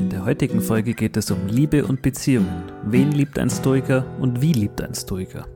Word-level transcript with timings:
In 0.00 0.08
der 0.08 0.24
heutigen 0.24 0.62
Folge 0.62 0.94
geht 0.94 1.18
es 1.18 1.30
um 1.30 1.46
Liebe 1.46 1.84
und 1.84 2.00
Beziehungen. 2.00 2.62
Wen 2.84 3.12
liebt 3.12 3.38
ein 3.38 3.50
Stoiker 3.50 4.06
und 4.18 4.40
wie 4.40 4.54
liebt 4.54 4.80
ein 4.80 4.94
Stoiker? 4.94 5.46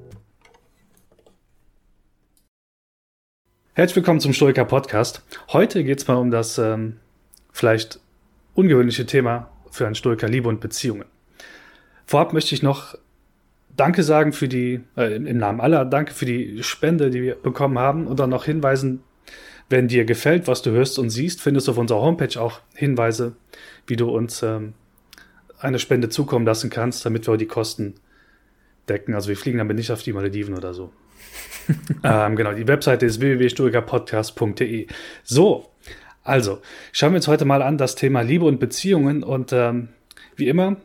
Herzlich 3.73 3.97
willkommen 3.97 4.21
zum 4.21 4.35
Stoiker 4.35 4.67
Podcast. 4.67 5.23
Heute 5.49 5.83
geht 5.83 6.03
es 6.03 6.09
mal 6.09 6.17
um 6.17 6.31
das 6.31 6.59
ähm, 6.59 6.97
vielleicht 7.53 8.01
ungewöhnliche 8.53 9.07
Thema 9.07 9.49
für 9.71 9.87
einen 9.87 9.95
Stoiker 9.95 10.29
Liebe 10.29 10.51
und 10.51 10.61
Beziehungen. 10.61 11.07
Vorab 12.05 12.35
möchte 12.35 12.55
ich 12.55 12.63
noch 12.63 12.97
Danke 13.75 14.03
sagen 14.03 14.35
für 14.35 14.47
die, 14.47 14.83
äh, 14.99 15.17
im 15.17 15.39
Namen 15.39 15.63
aller, 15.63 15.87
danke 15.87 16.13
für 16.13 16.27
die 16.27 16.63
Spende, 16.63 17.09
die 17.09 17.23
wir 17.23 17.37
bekommen 17.37 17.79
haben 17.79 18.07
und 18.07 18.21
dann 18.21 18.29
noch 18.29 18.45
hinweisen, 18.45 19.05
wenn 19.69 19.89
dir 19.89 20.05
gefällt, 20.05 20.47
was 20.47 20.63
du 20.63 20.71
hörst 20.71 20.99
und 20.99 21.11
siehst, 21.11 21.41
findest 21.41 21.69
du 21.69 21.73
auf 21.73 21.79
unserer 21.79 22.01
Homepage 22.01 22.41
auch 22.41 22.61
Hinweise, 22.75 23.35
wie 23.87 23.97
du 23.97 24.11
uns 24.11 24.43
ähm, 24.43 24.75
eine 25.59 25.79
Spende 25.79 26.09
zukommen 26.09 26.45
lassen 26.45 26.71
kannst, 26.71 27.05
damit 27.07 27.27
wir 27.27 27.37
die 27.37 27.47
Kosten 27.47 27.95
decken. 28.89 29.15
Also 29.15 29.29
wir 29.29 29.37
fliegen 29.37 29.59
damit 29.59 29.77
nicht 29.77 29.91
auf 29.91 30.03
die 30.03 30.13
Malediven 30.13 30.55
oder 30.57 30.75
so. 30.75 30.93
ähm, 32.05 32.37
genau, 32.37 32.53
die 32.53 32.69
Webseite 32.69 33.07
ist 33.07 33.21
www.stoikerpodcast.de. 33.21 34.87
So, 35.23 35.71
also 36.23 36.61
schauen 36.93 37.13
wir 37.13 37.17
uns 37.17 37.29
heute 37.29 37.45
mal 37.45 37.63
an 37.63 37.79
das 37.79 37.95
Thema 37.95 38.21
Liebe 38.21 38.45
und 38.45 38.61
Beziehungen 38.61 39.23
und 39.23 39.53
ähm, 39.53 39.89
wie 40.37 40.49
immer 40.49 40.77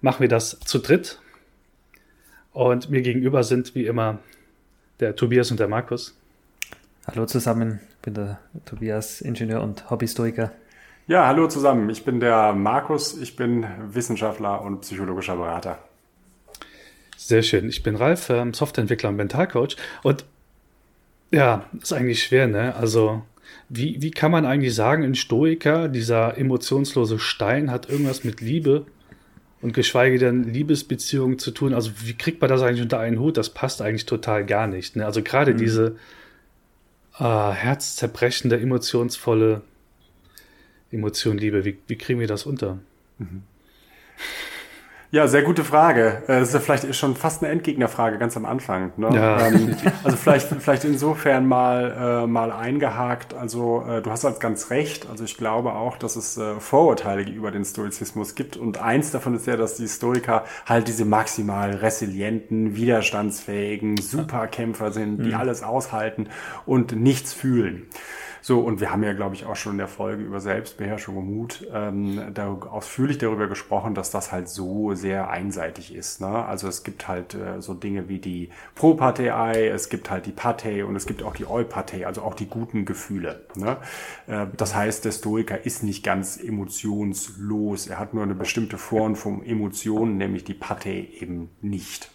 machen 0.00 0.20
wir 0.20 0.28
das 0.28 0.58
zu 0.60 0.78
dritt. 0.78 1.20
Und 2.52 2.90
mir 2.90 3.02
gegenüber 3.02 3.44
sind 3.44 3.74
wie 3.74 3.86
immer 3.86 4.18
der 5.00 5.16
Tobias 5.16 5.50
und 5.50 5.58
der 5.58 5.68
Markus. 5.68 6.18
Hallo 7.04 7.26
zusammen, 7.26 7.80
ich 7.90 7.96
bin 8.02 8.14
der 8.14 8.38
Tobias, 8.64 9.20
Ingenieur 9.22 9.60
und 9.60 9.90
Hobbystoiker. 9.90 10.52
Ja, 11.08 11.26
hallo 11.26 11.48
zusammen, 11.48 11.90
ich 11.90 12.04
bin 12.04 12.20
der 12.20 12.52
Markus, 12.52 13.18
ich 13.18 13.34
bin 13.34 13.66
Wissenschaftler 13.92 14.62
und 14.62 14.82
psychologischer 14.82 15.34
Berater. 15.34 15.80
Sehr 17.16 17.42
schön, 17.42 17.68
ich 17.68 17.82
bin 17.82 17.96
Ralf, 17.96 18.30
ähm, 18.30 18.54
Softwareentwickler 18.54 19.08
und 19.08 19.16
Mentalcoach. 19.16 19.76
Und 20.04 20.24
ja, 21.32 21.64
ist 21.80 21.92
eigentlich 21.92 22.22
schwer, 22.22 22.46
ne? 22.46 22.76
Also, 22.76 23.22
wie, 23.68 24.00
wie 24.00 24.12
kann 24.12 24.30
man 24.30 24.46
eigentlich 24.46 24.74
sagen, 24.74 25.02
ein 25.02 25.16
Stoiker, 25.16 25.88
dieser 25.88 26.38
emotionslose 26.38 27.18
Stein, 27.18 27.72
hat 27.72 27.90
irgendwas 27.90 28.22
mit 28.22 28.40
Liebe 28.40 28.86
und 29.60 29.74
geschweige 29.74 30.18
denn 30.18 30.44
Liebesbeziehungen 30.44 31.40
zu 31.40 31.50
tun? 31.50 31.74
Also, 31.74 31.90
wie 32.04 32.14
kriegt 32.14 32.40
man 32.40 32.48
das 32.48 32.62
eigentlich 32.62 32.82
unter 32.82 33.00
einen 33.00 33.18
Hut? 33.18 33.36
Das 33.36 33.50
passt 33.50 33.82
eigentlich 33.82 34.06
total 34.06 34.46
gar 34.46 34.68
nicht. 34.68 34.94
Ne? 34.94 35.04
Also, 35.04 35.20
gerade 35.20 35.54
mhm. 35.54 35.58
diese 35.58 35.96
äh, 37.18 37.22
herzzerbrechende, 37.22 38.60
emotionsvolle 38.60 39.62
Emotion 40.90 41.38
Liebe. 41.38 41.64
Wie, 41.64 41.78
wie 41.86 41.96
kriegen 41.96 42.20
wir 42.20 42.26
das 42.26 42.46
unter? 42.46 42.78
Mhm. 43.18 43.42
Ja, 45.14 45.28
sehr 45.28 45.42
gute 45.42 45.62
Frage. 45.62 46.22
Äh, 46.26 46.40
das 46.40 46.48
ist 46.48 46.54
ja 46.54 46.60
vielleicht 46.60 46.94
schon 46.94 47.16
fast 47.16 47.42
eine 47.42 47.52
Endgegnerfrage 47.52 48.16
ganz 48.16 48.34
am 48.38 48.46
Anfang. 48.46 48.94
Ne? 48.96 49.10
Ja. 49.14 49.46
Ähm, 49.46 49.76
also 50.02 50.16
vielleicht, 50.16 50.48
vielleicht 50.48 50.84
insofern 50.84 51.46
mal, 51.46 52.22
äh, 52.24 52.26
mal 52.26 52.50
eingehakt. 52.50 53.34
Also 53.34 53.84
äh, 53.86 54.00
du 54.00 54.10
hast 54.10 54.24
halt 54.24 54.40
ganz 54.40 54.70
recht. 54.70 55.10
Also 55.10 55.24
ich 55.24 55.36
glaube 55.36 55.74
auch, 55.74 55.98
dass 55.98 56.16
es 56.16 56.38
äh, 56.38 56.58
Vorurteile 56.58 57.26
gegenüber 57.26 57.50
den 57.50 57.66
Stoizismus 57.66 58.34
gibt. 58.34 58.56
Und 58.56 58.78
eins 58.80 59.10
davon 59.10 59.34
ist 59.34 59.46
ja, 59.46 59.58
dass 59.58 59.76
die 59.76 59.86
Stoiker 59.86 60.44
halt 60.64 60.88
diese 60.88 61.04
maximal 61.04 61.72
resilienten, 61.72 62.74
widerstandsfähigen 62.74 63.98
Superkämpfer 63.98 64.92
sind, 64.92 65.18
die 65.18 65.32
mhm. 65.32 65.34
alles 65.34 65.62
aushalten 65.62 66.28
und 66.64 66.96
nichts 66.96 67.34
fühlen. 67.34 67.86
So, 68.44 68.58
und 68.58 68.80
wir 68.80 68.90
haben 68.90 69.04
ja, 69.04 69.12
glaube 69.12 69.36
ich, 69.36 69.46
auch 69.46 69.54
schon 69.54 69.72
in 69.72 69.78
der 69.78 69.86
Folge 69.86 70.24
über 70.24 70.40
Selbstbeherrschung 70.40 71.16
und 71.16 71.32
Mut 71.32 71.64
ähm, 71.72 72.20
da 72.34 72.48
ausführlich 72.48 73.18
darüber 73.18 73.46
gesprochen, 73.46 73.94
dass 73.94 74.10
das 74.10 74.32
halt 74.32 74.48
so 74.48 74.94
sehr 74.94 75.30
einseitig 75.30 75.94
ist. 75.94 76.20
Ne? 76.20 76.26
Also 76.26 76.66
es 76.66 76.82
gibt 76.82 77.06
halt 77.06 77.34
äh, 77.34 77.62
so 77.62 77.72
Dinge 77.72 78.08
wie 78.08 78.18
die 78.18 78.50
Pro-Partei, 78.74 79.68
es 79.68 79.88
gibt 79.88 80.10
halt 80.10 80.26
die 80.26 80.32
Partei 80.32 80.84
und 80.84 80.96
es 80.96 81.06
gibt 81.06 81.22
auch 81.22 81.36
die 81.36 81.46
Eu-Partei, 81.46 82.04
also 82.04 82.22
auch 82.22 82.34
die 82.34 82.46
guten 82.46 82.84
Gefühle. 82.84 83.46
Ne? 83.54 83.76
Äh, 84.26 84.46
das 84.56 84.74
heißt, 84.74 85.04
der 85.04 85.12
Stoiker 85.12 85.64
ist 85.64 85.84
nicht 85.84 86.02
ganz 86.02 86.36
emotionslos. 86.36 87.86
Er 87.86 88.00
hat 88.00 88.12
nur 88.12 88.24
eine 88.24 88.34
bestimmte 88.34 88.76
Form 88.76 89.14
von 89.14 89.46
Emotionen, 89.46 90.16
nämlich 90.16 90.42
die 90.42 90.54
Partei 90.54 91.06
eben 91.20 91.50
nicht. 91.60 92.10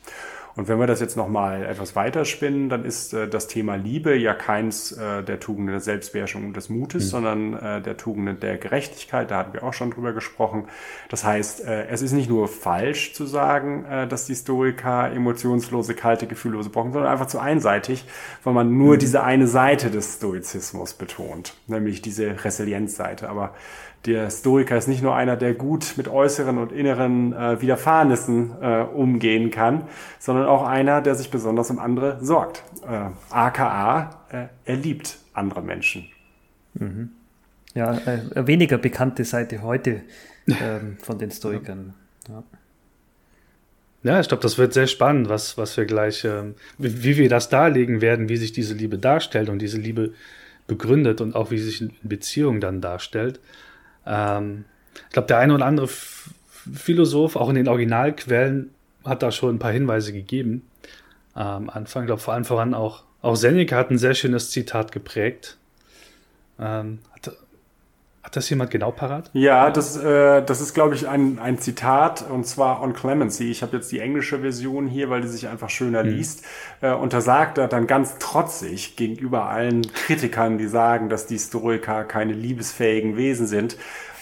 Und 0.58 0.68
wenn 0.68 0.80
wir 0.80 0.88
das 0.88 1.00
jetzt 1.00 1.16
nochmal 1.16 1.64
etwas 1.64 1.96
weiterspinnen, 1.96 2.68
dann 2.68 2.84
ist 2.84 3.14
äh, 3.14 3.28
das 3.28 3.48
Thema 3.48 3.76
Liebe 3.76 4.16
ja 4.18 4.34
keins 4.34 4.92
äh, 4.92 5.24
der 5.24 5.40
Tugenden 5.40 5.74
der 5.74 5.82
Selbstbeherrschung 5.82 6.46
und 6.46 6.58
des 6.58 6.70
Mutes, 6.70 7.06
mhm. 7.06 7.10
sondern 7.10 7.54
äh, 7.54 7.82
der 7.82 7.96
Tugenden 7.96 8.40
der 8.40 8.58
Gerechtigkeit. 8.58 9.30
Da 9.30 9.38
hatten 9.38 9.54
wir 9.54 9.64
auch 9.64 9.74
schon 9.74 9.92
drüber 9.92 10.14
gesprochen. 10.14 10.68
Das 11.10 11.24
heißt, 11.24 11.64
äh, 11.64 11.86
es 11.90 12.02
ist 12.02 12.12
nicht 12.12 12.28
nur 12.28 12.48
falsch 12.48 13.14
zu 13.14 13.28
sagen, 13.28 13.86
äh, 13.86 14.08
dass 14.08 14.26
die 14.26 14.34
Stoiker 14.34 15.12
emotionslose, 15.12 15.94
kalte, 15.94 16.26
gefühllose 16.26 16.72
brauchen, 16.72 16.92
sondern 16.92 17.12
einfach 17.12 17.28
zu 17.28 17.38
einseitig, 17.38 18.06
weil 18.44 18.54
man 18.54 18.76
nur 18.76 18.96
mhm. 18.96 19.00
diese 19.00 19.24
eine 19.24 19.46
Seite 19.46 19.92
des 19.92 20.16
Stoizismus 20.16 20.96
betont, 20.96 21.54
nämlich 21.68 22.02
diese 22.02 22.44
Resilienzseite. 22.44 23.30
Aber 23.30 23.54
der 24.08 24.30
Stoiker 24.32 24.78
ist 24.78 24.88
nicht 24.88 25.04
nur 25.04 25.16
einer, 25.16 25.36
der 25.36 25.54
gut 25.54 25.96
mit 25.98 26.08
äußeren 26.08 26.58
und 26.58 26.72
inneren 26.72 27.34
äh, 27.34 27.62
Widerfahrnissen 27.62 28.52
äh, 28.62 28.82
umgehen 28.82 29.52
kann, 29.52 29.84
sondern 30.18 30.46
auch 30.46 30.66
einer, 30.66 31.02
der 31.02 31.16
sich 31.16 31.30
besonders 31.30 31.70
um 31.70 31.78
andere 31.78 32.18
sorgt. 32.22 32.64
Äh, 32.88 33.10
AKA, 33.30 34.22
äh, 34.30 34.46
er 34.66 34.76
liebt 34.78 35.18
andere 35.34 35.62
Menschen. 35.62 36.06
Mhm. 36.74 37.10
Ja, 37.74 37.94
äh, 37.94 38.48
weniger 38.48 38.78
bekannte 38.78 39.26
Seite 39.26 39.62
heute 39.62 40.02
ähm, 40.48 40.98
von 41.04 41.20
den 41.20 41.30
Stoikern. 41.30 41.94
Ja. 42.30 42.44
Ja, 44.04 44.20
ich 44.22 44.30
glaube, 44.30 44.42
das 44.42 44.58
wird 44.58 44.74
sehr 44.74 44.88
spannend, 44.88 45.28
was, 45.28 45.58
was 45.58 45.76
wir 45.76 45.86
gleich, 45.86 46.24
ähm, 46.24 46.56
wie, 46.78 47.04
wie, 47.04 47.18
wir 47.18 47.30
das 47.30 47.50
darlegen 47.50 48.00
werden, 48.00 48.30
wie 48.30 48.38
sich 48.38 48.54
diese 48.54 48.74
Liebe 48.74 48.98
darstellt 48.98 49.50
und 49.50 49.60
diese 49.60 49.80
Liebe 49.80 50.14
begründet 50.66 51.20
und 51.20 51.36
auch 51.36 51.52
wie 51.52 51.58
sich 51.58 51.82
in 51.82 51.92
Beziehung 52.04 52.62
dann 52.62 52.80
darstellt. 52.80 53.42
Ähm, 54.08 54.66
ich 55.08 55.14
glaube, 55.14 55.28
der 55.28 55.40
eine 55.40 55.54
oder 55.54 55.66
andere 55.66 55.88
Philosoph, 55.88 57.36
auch 57.36 57.50
in 57.50 57.56
den 57.56 57.68
Originalquellen, 57.68 58.72
hat 59.06 59.24
da 59.24 59.32
schon 59.32 59.56
ein 59.56 59.60
paar 59.60 59.72
Hinweise 59.72 60.14
gegeben. 60.14 60.68
Am 61.34 61.64
ähm, 61.64 61.70
Anfang, 61.70 62.04
ich 62.04 62.08
glaube, 62.08 62.22
vor 62.22 62.34
allem 62.34 62.46
voran 62.46 62.74
auch, 62.74 63.04
auch 63.22 63.36
Seneca 63.36 63.76
hat 63.76 63.92
ein 63.92 63.98
sehr 63.98 64.16
schönes 64.16 64.52
Zitat 64.52 64.92
geprägt. 64.92 65.58
Ähm, 66.60 67.00
hat, 68.28 68.36
das 68.36 68.50
jemand 68.50 68.72
genau 68.72 68.92
parat? 68.92 69.30
Ja, 69.34 69.70
das, 69.72 69.98
äh, 69.98 70.44
das 70.44 70.62
ist, 70.62 70.74
glaube 70.74 70.96
ich, 70.96 71.08
ein, 71.08 71.40
ein 71.40 71.58
Zitat 71.58 72.26
und 72.30 72.46
zwar 72.46 72.82
on 72.82 72.94
Clemency. 72.94 73.50
Ich 73.50 73.64
habe 73.64 73.78
jetzt 73.78 73.92
die 73.92 74.00
englische 74.00 74.40
Version 74.40 74.88
hier, 74.88 75.10
weil 75.10 75.22
die 75.22 75.28
sich 75.28 75.48
einfach 75.48 75.70
schöner 75.70 76.04
mhm. 76.04 76.10
liest. 76.12 76.44
Äh, 76.82 76.92
und 76.92 77.14
da 77.14 77.22
sagt 77.22 77.58
er 77.58 77.68
dann 77.68 77.88
ganz 77.88 78.18
trotzig 78.20 78.96
gegenüber 78.96 79.46
allen 79.46 79.82
Kritikern, 79.94 80.58
die 80.58 80.68
sagen, 80.68 81.10
dass 81.10 81.26
die 81.26 81.40
Stoiker 81.40 82.04
keine 82.04 82.34
liebesfähigen 82.34 83.18
Wesen 83.18 83.48
sind. 83.48 83.78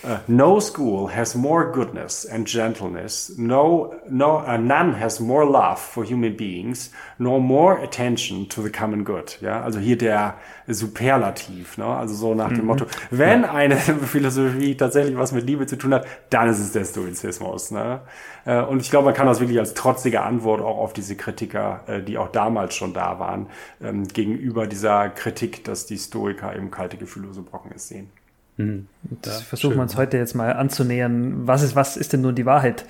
Uh, 0.05 0.19
no 0.27 0.59
school 0.59 1.07
has 1.07 1.35
more 1.35 1.71
goodness 1.71 2.25
and 2.25 2.47
gentleness. 2.47 3.31
No, 3.37 3.95
no, 4.07 4.37
uh, 4.37 4.57
none 4.57 4.93
has 4.93 5.19
more 5.19 5.45
love 5.45 5.79
for 5.79 6.03
human 6.03 6.35
beings, 6.37 6.91
nor 7.17 7.41
more 7.41 7.79
attention 7.79 8.47
to 8.49 8.61
the 8.61 8.69
common 8.69 9.03
good. 9.03 9.37
Ja, 9.41 9.63
also 9.63 9.79
hier 9.79 9.97
der 9.97 10.35
Superlativ, 10.67 11.79
ne? 11.79 11.85
Also 11.85 12.13
so 12.13 12.35
nach 12.35 12.49
dem 12.49 12.61
mhm. 12.61 12.65
Motto, 12.65 12.85
wenn 13.09 13.41
ja. 13.41 13.51
eine 13.51 13.77
Philosophie 13.77 14.75
tatsächlich 14.75 15.17
was 15.17 15.31
mit 15.31 15.47
Liebe 15.47 15.65
zu 15.65 15.75
tun 15.75 15.93
hat, 15.95 16.05
dann 16.29 16.49
ist 16.49 16.59
es 16.59 16.71
der 16.71 16.85
Stoizismus. 16.85 17.71
Ne? 17.71 18.01
Uh, 18.45 18.63
und 18.69 18.81
ich 18.81 18.91
glaube, 18.91 19.05
man 19.05 19.15
kann 19.15 19.25
das 19.25 19.39
wirklich 19.39 19.57
als 19.57 19.73
trotzige 19.73 20.21
Antwort 20.21 20.61
auch 20.61 20.77
auf 20.77 20.93
diese 20.93 21.15
Kritiker, 21.15 21.81
uh, 21.89 21.99
die 21.99 22.19
auch 22.19 22.31
damals 22.31 22.75
schon 22.75 22.93
da 22.93 23.17
waren, 23.19 23.47
ähm, 23.81 24.07
gegenüber 24.07 24.67
dieser 24.67 25.09
Kritik, 25.09 25.63
dass 25.63 25.87
die 25.87 25.97
Stoiker 25.97 26.55
eben 26.55 26.69
kalte 26.69 26.97
Gefühle 26.97 27.33
so 27.33 27.41
brocken 27.41 27.71
ist, 27.71 27.87
sehen. 27.87 28.11
Mhm. 28.57 28.87
Ja, 29.25 29.31
versuchen 29.31 29.75
wir 29.75 29.81
uns 29.81 29.97
heute 29.97 30.17
jetzt 30.17 30.35
mal 30.35 30.53
anzunähern. 30.53 31.47
Was 31.47 31.61
ist, 31.61 31.75
was 31.75 31.97
ist 31.97 32.13
denn 32.13 32.21
nun 32.21 32.35
die 32.35 32.45
Wahrheit? 32.45 32.85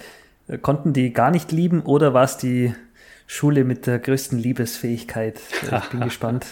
Konnten 0.62 0.94
die 0.94 1.12
gar 1.12 1.32
nicht 1.32 1.52
lieben 1.52 1.82
oder 1.82 2.14
war 2.14 2.24
es 2.24 2.38
die 2.38 2.74
Schule 3.28 3.64
mit 3.64 3.88
der 3.88 3.98
größten 3.98 4.38
Liebesfähigkeit. 4.38 5.42
Ich 5.64 5.90
bin 5.90 6.00
gespannt, 6.02 6.46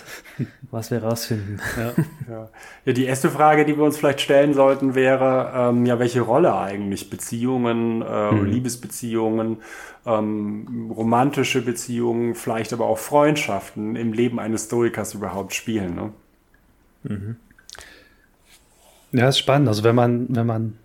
was 0.72 0.90
wir 0.90 1.04
rausfinden. 1.04 1.62
Ja. 1.78 1.94
Ja. 2.28 2.50
ja. 2.86 2.94
die 2.94 3.06
erste 3.06 3.30
Frage, 3.30 3.66
die 3.66 3.78
wir 3.78 3.84
uns 3.84 3.98
vielleicht 3.98 4.22
stellen 4.22 4.56
sollten, 4.56 4.96
wäre, 4.96 5.52
ähm, 5.56 5.86
ja, 5.86 6.00
welche 6.00 6.22
Rolle 6.22 6.56
eigentlich 6.56 7.12
Beziehungen, 7.12 8.02
äh, 8.02 8.32
mhm. 8.32 8.46
Liebesbeziehungen, 8.46 9.58
ähm, 10.06 10.92
romantische 10.96 11.62
Beziehungen, 11.62 12.34
vielleicht 12.34 12.74
aber 12.74 12.88
auch 12.88 12.98
Freundschaften 12.98 13.96
im 13.96 14.12
Leben 14.12 14.40
eines 14.40 14.66
Stoikers 14.66 15.14
überhaupt 15.14 15.54
spielen. 15.54 15.94
Ne? 15.94 16.14
Mhm. 17.04 17.36
Ja, 19.14 19.30
ist 19.30 19.38
spannend. 19.38 19.68
Also 19.68 19.84
wenn 19.84 19.96
man, 19.96 20.26
wenn 20.36 20.46
man 20.48 20.78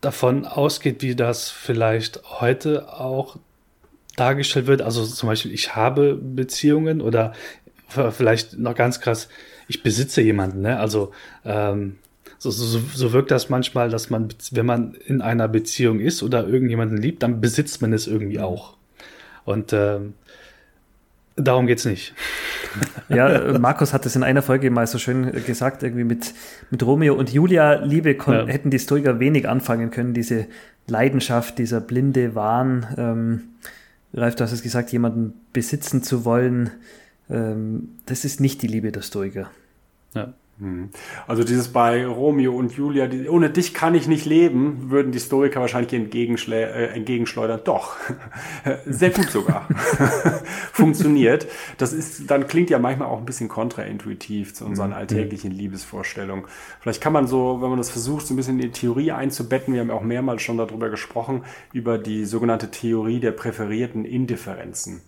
davon 0.00 0.44
ausgeht, 0.46 1.02
wie 1.02 1.16
das 1.16 1.50
vielleicht 1.50 2.22
heute 2.40 2.88
auch 2.92 3.36
dargestellt 4.16 4.66
wird. 4.66 4.82
Also 4.82 5.04
zum 5.04 5.28
Beispiel, 5.28 5.52
ich 5.52 5.74
habe 5.76 6.14
Beziehungen 6.14 7.00
oder 7.00 7.32
vielleicht 7.88 8.58
noch 8.58 8.74
ganz 8.74 9.00
krass, 9.00 9.28
ich 9.66 9.82
besitze 9.82 10.20
jemanden. 10.22 10.62
Ne? 10.62 10.78
Also 10.78 11.12
ähm, 11.44 11.98
so, 12.38 12.50
so, 12.50 12.80
so 12.94 13.12
wirkt 13.12 13.30
das 13.30 13.48
manchmal, 13.48 13.90
dass 13.90 14.10
man, 14.10 14.28
wenn 14.52 14.66
man 14.66 14.94
in 14.94 15.20
einer 15.20 15.48
Beziehung 15.48 16.00
ist 16.00 16.22
oder 16.22 16.46
irgendjemanden 16.46 16.98
liebt, 16.98 17.22
dann 17.22 17.40
besitzt 17.40 17.82
man 17.82 17.92
es 17.92 18.06
irgendwie 18.06 18.38
auch. 18.38 18.76
Und 19.44 19.72
ähm, 19.72 20.14
darum 21.38 21.66
geht's 21.66 21.84
nicht. 21.84 22.14
Ja, 23.08 23.58
Markus 23.58 23.94
hat 23.94 24.04
es 24.04 24.14
in 24.16 24.22
einer 24.22 24.42
Folge 24.42 24.70
mal 24.70 24.86
so 24.86 24.98
schön 24.98 25.32
gesagt, 25.46 25.82
irgendwie 25.82 26.04
mit, 26.04 26.34
mit 26.70 26.84
Romeo 26.84 27.14
und 27.14 27.32
Julia 27.32 27.82
Liebe 27.82 28.14
ja. 28.14 28.46
hätten 28.46 28.68
die 28.68 28.78
Stoiker 28.78 29.18
wenig 29.18 29.48
anfangen 29.48 29.90
können, 29.90 30.12
diese 30.12 30.46
Leidenschaft, 30.86 31.58
dieser 31.58 31.80
blinde 31.80 32.34
Wahn. 32.34 32.86
Ähm, 32.98 33.42
Ralf, 34.12 34.36
du 34.36 34.44
hast 34.44 34.52
es 34.52 34.62
gesagt, 34.62 34.92
jemanden 34.92 35.32
besitzen 35.54 36.02
zu 36.02 36.26
wollen, 36.26 36.70
ähm, 37.30 37.96
das 38.04 38.26
ist 38.26 38.40
nicht 38.40 38.60
die 38.60 38.66
Liebe 38.66 38.92
der 38.92 39.02
Stoiker. 39.02 39.50
Ja. 40.14 40.34
Hm. 40.60 40.90
Also 41.28 41.44
dieses 41.44 41.68
bei 41.68 42.04
Romeo 42.04 42.52
und 42.52 42.72
Julia, 42.72 43.06
die, 43.06 43.28
ohne 43.28 43.48
dich 43.48 43.74
kann 43.74 43.94
ich 43.94 44.08
nicht 44.08 44.26
leben, 44.26 44.90
würden 44.90 45.12
die 45.12 45.18
Historiker 45.18 45.60
wahrscheinlich 45.60 45.92
äh, 45.92 46.86
entgegenschleudern. 46.94 47.60
Doch, 47.62 47.96
sehr 48.86 49.10
gut 49.10 49.30
sogar. 49.30 49.68
Funktioniert. 50.72 51.46
Das 51.76 51.92
ist, 51.92 52.28
dann 52.28 52.48
klingt 52.48 52.70
ja 52.70 52.80
manchmal 52.80 53.06
auch 53.06 53.18
ein 53.18 53.24
bisschen 53.24 53.48
kontraintuitiv 53.48 54.52
zu 54.52 54.64
unseren 54.64 54.90
mhm. 54.90 54.96
alltäglichen 54.96 55.52
Liebesvorstellungen. 55.52 56.46
Vielleicht 56.80 57.00
kann 57.00 57.12
man 57.12 57.28
so, 57.28 57.62
wenn 57.62 57.68
man 57.68 57.78
das 57.78 57.90
versucht, 57.90 58.26
so 58.26 58.34
ein 58.34 58.36
bisschen 58.36 58.56
in 58.56 58.62
die 58.62 58.72
Theorie 58.72 59.12
einzubetten, 59.12 59.74
wir 59.74 59.80
haben 59.80 59.90
ja 59.90 59.94
auch 59.94 60.02
mehrmals 60.02 60.42
schon 60.42 60.58
darüber 60.58 60.90
gesprochen, 60.90 61.44
über 61.72 61.98
die 61.98 62.24
sogenannte 62.24 62.72
Theorie 62.72 63.20
der 63.20 63.32
präferierten 63.32 64.04
Indifferenzen. 64.04 65.02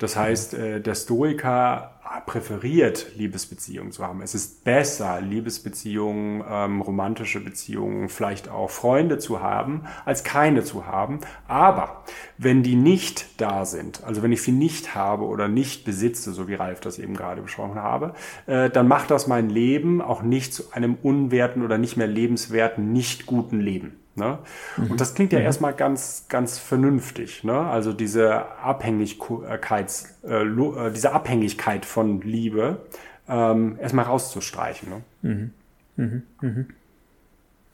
Das 0.00 0.16
heißt, 0.16 0.54
äh, 0.54 0.80
der 0.80 0.94
Stoiker 0.94 2.00
präferiert, 2.26 3.12
Liebesbeziehungen 3.16 3.92
zu 3.92 4.04
haben. 4.04 4.22
Es 4.22 4.34
ist 4.34 4.64
besser, 4.64 5.20
Liebesbeziehungen, 5.20 6.42
ähm, 6.48 6.80
romantische 6.80 7.38
Beziehungen, 7.38 8.08
vielleicht 8.08 8.48
auch 8.48 8.70
Freunde 8.70 9.18
zu 9.18 9.40
haben, 9.40 9.82
als 10.04 10.24
keine 10.24 10.64
zu 10.64 10.86
haben. 10.86 11.20
Aber 11.46 12.02
wenn 12.38 12.62
die 12.62 12.76
nicht 12.76 13.40
da 13.40 13.64
sind, 13.66 14.02
also 14.04 14.22
wenn 14.22 14.32
ich 14.32 14.42
sie 14.42 14.52
nicht 14.52 14.94
habe 14.94 15.24
oder 15.24 15.48
nicht 15.48 15.84
besitze, 15.84 16.32
so 16.32 16.48
wie 16.48 16.54
Ralf 16.54 16.80
das 16.80 16.98
eben 16.98 17.14
gerade 17.14 17.42
besprochen 17.42 17.76
habe, 17.76 18.14
äh, 18.46 18.70
dann 18.70 18.88
macht 18.88 19.10
das 19.10 19.26
mein 19.26 19.50
Leben 19.50 20.00
auch 20.00 20.22
nicht 20.22 20.54
zu 20.54 20.72
einem 20.72 20.96
unwerten 21.02 21.62
oder 21.62 21.76
nicht 21.78 21.98
mehr 21.98 22.08
lebenswerten, 22.08 22.90
nicht 22.92 23.26
guten 23.26 23.60
Leben. 23.60 23.99
Ne? 24.16 24.38
Mhm. 24.76 24.90
Und 24.92 25.00
das 25.00 25.14
klingt 25.14 25.32
ja 25.32 25.38
mhm. 25.38 25.44
erstmal 25.44 25.72
ganz, 25.72 26.26
ganz 26.28 26.58
vernünftig. 26.58 27.44
Ne? 27.44 27.58
Also 27.58 27.92
diese 27.92 28.58
Abhängigkeit, 28.58 30.04
äh, 30.24 30.42
äh, 30.42 30.90
diese 30.92 31.12
Abhängigkeit 31.12 31.84
von 31.84 32.20
Liebe 32.20 32.82
ähm, 33.28 33.78
erstmal 33.80 34.06
rauszustreichen. 34.06 34.88
Ne? 34.90 35.02
Mhm. 35.22 35.52
Mhm. 35.96 36.22
mhm. 36.40 36.66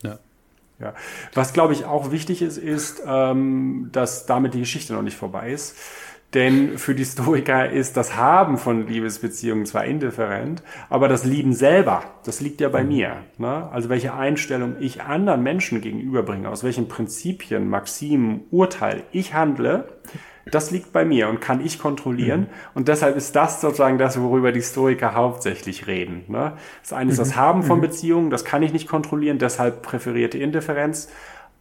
Ja. 0.03 0.19
Ja. 0.79 0.95
Was 1.33 1.55
glaube 1.55 1.73
ich 1.73 1.87
auch 1.87 2.11
wichtig 2.11 2.43
ist, 2.43 2.59
ist, 2.59 3.03
ähm, 3.07 3.89
dass 3.93 4.27
damit 4.27 4.53
die 4.53 4.61
Geschichte 4.61 4.93
noch 4.93 5.03
nicht 5.03 5.17
vorbei 5.17 5.51
ist. 5.51 5.77
Denn 6.37 6.77
für 6.77 6.95
die 6.95 7.07
Stoiker 7.07 7.71
ist 7.71 7.97
das 7.97 8.15
Haben 8.15 8.59
von 8.59 8.87
Liebesbeziehungen 8.87 9.65
zwar 9.65 9.87
indifferent, 9.87 10.63
aber 10.91 11.09
das 11.09 11.25
Lieben 11.25 11.55
selber, 11.55 12.05
das 12.27 12.43
liegt 12.43 12.61
ja 12.61 12.69
bei 12.69 12.83
mhm. 12.83 12.89
mir. 12.89 13.17
Ne? 13.39 13.71
Also 13.73 13.89
welche 13.89 14.13
Einstellung 14.13 14.77
ich 14.79 15.01
anderen 15.01 15.43
Menschen 15.43 15.81
gegenüberbringe, 15.81 16.51
aus 16.51 16.63
welchen 16.63 16.89
Prinzipien, 16.89 17.71
Maximen, 17.71 18.43
Urteil 18.51 19.05
ich 19.13 19.33
handle, 19.33 19.89
das 20.45 20.71
liegt 20.71 20.93
bei 20.93 21.07
mir 21.07 21.31
und 21.31 21.41
kann 21.41 21.65
ich 21.65 21.79
kontrollieren. 21.79 22.41
Mhm. 22.41 22.47
Und 22.75 22.89
deshalb 22.89 23.17
ist 23.17 23.35
das 23.35 23.63
sozusagen 23.63 23.97
das, 23.97 24.21
worüber 24.21 24.53
die 24.53 24.61
Stoiker 24.61 25.15
hauptsächlich 25.15 25.87
reden. 25.87 26.25
Ne? 26.29 26.53
Das 26.83 26.93
eine 26.93 27.13
ist 27.13 27.19
das 27.19 27.31
mhm. 27.31 27.37
Haben 27.37 27.63
von 27.63 27.79
mhm. 27.79 27.83
Beziehungen, 27.83 28.29
das 28.29 28.45
kann 28.45 28.63
ich 28.63 28.75
nicht 28.75 28.89
kontrollieren, 28.89 29.39
deshalb 29.39 29.81
präferierte 29.81 30.37
Indifferenz 30.37 31.09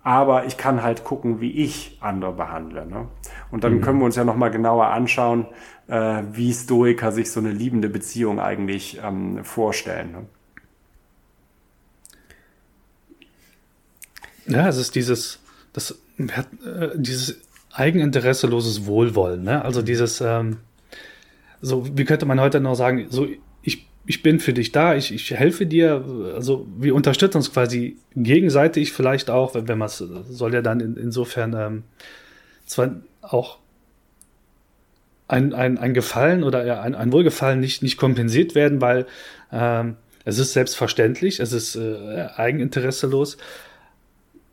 aber 0.05 0.45
ich 0.45 0.55
kann 0.55 0.83
halt 0.83 1.03
gucken, 1.03 1.41
wie 1.41 1.51
ich 1.51 1.97
andere 1.99 2.31
behandle. 2.31 2.85
Ne? 2.85 3.07
Und 3.49 3.63
dann 3.63 3.77
mhm. 3.77 3.81
können 3.81 3.97
wir 3.97 4.05
uns 4.05 4.15
ja 4.15 4.23
nochmal 4.23 4.51
genauer 4.51 4.89
anschauen, 4.89 5.47
äh, 5.87 6.21
wie 6.31 6.53
Stoiker 6.53 7.11
sich 7.11 7.31
so 7.31 7.39
eine 7.39 7.49
liebende 7.49 7.89
Beziehung 7.89 8.39
eigentlich 8.39 8.99
ähm, 9.03 9.43
vorstellen. 9.43 10.11
Ne? 10.11 10.25
Ja, 14.45 14.67
es 14.67 14.77
ist 14.77 14.93
dieses, 14.93 15.39
das, 15.73 15.97
äh, 16.19 16.89
dieses 16.93 17.41
eigeninteresseloses 17.73 18.85
Wohlwollen. 18.85 19.41
Ne? 19.41 19.65
Also 19.65 19.81
dieses, 19.81 20.21
ähm, 20.21 20.57
so 21.61 21.97
wie 21.97 22.05
könnte 22.05 22.27
man 22.27 22.39
heute 22.39 22.59
noch 22.59 22.75
sagen, 22.75 23.07
so 23.09 23.27
ich 24.07 24.21
bin 24.21 24.39
für 24.39 24.53
dich 24.53 24.71
da, 24.71 24.95
ich, 24.95 25.13
ich 25.13 25.31
helfe 25.31 25.65
dir, 25.65 26.05
also 26.35 26.67
wir 26.77 26.93
unterstützen 26.93 27.37
uns 27.37 27.51
quasi 27.51 27.97
gegenseitig 28.15 28.93
vielleicht 28.93 29.29
auch, 29.29 29.55
wenn, 29.55 29.67
wenn 29.67 29.77
man 29.77 29.87
es 29.87 29.97
soll 29.97 30.53
ja 30.53 30.61
dann 30.61 30.79
in, 30.79 30.95
insofern 30.95 31.53
ähm, 31.53 31.83
zwar 32.65 32.91
auch 33.21 33.57
ein, 35.27 35.53
ein, 35.53 35.79
ein 35.79 35.93
Gefallen 35.95 36.43
oder 36.43 36.81
ein, 36.81 36.93
ein 36.93 37.11
Wohlgefallen 37.11 37.59
nicht, 37.59 37.81
nicht 37.81 37.97
kompensiert 37.97 38.53
werden, 38.53 38.79
weil 38.79 39.07
ähm, 39.51 39.95
es 40.23 40.37
ist 40.37 40.53
selbstverständlich, 40.53 41.39
es 41.39 41.51
ist 41.51 41.75
äh, 41.75 42.27
eigeninteresselos. 42.35 43.37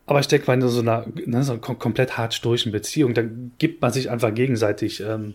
Aber 0.07 0.21
ich 0.21 0.29
denke 0.29 0.47
mal, 0.47 0.55
in 0.55 0.69
so 0.69 0.81
einer, 0.81 1.07
ne, 1.27 1.43
so 1.43 1.53
einer 1.53 1.61
komplett 1.61 2.17
hart 2.17 2.41
Beziehung, 2.43 3.15
da 3.15 3.23
gibt 3.59 3.83
man 3.83 3.93
sich 3.93 4.11
einfach 4.11 4.35
gegenseitig 4.35 5.01
ähm, 5.01 5.35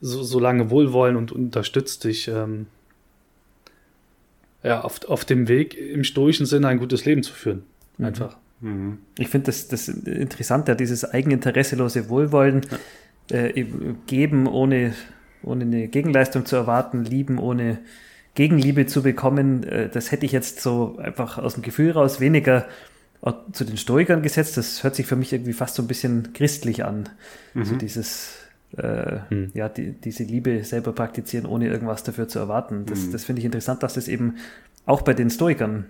so, 0.00 0.22
so 0.22 0.38
lange 0.38 0.70
Wohlwollen 0.70 1.16
und 1.16 1.32
unterstützt 1.32 2.04
dich. 2.04 2.28
Ähm, 2.28 2.66
ja, 4.62 4.80
auf, 4.80 5.04
auf 5.08 5.24
dem 5.24 5.48
Weg 5.48 5.76
im 5.76 6.04
stoischen 6.04 6.46
Sinne 6.46 6.68
ein 6.68 6.78
gutes 6.78 7.04
Leben 7.04 7.22
zu 7.22 7.32
führen. 7.32 7.64
Mhm. 7.98 8.04
Einfach. 8.04 8.36
Mhm. 8.60 8.98
Ich 9.18 9.28
finde 9.28 9.46
das, 9.46 9.68
das 9.68 9.88
interessant, 9.88 10.68
ja, 10.68 10.74
dieses 10.74 11.04
eigeninteresselose 11.04 12.08
Wohlwollen, 12.08 12.62
ja. 13.30 13.38
äh, 13.38 13.66
geben 14.06 14.46
ohne, 14.46 14.94
ohne 15.42 15.64
eine 15.64 15.88
Gegenleistung 15.88 16.46
zu 16.46 16.56
erwarten, 16.56 17.04
lieben 17.04 17.38
ohne 17.38 17.78
Gegenliebe 18.34 18.86
zu 18.86 19.02
bekommen, 19.02 19.64
äh, 19.64 19.88
das 19.88 20.12
hätte 20.12 20.26
ich 20.26 20.32
jetzt 20.32 20.60
so 20.60 20.98
einfach 20.98 21.38
aus 21.38 21.54
dem 21.54 21.62
Gefühl 21.62 21.90
raus 21.90 22.20
weniger 22.20 22.66
zu 23.52 23.64
den 23.64 23.76
Stoikern 23.76 24.22
gesetzt. 24.22 24.56
Das 24.56 24.82
hört 24.82 24.96
sich 24.96 25.06
für 25.06 25.14
mich 25.14 25.32
irgendwie 25.32 25.52
fast 25.52 25.76
so 25.76 25.82
ein 25.82 25.86
bisschen 25.86 26.32
christlich 26.32 26.84
an. 26.84 27.08
Mhm. 27.54 27.64
So 27.64 27.76
dieses 27.76 28.41
äh, 28.76 29.18
hm. 29.28 29.50
ja, 29.54 29.68
die, 29.68 29.92
diese 29.92 30.24
Liebe 30.24 30.64
selber 30.64 30.92
praktizieren, 30.92 31.46
ohne 31.46 31.68
irgendwas 31.68 32.02
dafür 32.02 32.28
zu 32.28 32.38
erwarten. 32.38 32.86
Das, 32.86 33.04
hm. 33.04 33.12
das 33.12 33.24
finde 33.24 33.40
ich 33.40 33.46
interessant, 33.46 33.82
dass 33.82 33.94
das 33.94 34.08
eben 34.08 34.36
auch 34.86 35.02
bei 35.02 35.14
den 35.14 35.30
Stoikern 35.30 35.86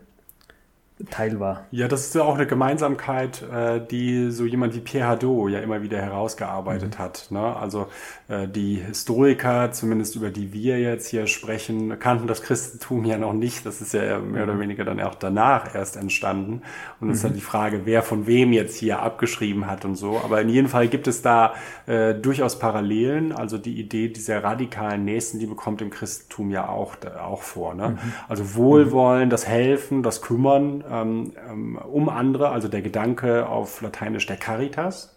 Teil 1.11 1.41
war. 1.41 1.67
Ja, 1.71 1.89
das 1.89 2.07
ist 2.07 2.15
ja 2.15 2.23
auch 2.23 2.35
eine 2.35 2.47
Gemeinsamkeit, 2.47 3.43
äh, 3.43 3.81
die 3.85 4.31
so 4.31 4.45
jemand 4.45 4.75
wie 4.75 4.81
Pierre 4.81 5.09
Hadot 5.09 5.51
ja 5.51 5.61
immer 5.61 5.83
wieder 5.83 5.99
herausgearbeitet 5.99 6.99
mhm. 6.99 7.03
hat. 7.03 7.27
Ne? 7.31 7.41
Also 7.41 7.87
äh, 8.29 8.47
die 8.49 8.77
Historiker, 8.77 9.73
zumindest 9.73 10.17
über 10.17 10.31
die 10.31 10.53
wir 10.53 10.79
jetzt 10.79 11.09
hier 11.09 11.27
sprechen, 11.27 11.99
kannten 11.99 12.27
das 12.27 12.43
Christentum 12.43 13.05
ja 13.05 13.19
noch 13.19 13.33
nicht. 13.33 13.67
Das 13.67 13.81
ist 13.81 13.95
ja 13.95 14.19
mehr 14.19 14.45
oder 14.45 14.55
mhm. 14.55 14.61
weniger 14.61 14.85
dann 14.85 15.01
auch 15.01 15.15
danach 15.15 15.75
erst 15.75 15.97
entstanden. 15.97 16.63
Und 17.01 17.09
es 17.11 17.13
mhm. 17.13 17.13
ist 17.13 17.25
halt 17.25 17.37
die 17.37 17.41
Frage, 17.41 17.81
wer 17.85 18.03
von 18.03 18.27
wem 18.27 18.53
jetzt 18.53 18.77
hier 18.77 19.01
abgeschrieben 19.01 19.67
hat 19.67 19.85
und 19.85 19.97
so. 19.97 20.21
Aber 20.23 20.41
in 20.41 20.49
jedem 20.49 20.69
Fall 20.69 20.89
gibt 20.89 21.09
es 21.09 21.23
da 21.23 21.55
äh, 21.87 22.15
durchaus 22.15 22.59
Parallelen. 22.59 23.33
Also 23.33 23.59
die 23.59 23.79
Idee 23.79 24.09
dieser 24.09 24.45
radikalen 24.45 25.05
Nächstenliebe 25.05 25.55
kommt 25.55 25.83
im 25.83 25.91
Christentum 25.91 26.51
ja 26.51 26.69
auch, 26.69 26.97
auch 27.21 27.43
vor. 27.43 27.75
Ne? 27.75 27.91
Mhm. 27.91 27.99
Also 28.29 28.55
Wohlwollen, 28.55 29.31
das 29.31 29.49
Helfen, 29.49 30.03
das 30.03 30.23
Kümmern 30.23 30.85
ähm, 30.89 30.92
um 31.01 32.09
andere, 32.09 32.51
also 32.51 32.69
der 32.69 32.83
Gedanke 32.83 33.49
auf 33.49 33.81
Lateinisch 33.81 34.27
der 34.27 34.37
Caritas, 34.37 35.17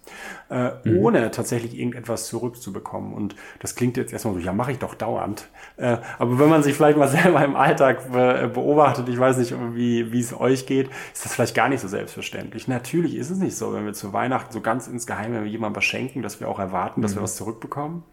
äh, 0.49 0.71
mhm. 0.83 0.99
ohne 0.99 1.31
tatsächlich 1.31 1.77
irgendetwas 1.77 2.27
zurückzubekommen. 2.27 3.13
Und 3.13 3.35
das 3.59 3.75
klingt 3.75 3.97
jetzt 3.97 4.13
erstmal 4.13 4.35
so, 4.35 4.39
ja, 4.39 4.53
mache 4.53 4.71
ich 4.71 4.79
doch 4.79 4.95
dauernd. 4.95 5.47
Äh, 5.77 5.97
aber 6.17 6.39
wenn 6.39 6.49
man 6.49 6.63
sich 6.63 6.75
vielleicht 6.75 6.97
mal 6.97 7.07
selber 7.09 7.43
im 7.43 7.55
Alltag 7.55 8.11
be 8.11 8.49
beobachtet, 8.53 9.09
ich 9.09 9.19
weiß 9.19 9.37
nicht, 9.37 9.53
wie, 9.73 10.11
wie 10.11 10.19
es 10.19 10.39
euch 10.39 10.65
geht, 10.65 10.89
ist 11.13 11.25
das 11.25 11.33
vielleicht 11.33 11.55
gar 11.55 11.67
nicht 11.67 11.81
so 11.81 11.87
selbstverständlich. 11.87 12.67
Natürlich 12.67 13.15
ist 13.15 13.29
es 13.29 13.37
nicht 13.37 13.57
so, 13.57 13.73
wenn 13.73 13.85
wir 13.85 13.93
zu 13.93 14.13
Weihnachten 14.13 14.53
so 14.53 14.61
ganz 14.61 14.87
insgeheim, 14.87 15.33
wenn 15.33 15.43
wir 15.43 15.51
jemandem 15.51 15.77
was 15.77 15.85
schenken, 15.85 16.21
dass 16.21 16.39
wir 16.39 16.47
auch 16.47 16.59
erwarten, 16.59 17.01
dass 17.01 17.11
mhm. 17.11 17.17
wir 17.17 17.23
was 17.23 17.35
zurückbekommen. 17.35 18.03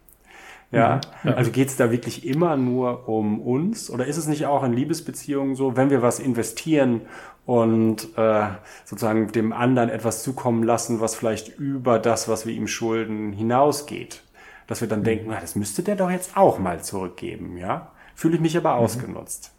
Ja, 0.73 1.03
mhm. 1.23 1.31
ja. 1.31 1.37
also 1.37 1.51
geht 1.51 1.69
es 1.69 1.77
da 1.77 1.93
wirklich 1.93 2.27
immer 2.27 2.57
nur 2.57 3.09
um 3.09 3.41
uns? 3.41 3.91
Oder 3.91 4.07
ist 4.07 4.17
es 4.17 4.27
nicht 4.27 4.47
auch 4.47 4.65
in 4.65 4.73
Liebesbeziehungen 4.73 5.55
so, 5.55 5.77
wenn 5.77 5.91
wir 5.91 6.03
was 6.03 6.19
investieren 6.19 7.03
und 7.45 8.17
äh, 8.17 8.49
sozusagen 8.85 9.33
dem 9.33 9.53
anderen 9.53 9.89
etwas 9.89 10.23
zukommen 10.23 10.63
lassen, 10.63 11.01
was 11.01 11.15
vielleicht 11.15 11.59
über 11.59 11.99
das, 11.99 12.29
was 12.29 12.47
wir 12.47 12.55
ihm 12.55 12.69
schulden, 12.69 13.33
hinausgeht? 13.33 14.23
Dass 14.67 14.81
wir 14.81 14.89
dann 14.89 15.01
mhm. 15.01 15.05
denken, 15.05 15.27
na, 15.29 15.41
das 15.41 15.57
müsste 15.57 15.83
der 15.83 15.97
doch 15.97 16.11
jetzt 16.11 16.37
auch 16.37 16.59
mal 16.59 16.83
zurückgeben, 16.83 17.57
ja? 17.57 17.91
Fühle 18.15 18.37
ich 18.37 18.41
mich 18.41 18.57
aber 18.57 18.75
mhm. 18.75 18.79
ausgenutzt. 18.79 19.53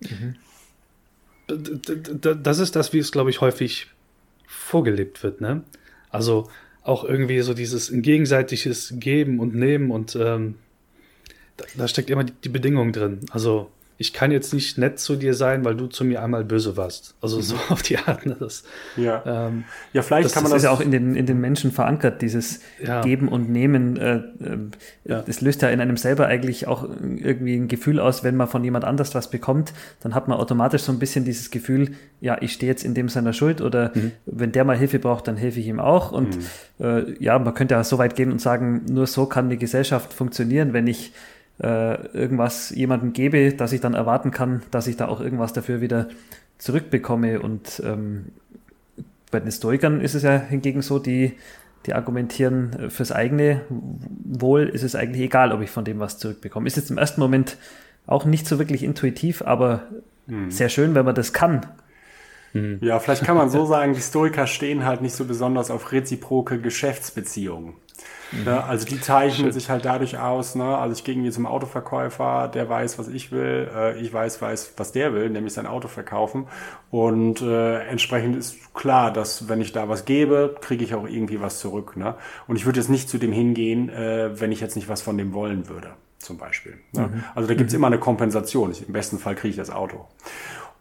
Mhm. 0.00 0.36
Das 2.42 2.58
ist 2.60 2.76
das, 2.76 2.92
wie 2.92 2.98
es, 2.98 3.10
glaube 3.10 3.30
ich, 3.30 3.40
häufig 3.40 3.90
vorgelebt 4.46 5.22
wird, 5.22 5.40
ne? 5.40 5.62
Also 6.10 6.48
auch 6.82 7.04
irgendwie 7.04 7.40
so 7.40 7.54
dieses 7.54 7.90
gegenseitiges 7.92 8.94
Geben 8.96 9.40
und 9.40 9.54
Nehmen 9.54 9.90
und 9.90 10.16
ähm, 10.16 10.56
da, 11.56 11.64
da, 11.76 11.88
steckt 11.88 12.10
immer 12.10 12.24
die, 12.24 12.32
die, 12.32 12.48
Bedingung 12.48 12.92
drin. 12.92 13.20
Also 13.30 13.70
ich 14.00 14.14
kann 14.14 14.30
jetzt 14.30 14.54
nicht 14.54 14.78
nett 14.78 14.98
zu 14.98 15.14
dir 15.14 15.34
sein, 15.34 15.62
weil 15.62 15.74
du 15.74 15.86
zu 15.86 16.06
mir 16.06 16.22
einmal 16.22 16.42
böse 16.42 16.78
warst. 16.78 17.14
Also 17.20 17.36
mhm. 17.36 17.42
so 17.42 17.56
auf 17.68 17.82
die 17.82 17.98
Art. 17.98 18.24
Ne? 18.24 18.34
Das, 18.40 18.64
ja. 18.96 19.22
Ähm, 19.26 19.64
ja, 19.92 20.00
vielleicht 20.00 20.24
das, 20.24 20.32
kann 20.32 20.42
man 20.42 20.52
das. 20.52 20.62
Das 20.62 20.62
ist 20.62 20.64
ja 20.64 20.74
auch 20.74 20.80
in 20.80 20.90
den, 20.90 21.14
in 21.14 21.26
den 21.26 21.38
Menschen 21.38 21.70
verankert, 21.70 22.22
dieses 22.22 22.60
ja. 22.82 23.02
Geben 23.02 23.28
und 23.28 23.50
Nehmen. 23.50 23.98
Äh, 23.98 24.14
äh, 24.14 24.22
ja. 25.04 25.20
Das 25.20 25.42
löst 25.42 25.60
ja 25.60 25.68
in 25.68 25.82
einem 25.82 25.98
selber 25.98 26.26
eigentlich 26.26 26.66
auch 26.66 26.84
irgendwie 26.84 27.54
ein 27.54 27.68
Gefühl 27.68 28.00
aus, 28.00 28.24
wenn 28.24 28.36
man 28.36 28.48
von 28.48 28.64
jemand 28.64 28.86
anders 28.86 29.14
was 29.14 29.28
bekommt, 29.28 29.74
dann 30.02 30.14
hat 30.14 30.28
man 30.28 30.38
automatisch 30.38 30.80
so 30.80 30.92
ein 30.92 30.98
bisschen 30.98 31.26
dieses 31.26 31.50
Gefühl, 31.50 31.90
ja, 32.22 32.38
ich 32.40 32.54
stehe 32.54 32.72
jetzt 32.72 32.86
in 32.86 32.94
dem 32.94 33.10
seiner 33.10 33.34
Schuld 33.34 33.60
oder 33.60 33.92
mhm. 33.94 34.12
wenn 34.24 34.50
der 34.50 34.64
mal 34.64 34.78
Hilfe 34.78 34.98
braucht, 34.98 35.28
dann 35.28 35.36
helfe 35.36 35.60
ich 35.60 35.66
ihm 35.66 35.78
auch. 35.78 36.10
Und 36.10 36.38
mhm. 36.38 36.84
äh, 36.84 37.22
ja, 37.22 37.38
man 37.38 37.52
könnte 37.52 37.74
ja 37.74 37.84
so 37.84 37.98
weit 37.98 38.16
gehen 38.16 38.32
und 38.32 38.40
sagen, 38.40 38.86
nur 38.90 39.06
so 39.06 39.26
kann 39.26 39.50
die 39.50 39.58
Gesellschaft 39.58 40.14
funktionieren, 40.14 40.72
wenn 40.72 40.86
ich 40.86 41.12
äh, 41.62 42.06
irgendwas 42.16 42.70
jemandem 42.70 43.12
gebe, 43.12 43.52
dass 43.52 43.72
ich 43.72 43.80
dann 43.80 43.94
erwarten 43.94 44.30
kann, 44.30 44.62
dass 44.70 44.86
ich 44.86 44.96
da 44.96 45.08
auch 45.08 45.20
irgendwas 45.20 45.52
dafür 45.52 45.80
wieder 45.80 46.08
zurückbekomme. 46.58 47.40
Und 47.40 47.82
ähm, 47.84 48.26
bei 49.30 49.40
den 49.40 49.52
Stoikern 49.52 50.00
ist 50.00 50.14
es 50.14 50.22
ja 50.22 50.38
hingegen 50.38 50.82
so, 50.82 50.98
die, 50.98 51.34
die 51.86 51.94
argumentieren 51.94 52.90
fürs 52.90 53.12
eigene 53.12 53.62
Wohl 53.68 54.68
ist 54.68 54.82
es 54.82 54.94
eigentlich 54.94 55.22
egal, 55.22 55.52
ob 55.52 55.60
ich 55.60 55.70
von 55.70 55.84
dem 55.84 55.98
was 55.98 56.18
zurückbekomme. 56.18 56.66
Ist 56.66 56.76
jetzt 56.76 56.90
im 56.90 56.98
ersten 56.98 57.20
Moment 57.20 57.56
auch 58.06 58.24
nicht 58.24 58.46
so 58.46 58.58
wirklich 58.58 58.82
intuitiv, 58.82 59.42
aber 59.42 59.82
hm. 60.26 60.50
sehr 60.50 60.68
schön, 60.68 60.94
wenn 60.94 61.04
man 61.04 61.14
das 61.14 61.32
kann. 61.32 61.66
Hm. 62.52 62.78
Ja, 62.80 62.98
vielleicht 62.98 63.24
kann 63.24 63.36
man 63.36 63.50
so 63.50 63.64
sagen, 63.66 63.94
die 63.94 64.00
Stoiker 64.00 64.46
stehen 64.46 64.84
halt 64.84 65.02
nicht 65.02 65.14
so 65.14 65.24
besonders 65.24 65.70
auf 65.70 65.92
reziproke 65.92 66.60
Geschäftsbeziehungen. 66.60 67.74
Mhm. 68.32 68.44
Ne? 68.44 68.64
Also 68.64 68.86
die 68.86 69.00
zeichnen 69.00 69.52
sich 69.52 69.70
halt 69.70 69.84
dadurch 69.84 70.18
aus, 70.18 70.54
ne? 70.54 70.76
also 70.76 70.94
ich 70.94 71.04
gehe 71.04 71.14
irgendwie 71.14 71.30
zum 71.30 71.46
Autoverkäufer, 71.46 72.48
der 72.48 72.68
weiß, 72.68 72.98
was 72.98 73.08
ich 73.08 73.32
will, 73.32 73.70
äh, 73.74 74.00
ich 74.00 74.12
weiß, 74.12 74.40
weiß, 74.40 74.74
was 74.76 74.92
der 74.92 75.12
will, 75.14 75.30
nämlich 75.30 75.54
sein 75.54 75.66
Auto 75.66 75.88
verkaufen 75.88 76.46
und 76.90 77.42
äh, 77.42 77.80
entsprechend 77.86 78.36
ist 78.36 78.74
klar, 78.74 79.12
dass 79.12 79.48
wenn 79.48 79.60
ich 79.60 79.72
da 79.72 79.88
was 79.88 80.04
gebe, 80.04 80.56
kriege 80.60 80.84
ich 80.84 80.94
auch 80.94 81.06
irgendwie 81.06 81.40
was 81.40 81.58
zurück. 81.58 81.96
Ne? 81.96 82.14
Und 82.46 82.56
ich 82.56 82.66
würde 82.66 82.80
jetzt 82.80 82.88
nicht 82.88 83.08
zu 83.08 83.18
dem 83.18 83.32
hingehen, 83.32 83.88
äh, 83.88 84.40
wenn 84.40 84.52
ich 84.52 84.60
jetzt 84.60 84.76
nicht 84.76 84.88
was 84.88 85.02
von 85.02 85.18
dem 85.18 85.32
wollen 85.32 85.68
würde, 85.68 85.90
zum 86.18 86.38
Beispiel. 86.38 86.78
Ne? 86.92 87.08
Mhm. 87.08 87.24
Also 87.34 87.48
da 87.48 87.54
gibt's 87.54 87.72
mhm. 87.72 87.78
immer 87.78 87.86
eine 87.88 87.98
Kompensation. 87.98 88.72
Im 88.86 88.92
besten 88.92 89.18
Fall 89.18 89.34
kriege 89.34 89.50
ich 89.50 89.56
das 89.56 89.70
Auto. 89.70 90.06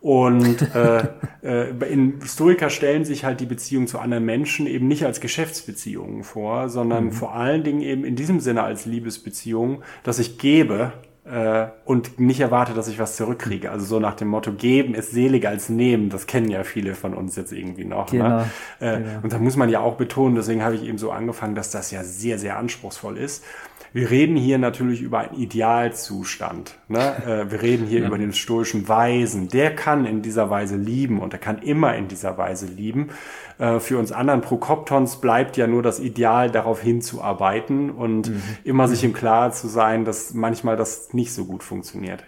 Und 0.01 0.73
äh, 0.75 1.03
äh, 1.43 1.91
in 1.91 2.21
Stoiker 2.25 2.69
stellen 2.69 3.03
sich 3.05 3.25
halt 3.25 3.39
die 3.41 3.45
Beziehung 3.45 3.87
zu 3.87 3.99
anderen 3.99 4.25
Menschen 4.25 4.65
eben 4.65 4.87
nicht 4.87 5.05
als 5.05 5.19
Geschäftsbeziehungen 5.19 6.23
vor, 6.23 6.69
sondern 6.69 7.05
mhm. 7.05 7.11
vor 7.11 7.35
allen 7.35 7.63
Dingen 7.63 7.81
eben 7.81 8.05
in 8.05 8.15
diesem 8.15 8.39
Sinne 8.39 8.63
als 8.63 8.85
Liebesbeziehung, 8.85 9.81
dass 10.03 10.19
ich 10.19 10.37
gebe 10.37 10.93
äh, 11.25 11.67
und 11.85 12.19
nicht 12.19 12.39
erwarte, 12.39 12.73
dass 12.73 12.87
ich 12.87 12.97
was 12.97 13.17
zurückkriege. 13.17 13.71
Also 13.71 13.85
so 13.85 13.99
nach 13.99 14.15
dem 14.15 14.29
Motto, 14.29 14.53
geben 14.53 14.95
ist 14.95 15.11
seliger 15.11 15.49
als 15.49 15.67
nehmen. 15.67 16.09
Das 16.09 16.27
kennen 16.27 16.49
ja 16.49 16.63
viele 16.63 16.95
von 16.95 17.13
uns 17.13 17.35
jetzt 17.35 17.51
irgendwie 17.51 17.85
noch. 17.85 18.11
Ne? 18.11 18.19
Genau. 18.19 18.37
Ne? 18.37 18.49
Äh, 18.79 18.97
genau. 18.99 19.19
Und 19.23 19.33
da 19.33 19.37
muss 19.37 19.57
man 19.57 19.69
ja 19.69 19.81
auch 19.81 19.95
betonen, 19.95 20.35
deswegen 20.35 20.63
habe 20.63 20.75
ich 20.75 20.83
eben 20.83 20.97
so 20.97 21.11
angefangen, 21.11 21.55
dass 21.55 21.71
das 21.71 21.91
ja 21.91 22.03
sehr, 22.03 22.39
sehr 22.39 22.57
anspruchsvoll 22.57 23.17
ist 23.17 23.43
wir 23.93 24.09
reden 24.09 24.35
hier 24.35 24.57
natürlich 24.57 25.01
über 25.01 25.19
einen 25.19 25.39
Idealzustand. 25.39 26.75
Ne? 26.87 26.99
Äh, 27.25 27.51
wir 27.51 27.61
reden 27.61 27.87
hier 27.87 28.01
ja. 28.01 28.07
über 28.07 28.17
den 28.17 28.33
stoischen 28.33 28.87
Weisen. 28.87 29.47
Der 29.47 29.75
kann 29.75 30.05
in 30.05 30.21
dieser 30.21 30.49
Weise 30.49 30.75
lieben 30.75 31.19
und 31.19 31.33
er 31.33 31.39
kann 31.39 31.61
immer 31.61 31.95
in 31.95 32.07
dieser 32.07 32.37
Weise 32.37 32.67
lieben. 32.67 33.09
Äh, 33.57 33.79
für 33.79 33.97
uns 33.97 34.11
anderen 34.11 34.41
Prokoptons 34.41 35.21
bleibt 35.21 35.57
ja 35.57 35.67
nur 35.67 35.81
das 35.81 35.99
Ideal, 35.99 36.51
darauf 36.51 36.81
hinzuarbeiten 36.81 37.89
und 37.89 38.29
mhm. 38.29 38.41
immer 38.63 38.87
sich 38.87 39.03
im 39.03 39.13
Klaren 39.13 39.51
zu 39.51 39.67
sein, 39.67 40.05
dass 40.05 40.33
manchmal 40.33 40.77
das 40.77 41.13
nicht 41.13 41.33
so 41.33 41.45
gut 41.45 41.63
funktioniert. 41.63 42.23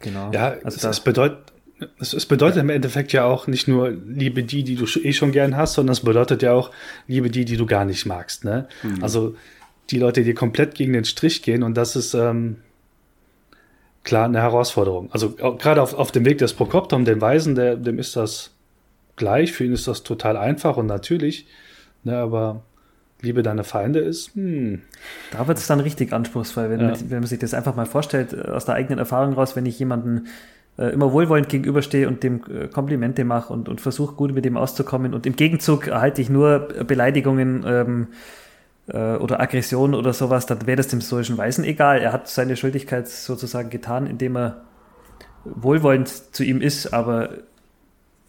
Genau. 0.00 0.30
Ja, 0.32 0.56
also 0.62 0.88
es, 0.88 1.00
bedeutet, 1.00 1.52
es, 1.98 2.26
bedeutet 2.26 2.60
im 2.60 2.68
Endeffekt 2.68 3.12
ja 3.12 3.24
auch 3.24 3.46
nicht 3.46 3.68
nur 3.68 3.90
Liebe 3.90 4.42
die, 4.42 4.64
die 4.64 4.76
du 4.76 4.84
eh 4.84 5.12
schon 5.12 5.32
gern 5.32 5.56
hast, 5.56 5.74
sondern 5.74 5.92
es 5.92 6.00
bedeutet 6.00 6.42
ja 6.42 6.52
auch 6.52 6.70
Liebe 7.06 7.30
die, 7.30 7.44
die 7.44 7.56
du 7.56 7.64
gar 7.64 7.84
nicht 7.84 8.04
magst. 8.04 8.44
Ne? 8.44 8.68
Mhm. 8.82 9.02
Also 9.02 9.34
die 9.90 9.98
Leute, 9.98 10.22
die 10.22 10.34
komplett 10.34 10.74
gegen 10.74 10.92
den 10.92 11.04
Strich 11.04 11.42
gehen 11.42 11.62
und 11.62 11.76
das 11.76 11.96
ist 11.96 12.14
ähm, 12.14 12.56
klar 14.02 14.26
eine 14.26 14.40
Herausforderung. 14.40 15.10
Also 15.12 15.30
gerade 15.32 15.82
auf, 15.82 15.94
auf 15.94 16.12
dem 16.12 16.24
Weg 16.24 16.38
des 16.38 16.54
Prokoptom, 16.54 17.04
dem 17.04 17.20
Weisen, 17.20 17.54
der, 17.54 17.76
dem 17.76 17.98
ist 17.98 18.16
das 18.16 18.52
gleich, 19.16 19.52
für 19.52 19.64
ihn 19.64 19.72
ist 19.72 19.88
das 19.88 20.02
total 20.02 20.36
einfach 20.36 20.76
und 20.76 20.86
natürlich, 20.86 21.46
ne, 22.02 22.16
aber 22.16 22.62
Liebe 23.20 23.42
deine 23.42 23.64
Feinde 23.64 24.00
ist, 24.00 24.34
hm. 24.34 24.82
Da 25.32 25.48
wird 25.48 25.58
es 25.58 25.66
dann 25.66 25.80
richtig 25.80 26.12
anspruchsvoll, 26.12 26.68
wenn, 26.70 26.80
ja. 26.80 26.86
man, 26.88 27.10
wenn 27.10 27.20
man 27.20 27.26
sich 27.26 27.38
das 27.38 27.54
einfach 27.54 27.74
mal 27.74 27.86
vorstellt, 27.86 28.32
äh, 28.32 28.50
aus 28.50 28.66
der 28.66 28.74
eigenen 28.74 28.98
Erfahrung 28.98 29.32
raus, 29.32 29.56
wenn 29.56 29.66
ich 29.66 29.78
jemanden 29.78 30.26
äh, 30.76 30.92
immer 30.92 31.12
wohlwollend 31.12 31.48
gegenüberstehe 31.48 32.06
und 32.06 32.22
dem 32.22 32.42
äh, 32.50 32.68
Komplimente 32.68 33.24
mache 33.24 33.52
und, 33.52 33.68
und 33.68 33.80
versuche 33.80 34.14
gut 34.14 34.34
mit 34.34 34.44
dem 34.44 34.56
auszukommen 34.56 35.14
und 35.14 35.24
im 35.24 35.36
Gegenzug 35.36 35.86
erhalte 35.86 36.20
ich 36.20 36.28
nur 36.28 36.68
Beleidigungen, 36.86 37.64
ähm, 37.66 38.08
äh, 38.88 39.16
oder 39.16 39.40
Aggression 39.40 39.94
oder 39.94 40.12
sowas, 40.12 40.46
dann 40.46 40.66
wäre 40.66 40.76
das 40.76 40.88
dem 40.88 41.00
stoischen 41.00 41.38
Weisen 41.38 41.64
egal. 41.64 42.00
Er 42.00 42.12
hat 42.12 42.28
seine 42.28 42.56
Schuldigkeit 42.56 43.08
sozusagen 43.08 43.70
getan, 43.70 44.06
indem 44.06 44.36
er 44.36 44.62
wohlwollend 45.44 46.08
zu 46.34 46.42
ihm 46.44 46.60
ist, 46.60 46.92
aber 46.92 47.30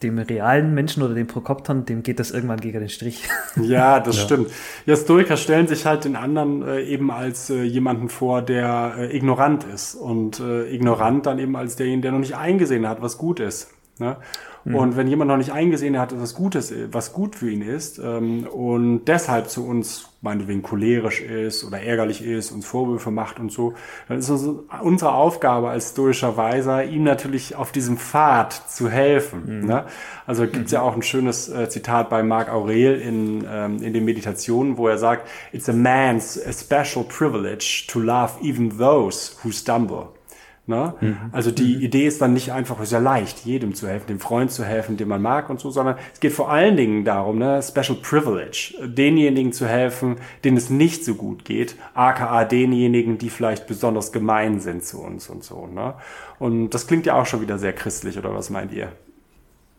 dem 0.04 0.20
realen 0.20 0.74
Menschen 0.74 1.04
oder 1.04 1.14
dem 1.14 1.28
Prokopton, 1.28 1.86
dem 1.86 2.04
geht 2.04 2.20
das 2.20 2.32
irgendwann 2.32 2.60
gegen 2.60 2.80
den 2.80 2.90
Strich. 2.90 3.28
Ja, 3.62 4.02
das 4.02 4.18
ja. 4.18 4.24
stimmt. 4.24 4.52
Ja, 4.86 4.98
Stoiker 4.98 5.38
stellen 5.38 5.68
sich 5.68 5.86
halt 5.86 6.04
den 6.04 6.18
anderen 6.18 6.62
äh, 6.62 6.82
eben 6.82 7.10
als 7.10 7.50
äh, 7.50 7.64
jemanden 7.64 8.10
vor, 8.10 8.42
der 8.42 8.96
äh, 8.98 9.16
ignorant 9.16 9.64
ist 9.64 9.96
und 9.96 10.42
äh, 10.42 10.70
ignorant 10.70 11.26
dann 11.26 11.40
eben 11.40 11.56
als 11.56 11.78
derjenige, 11.78 12.02
der 12.02 12.12
noch 12.12 12.20
nicht 12.20 12.36
eingesehen 12.36 12.86
hat, 12.88 13.02
was 13.02 13.18
gut 13.18 13.40
ist. 13.40 13.70
Ne? 13.98 14.18
Mhm. 14.66 14.76
Und 14.76 14.98
wenn 14.98 15.08
jemand 15.08 15.30
noch 15.30 15.38
nicht 15.38 15.52
eingesehen 15.52 15.98
hat, 15.98 16.20
was 16.20 16.34
Gutes, 16.34 16.74
was 16.92 17.14
gut 17.14 17.36
für 17.36 17.50
ihn 17.50 17.62
ist 17.62 18.00
ähm, 18.00 18.48
und 18.48 19.06
deshalb 19.06 19.50
zu 19.50 19.66
uns 19.66 20.10
meinetwegen 20.22 20.64
cholerisch 20.64 21.22
ist 21.22 21.64
oder 21.64 21.80
ärgerlich 21.80 22.26
ist, 22.26 22.52
uns 22.52 22.66
Vorwürfe 22.66 23.12
macht 23.12 23.40
und 23.40 23.52
so, 23.52 23.76
dann 24.08 24.18
ist 24.18 24.30
es 24.30 24.50
unsere 24.82 25.14
Aufgabe 25.14 25.70
als 25.70 25.92
stoischer 25.92 26.36
Weiser, 26.36 26.84
ihm 26.84 27.04
natürlich 27.04 27.56
auf 27.56 27.72
diesem 27.72 27.98
Pfad 27.98 28.54
zu 28.54 28.90
helfen. 28.90 29.62
Mhm. 29.62 29.68
Ne? 29.68 29.86
Also 30.26 30.44
gibt 30.46 30.66
es 30.66 30.72
mhm. 30.72 30.76
ja 30.76 30.82
auch 30.82 30.96
ein 30.96 31.04
schönes 31.04 31.48
äh, 31.48 31.70
Zitat 31.70 32.10
bei 32.10 32.24
Marc 32.24 32.52
Aurel 32.52 33.00
in, 33.00 33.46
ähm, 33.48 33.84
in 33.84 33.94
den 33.94 34.04
Meditationen, 34.04 34.78
wo 34.78 34.88
er 34.88 34.98
sagt, 34.98 35.28
It's 35.54 35.70
a 35.70 35.74
man's 35.74 36.42
a 36.44 36.52
special 36.52 37.04
privilege 37.04 37.86
to 37.88 38.00
love 38.00 38.32
even 38.42 38.80
those 38.80 39.38
who 39.44 39.52
stumble. 39.52 40.15
Ne? 40.68 40.96
Mhm. 41.00 41.18
Also 41.32 41.52
die 41.52 41.76
mhm. 41.76 41.82
Idee 41.82 42.08
ist 42.08 42.22
dann 42.22 42.34
nicht 42.34 42.52
einfach, 42.52 42.78
es 42.80 42.86
ist 42.86 42.92
ja 42.92 43.00
leicht, 43.00 43.46
jedem 43.46 43.76
zu 43.76 43.88
helfen, 43.88 44.08
dem 44.08 44.20
Freund 44.20 44.52
zu 44.52 44.66
helfen, 44.66 44.98
den 44.98 45.08
man 45.08 45.22
mag 45.22 45.52
und 45.52 45.60
so, 45.60 45.70
sondern 45.70 45.96
es 46.12 46.20
geht 46.20 46.34
vor 46.34 46.52
allen 46.52 46.76
Dingen 46.76 47.06
darum, 47.06 47.38
ne, 47.38 47.62
Special 47.62 47.96
Privilege, 48.02 48.74
denjenigen 48.84 49.54
zu 49.54 49.68
helfen, 49.68 50.16
denen 50.44 50.58
es 50.58 50.72
nicht 50.72 51.06
so 51.06 51.14
gut 51.14 51.46
geht, 51.46 51.76
aka 51.94 52.46
denjenigen, 52.46 53.20
die 53.20 53.30
vielleicht 53.30 53.68
besonders 53.68 54.12
gemein 54.12 54.60
sind 54.60 54.84
zu 54.84 55.02
uns 55.02 55.30
und 55.30 55.44
so. 55.44 55.68
Ne? 55.68 55.94
Und 56.40 56.72
das 56.72 56.88
klingt 56.88 57.06
ja 57.06 57.14
auch 57.14 57.28
schon 57.28 57.42
wieder 57.42 57.60
sehr 57.60 57.74
christlich, 57.74 58.18
oder 58.18 58.34
was 58.34 58.50
meint 58.50 58.74
ihr? 58.74 58.92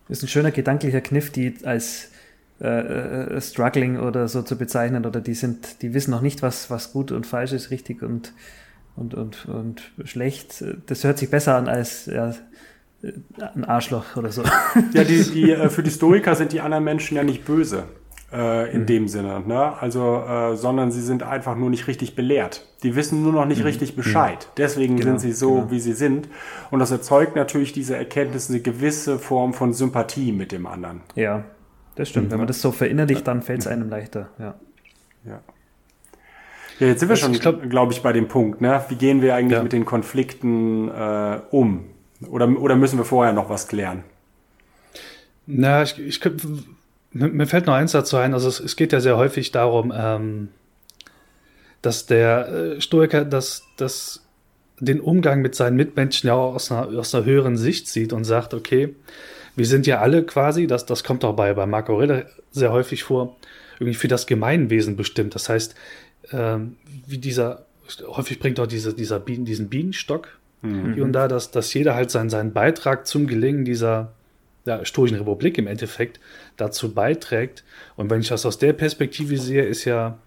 Das 0.09 0.19
ist 0.19 0.25
ein 0.25 0.29
schöner 0.29 0.53
gedanklicher 0.53 1.01
Kniff, 1.01 1.33
die 1.33 1.53
als 1.65 2.13
äh, 2.61 2.69
äh, 2.69 3.41
struggling 3.41 3.99
oder 3.99 4.29
so 4.29 4.43
zu 4.43 4.57
bezeichnen, 4.57 5.05
oder 5.05 5.21
die 5.21 5.35
sind, 5.35 5.83
die 5.83 5.95
wissen 5.95 6.13
noch 6.13 6.21
nicht, 6.21 6.43
was, 6.43 6.71
was 6.71 6.93
gut 6.93 7.11
und 7.11 7.27
falsch 7.27 7.53
ist, 7.53 7.73
richtig 7.73 8.05
und 8.05 8.33
und, 8.97 9.15
und, 9.15 9.47
und 9.47 9.93
schlecht, 10.05 10.65
das 10.87 11.05
hört 11.05 11.19
sich 11.19 11.31
besser 11.31 11.57
an 11.57 11.69
als 11.69 12.07
ja, 12.07 12.35
ein 13.55 13.65
Arschloch 13.65 14.17
oder 14.17 14.33
so. 14.33 14.43
Ja, 14.93 15.05
die, 15.05 15.23
die, 15.35 15.53
äh, 15.53 15.69
für 15.69 15.83
die 15.83 15.91
Stoiker 15.91 16.35
sind 16.35 16.53
die 16.53 16.61
anderen 16.61 16.85
Menschen 16.85 17.17
ja 17.17 17.23
nicht 17.23 17.45
böse 17.45 17.85
äh, 18.33 18.73
in 18.73 18.83
mhm. 18.83 18.87
dem 18.87 19.09
Sinne, 19.09 19.41
ne? 19.47 19.81
Also, 19.81 20.25
äh, 20.27 20.57
sondern 20.57 20.91
sie 20.91 21.03
sind 21.03 21.23
einfach 21.23 21.57
nur 21.57 21.71
nicht 21.71 21.87
richtig 21.87 22.17
belehrt. 22.17 22.67
Die 22.83 22.97
wissen 22.97 23.23
nur 23.23 23.33
noch 23.33 23.45
nicht 23.47 23.61
mhm. 23.61 23.67
richtig 23.67 23.97
Bescheid. 23.97 24.49
Deswegen 24.57 24.97
genau, 24.97 25.11
sind 25.11 25.21
sie 25.21 25.33
so, 25.33 25.55
genau. 25.55 25.71
wie 25.71 25.81
sie 25.81 25.93
sind. 25.93 26.29
Und 26.71 26.81
das 26.81 26.91
erzeugt 26.91 27.37
natürlich 27.37 27.73
diese 27.73 27.97
Erkenntnis 27.97 28.51
eine 28.51 28.61
gewisse 28.61 29.19
Form 29.19 29.55
von 29.55 29.73
Sympathie 29.73 30.33
mit 30.33 30.53
dem 30.53 30.67
anderen. 30.67 31.03
Ja, 31.15 31.45
das 31.95 32.09
stimmt. 32.09 32.29
Mhm. 32.29 32.31
Wenn 32.33 32.39
man 32.39 32.47
das 32.47 32.61
so 32.61 32.73
verinnerlicht, 32.73 33.27
dann 33.27 33.43
fällt 33.43 33.61
es 33.61 33.67
einem 33.67 33.89
leichter. 33.89 34.29
Ja. 34.39 34.55
ja. 35.25 35.41
Ja, 36.79 36.89
jetzt 36.89 37.01
sind 37.01 37.09
wir 37.09 37.17
schon, 37.17 37.33
glaube 37.33 37.69
glaub 37.69 37.91
ich, 37.91 38.03
bei 38.03 38.13
dem 38.13 38.29
Punkt. 38.29 38.61
Ne? 38.61 38.85
Wie 38.89 38.97
gehen 38.97 39.23
wir 39.23 39.35
eigentlich 39.35 39.57
ja. 39.57 39.63
mit 39.63 39.73
den 39.73 39.85
Konflikten 39.85 40.89
äh, 40.89 41.41
um? 41.51 41.85
Oder, 42.29 42.49
oder 42.49 42.77
müssen 42.77 42.99
wir 42.99 43.05
vorher 43.05 43.33
noch 43.33 43.49
was 43.49 43.69
klären? 43.69 44.05
Na, 45.47 45.83
ich, 45.83 45.99
ich 45.99 46.21
mir 47.13 47.47
fällt 47.47 47.67
noch 47.67 47.75
eins 47.75 47.93
dazu 47.93 48.17
ein. 48.17 48.35
Also 48.35 48.49
es, 48.49 48.61
es 48.61 48.77
geht 48.77 48.93
ja 48.93 49.01
sehr 49.01 49.17
häufig 49.17 49.53
darum, 49.53 49.93
ähm, 49.97 50.49
dass 51.83 52.07
der 52.07 52.49
äh, 52.49 52.81
Stoiker 52.81 53.25
das, 53.25 53.63
das 53.77 54.23
den 54.79 55.01
Umgang 55.01 55.41
mit 55.41 55.55
seinen 55.55 55.77
Mitmenschen 55.77 56.29
ja 56.29 56.35
auch 56.35 56.55
aus 56.55 56.71
einer, 56.71 56.99
aus 56.99 57.15
einer 57.15 57.25
höheren 57.25 57.57
Sicht 57.57 57.89
sieht 57.89 58.13
und 58.13 58.25
sagt, 58.25 58.53
okay, 58.53 58.95
wir 59.55 59.67
sind 59.67 59.87
ja 59.87 60.01
alle 60.01 60.23
quasi, 60.25 60.67
das, 60.67 60.85
das 60.85 61.03
kommt 61.03 61.25
auch 61.25 61.35
bei, 61.35 61.55
bei 61.55 61.65
Marco 61.65 61.95
Aurelius 61.95 62.25
sehr 62.51 62.73
häufig 62.73 63.05
vor, 63.05 63.37
irgendwie 63.79 63.95
für 63.95 64.09
das 64.09 64.27
Gemeinwesen 64.27 64.97
bestimmt. 64.97 65.35
Das 65.35 65.49
heißt, 65.49 65.75
ähm, 66.33 66.77
wie 67.07 67.19
dieser, 67.19 67.67
häufig 68.07 68.39
bringt 68.39 68.61
auch 68.61 68.67
diese, 68.67 68.95
dieser 68.95 69.21
Bienen, 69.21 69.45
diesen 69.45 69.69
Bienenstock 69.69 70.39
mhm. 70.63 70.95
hier 70.95 71.05
und 71.05 71.13
da, 71.13 71.29
dass, 71.29 71.51
dass 71.51 71.73
jeder 71.75 71.95
halt 71.95 72.11
seinen, 72.11 72.31
seinen 72.31 72.53
Beitrag 72.53 73.07
zum 73.07 73.27
Gelingen 73.27 73.65
dieser 73.65 74.13
ja, 74.65 74.85
stoischen 74.85 75.17
Republik 75.17 75.59
im 75.59 75.67
Endeffekt 75.67 76.21
dazu 76.57 76.93
beiträgt. 76.93 77.65
Und 77.97 78.11
wenn 78.11 78.21
ich 78.21 78.29
das 78.29 78.45
aus 78.45 78.59
der 78.59 78.73
Perspektive 78.73 79.37
sehe, 79.39 79.65
ist 79.65 79.85
ja, 79.85 80.19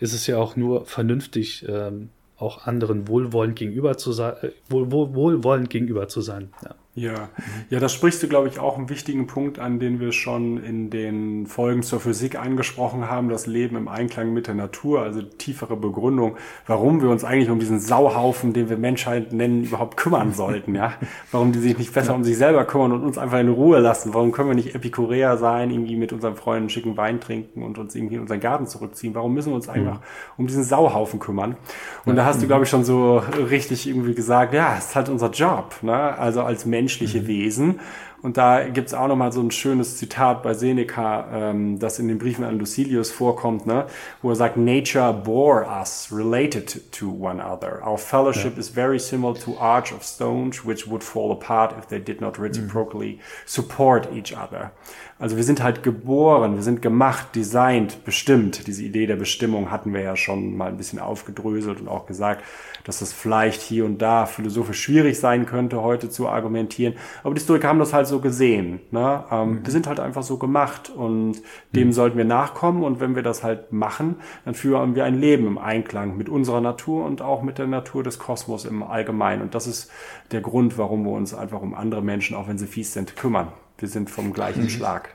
ist 0.00 0.14
es 0.14 0.26
ja 0.26 0.38
auch 0.38 0.56
nur 0.56 0.86
vernünftig, 0.86 1.66
ähm, 1.68 2.10
auch 2.38 2.66
anderen 2.66 3.08
wohlwollend 3.08 3.56
gegenüber 3.56 3.96
zu 3.96 4.12
sein, 4.12 4.34
äh, 4.42 4.50
wohl, 4.68 4.90
wohl, 4.90 5.14
wohlwollend 5.14 5.70
gegenüber 5.70 6.08
zu 6.08 6.20
sein. 6.20 6.50
Ja. 6.64 6.74
Ja, 6.98 7.28
ja, 7.70 7.78
da 7.78 7.88
sprichst 7.88 8.24
du, 8.24 8.28
glaube 8.28 8.48
ich, 8.48 8.58
auch 8.58 8.76
einen 8.76 8.88
wichtigen 8.88 9.28
Punkt 9.28 9.60
an, 9.60 9.78
den 9.78 10.00
wir 10.00 10.10
schon 10.10 10.60
in 10.64 10.90
den 10.90 11.46
Folgen 11.46 11.84
zur 11.84 12.00
Physik 12.00 12.36
angesprochen 12.36 13.08
haben, 13.08 13.28
das 13.28 13.46
Leben 13.46 13.76
im 13.76 13.86
Einklang 13.86 14.32
mit 14.32 14.48
der 14.48 14.56
Natur, 14.56 15.02
also 15.02 15.22
tiefere 15.22 15.76
Begründung, 15.76 16.36
warum 16.66 17.00
wir 17.00 17.08
uns 17.08 17.22
eigentlich 17.22 17.50
um 17.50 17.60
diesen 17.60 17.78
Sauhaufen, 17.78 18.52
den 18.52 18.68
wir 18.68 18.76
Menschheit 18.76 19.32
nennen, 19.32 19.62
überhaupt 19.62 19.96
kümmern 19.96 20.32
sollten, 20.32 20.74
ja? 20.74 20.94
Warum 21.30 21.52
die 21.52 21.60
sich 21.60 21.78
nicht 21.78 21.94
besser 21.94 22.16
um 22.16 22.24
sich 22.24 22.36
selber 22.36 22.64
kümmern 22.64 22.90
und 22.90 23.04
uns 23.04 23.16
einfach 23.16 23.38
in 23.38 23.48
Ruhe 23.48 23.78
lassen? 23.78 24.12
Warum 24.12 24.32
können 24.32 24.48
wir 24.48 24.56
nicht 24.56 24.74
Epikureer 24.74 25.36
sein, 25.36 25.70
irgendwie 25.70 25.94
mit 25.94 26.12
unseren 26.12 26.34
Freunden 26.34 26.68
schicken 26.68 26.96
Wein 26.96 27.20
trinken 27.20 27.62
und 27.62 27.78
uns 27.78 27.94
irgendwie 27.94 28.16
in 28.16 28.22
unseren 28.22 28.40
Garten 28.40 28.66
zurückziehen? 28.66 29.14
Warum 29.14 29.34
müssen 29.34 29.50
wir 29.50 29.56
uns 29.56 29.68
einfach 29.68 30.00
um 30.36 30.48
diesen 30.48 30.64
Sauhaufen 30.64 31.20
kümmern? 31.20 31.56
Und 32.04 32.16
da 32.16 32.24
hast 32.24 32.42
du, 32.42 32.48
glaube 32.48 32.64
ich, 32.64 32.70
schon 32.70 32.82
so 32.82 33.18
richtig 33.18 33.88
irgendwie 33.88 34.14
gesagt, 34.14 34.52
ja, 34.52 34.74
es 34.76 34.86
ist 34.86 34.96
halt 34.96 35.08
unser 35.08 35.30
Job, 35.30 35.76
ne? 35.82 36.18
Also 36.18 36.42
als 36.42 36.66
Mensch 36.66 36.87
menschliche 36.88 37.20
mhm. 37.20 37.26
Wesen. 37.26 37.80
Und 38.20 38.36
da 38.36 38.68
gibt 38.68 38.88
es 38.88 38.94
auch 38.94 39.06
nochmal 39.06 39.30
so 39.30 39.40
ein 39.40 39.52
schönes 39.52 39.96
Zitat 39.96 40.42
bei 40.42 40.52
Seneca, 40.52 41.28
ähm, 41.32 41.78
das 41.78 42.00
in 42.00 42.08
den 42.08 42.18
Briefen 42.18 42.44
an 42.44 42.58
Lucilius 42.58 43.12
vorkommt, 43.12 43.64
ne? 43.64 43.86
wo 44.22 44.30
er 44.30 44.34
sagt, 44.34 44.56
Nature 44.56 45.12
bore 45.12 45.66
us 45.66 46.08
related 46.10 46.90
to 46.90 47.10
one 47.10 47.40
other. 47.40 47.80
Our 47.86 47.96
fellowship 47.96 48.54
ja. 48.54 48.58
is 48.58 48.70
very 48.70 48.98
similar 48.98 49.34
to 49.34 49.56
arch 49.58 49.92
of 49.92 50.02
stones, 50.02 50.64
which 50.64 50.88
would 50.88 51.04
fall 51.04 51.30
apart 51.30 51.74
if 51.78 51.86
they 51.86 52.00
did 52.00 52.20
not 52.20 52.40
reciprocally 52.40 53.18
mhm. 53.18 53.20
support 53.46 54.08
each 54.12 54.32
other. 54.32 54.72
Also 55.20 55.36
wir 55.36 55.42
sind 55.42 55.64
halt 55.64 55.82
geboren, 55.82 56.54
wir 56.54 56.62
sind 56.62 56.80
gemacht, 56.80 57.34
designt, 57.34 58.04
bestimmt. 58.04 58.68
Diese 58.68 58.84
Idee 58.84 59.06
der 59.06 59.16
Bestimmung 59.16 59.72
hatten 59.72 59.92
wir 59.92 60.00
ja 60.00 60.14
schon 60.14 60.56
mal 60.56 60.68
ein 60.68 60.76
bisschen 60.76 61.00
aufgedröselt 61.00 61.80
und 61.80 61.88
auch 61.88 62.06
gesagt, 62.06 62.44
dass 62.84 63.00
das 63.00 63.12
vielleicht 63.12 63.60
hier 63.60 63.84
und 63.84 64.00
da 64.00 64.26
philosophisch 64.26 64.80
schwierig 64.80 65.18
sein 65.18 65.44
könnte, 65.44 65.82
heute 65.82 66.08
zu 66.08 66.28
argumentieren. 66.28 66.94
Aber 67.24 67.34
die 67.34 67.40
Historiker 67.40 67.66
haben 67.66 67.80
das 67.80 67.92
halt 67.92 68.06
so 68.06 68.20
gesehen. 68.20 68.78
Ne? 68.92 69.24
Ähm, 69.32 69.50
mhm. 69.50 69.64
Wir 69.64 69.72
sind 69.72 69.88
halt 69.88 69.98
einfach 69.98 70.22
so 70.22 70.36
gemacht 70.36 70.88
und 70.88 71.42
dem 71.72 71.88
mhm. 71.88 71.92
sollten 71.92 72.16
wir 72.16 72.24
nachkommen. 72.24 72.84
Und 72.84 73.00
wenn 73.00 73.16
wir 73.16 73.24
das 73.24 73.42
halt 73.42 73.72
machen, 73.72 74.16
dann 74.44 74.54
führen 74.54 74.94
wir 74.94 75.04
ein 75.04 75.18
Leben 75.18 75.48
im 75.48 75.58
Einklang 75.58 76.16
mit 76.16 76.28
unserer 76.28 76.60
Natur 76.60 77.04
und 77.04 77.22
auch 77.22 77.42
mit 77.42 77.58
der 77.58 77.66
Natur 77.66 78.04
des 78.04 78.20
Kosmos 78.20 78.64
im 78.64 78.84
Allgemeinen. 78.84 79.42
Und 79.42 79.56
das 79.56 79.66
ist 79.66 79.90
der 80.30 80.42
Grund, 80.42 80.78
warum 80.78 81.04
wir 81.04 81.12
uns 81.12 81.34
einfach 81.34 81.60
um 81.60 81.74
andere 81.74 82.02
Menschen, 82.02 82.36
auch 82.36 82.46
wenn 82.46 82.58
sie 82.58 82.68
fies 82.68 82.92
sind, 82.92 83.16
kümmern. 83.16 83.48
Wir 83.78 83.88
sind 83.88 84.10
vom 84.10 84.32
gleichen 84.32 84.64
mhm. 84.64 84.70
Schlag. 84.70 85.14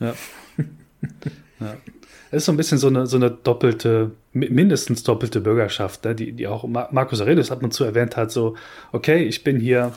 Ja. 0.00 0.14
ja. 1.60 1.76
Es 2.30 2.38
ist 2.38 2.44
so 2.44 2.52
ein 2.52 2.56
bisschen 2.56 2.76
so 2.76 2.88
eine, 2.88 3.06
so 3.06 3.16
eine 3.16 3.30
doppelte, 3.30 4.10
mindestens 4.32 5.02
doppelte 5.02 5.40
Bürgerschaft, 5.40 6.04
ne? 6.04 6.14
die, 6.14 6.32
die 6.32 6.46
auch 6.46 6.64
Markus 6.66 7.22
Aurelius 7.22 7.50
ab 7.50 7.62
und 7.62 7.72
zu 7.72 7.84
erwähnt 7.84 8.16
hat, 8.16 8.30
so, 8.30 8.54
okay, 8.92 9.24
ich 9.24 9.44
bin 9.44 9.58
hier 9.58 9.94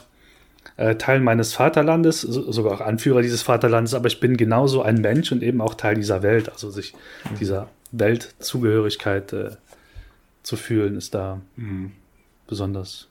äh, 0.77 0.95
Teil 0.95 1.19
meines 1.19 1.53
Vaterlandes, 1.53 2.21
so, 2.21 2.51
sogar 2.51 2.73
auch 2.73 2.81
Anführer 2.81 3.21
dieses 3.21 3.41
Vaterlandes, 3.41 3.93
aber 3.93 4.07
ich 4.07 4.21
bin 4.21 4.37
genauso 4.37 4.81
ein 4.81 5.01
Mensch 5.01 5.31
und 5.31 5.43
eben 5.43 5.59
auch 5.59 5.73
Teil 5.73 5.95
dieser 5.95 6.23
Welt. 6.23 6.49
Also 6.49 6.69
sich 6.69 6.93
mhm. 7.29 7.37
dieser 7.39 7.69
Weltzugehörigkeit 7.91 9.33
äh, 9.33 9.49
zu 10.41 10.55
fühlen, 10.55 10.95
ist 10.95 11.13
da 11.13 11.41
mhm. 11.57 11.91
besonders 12.47 13.09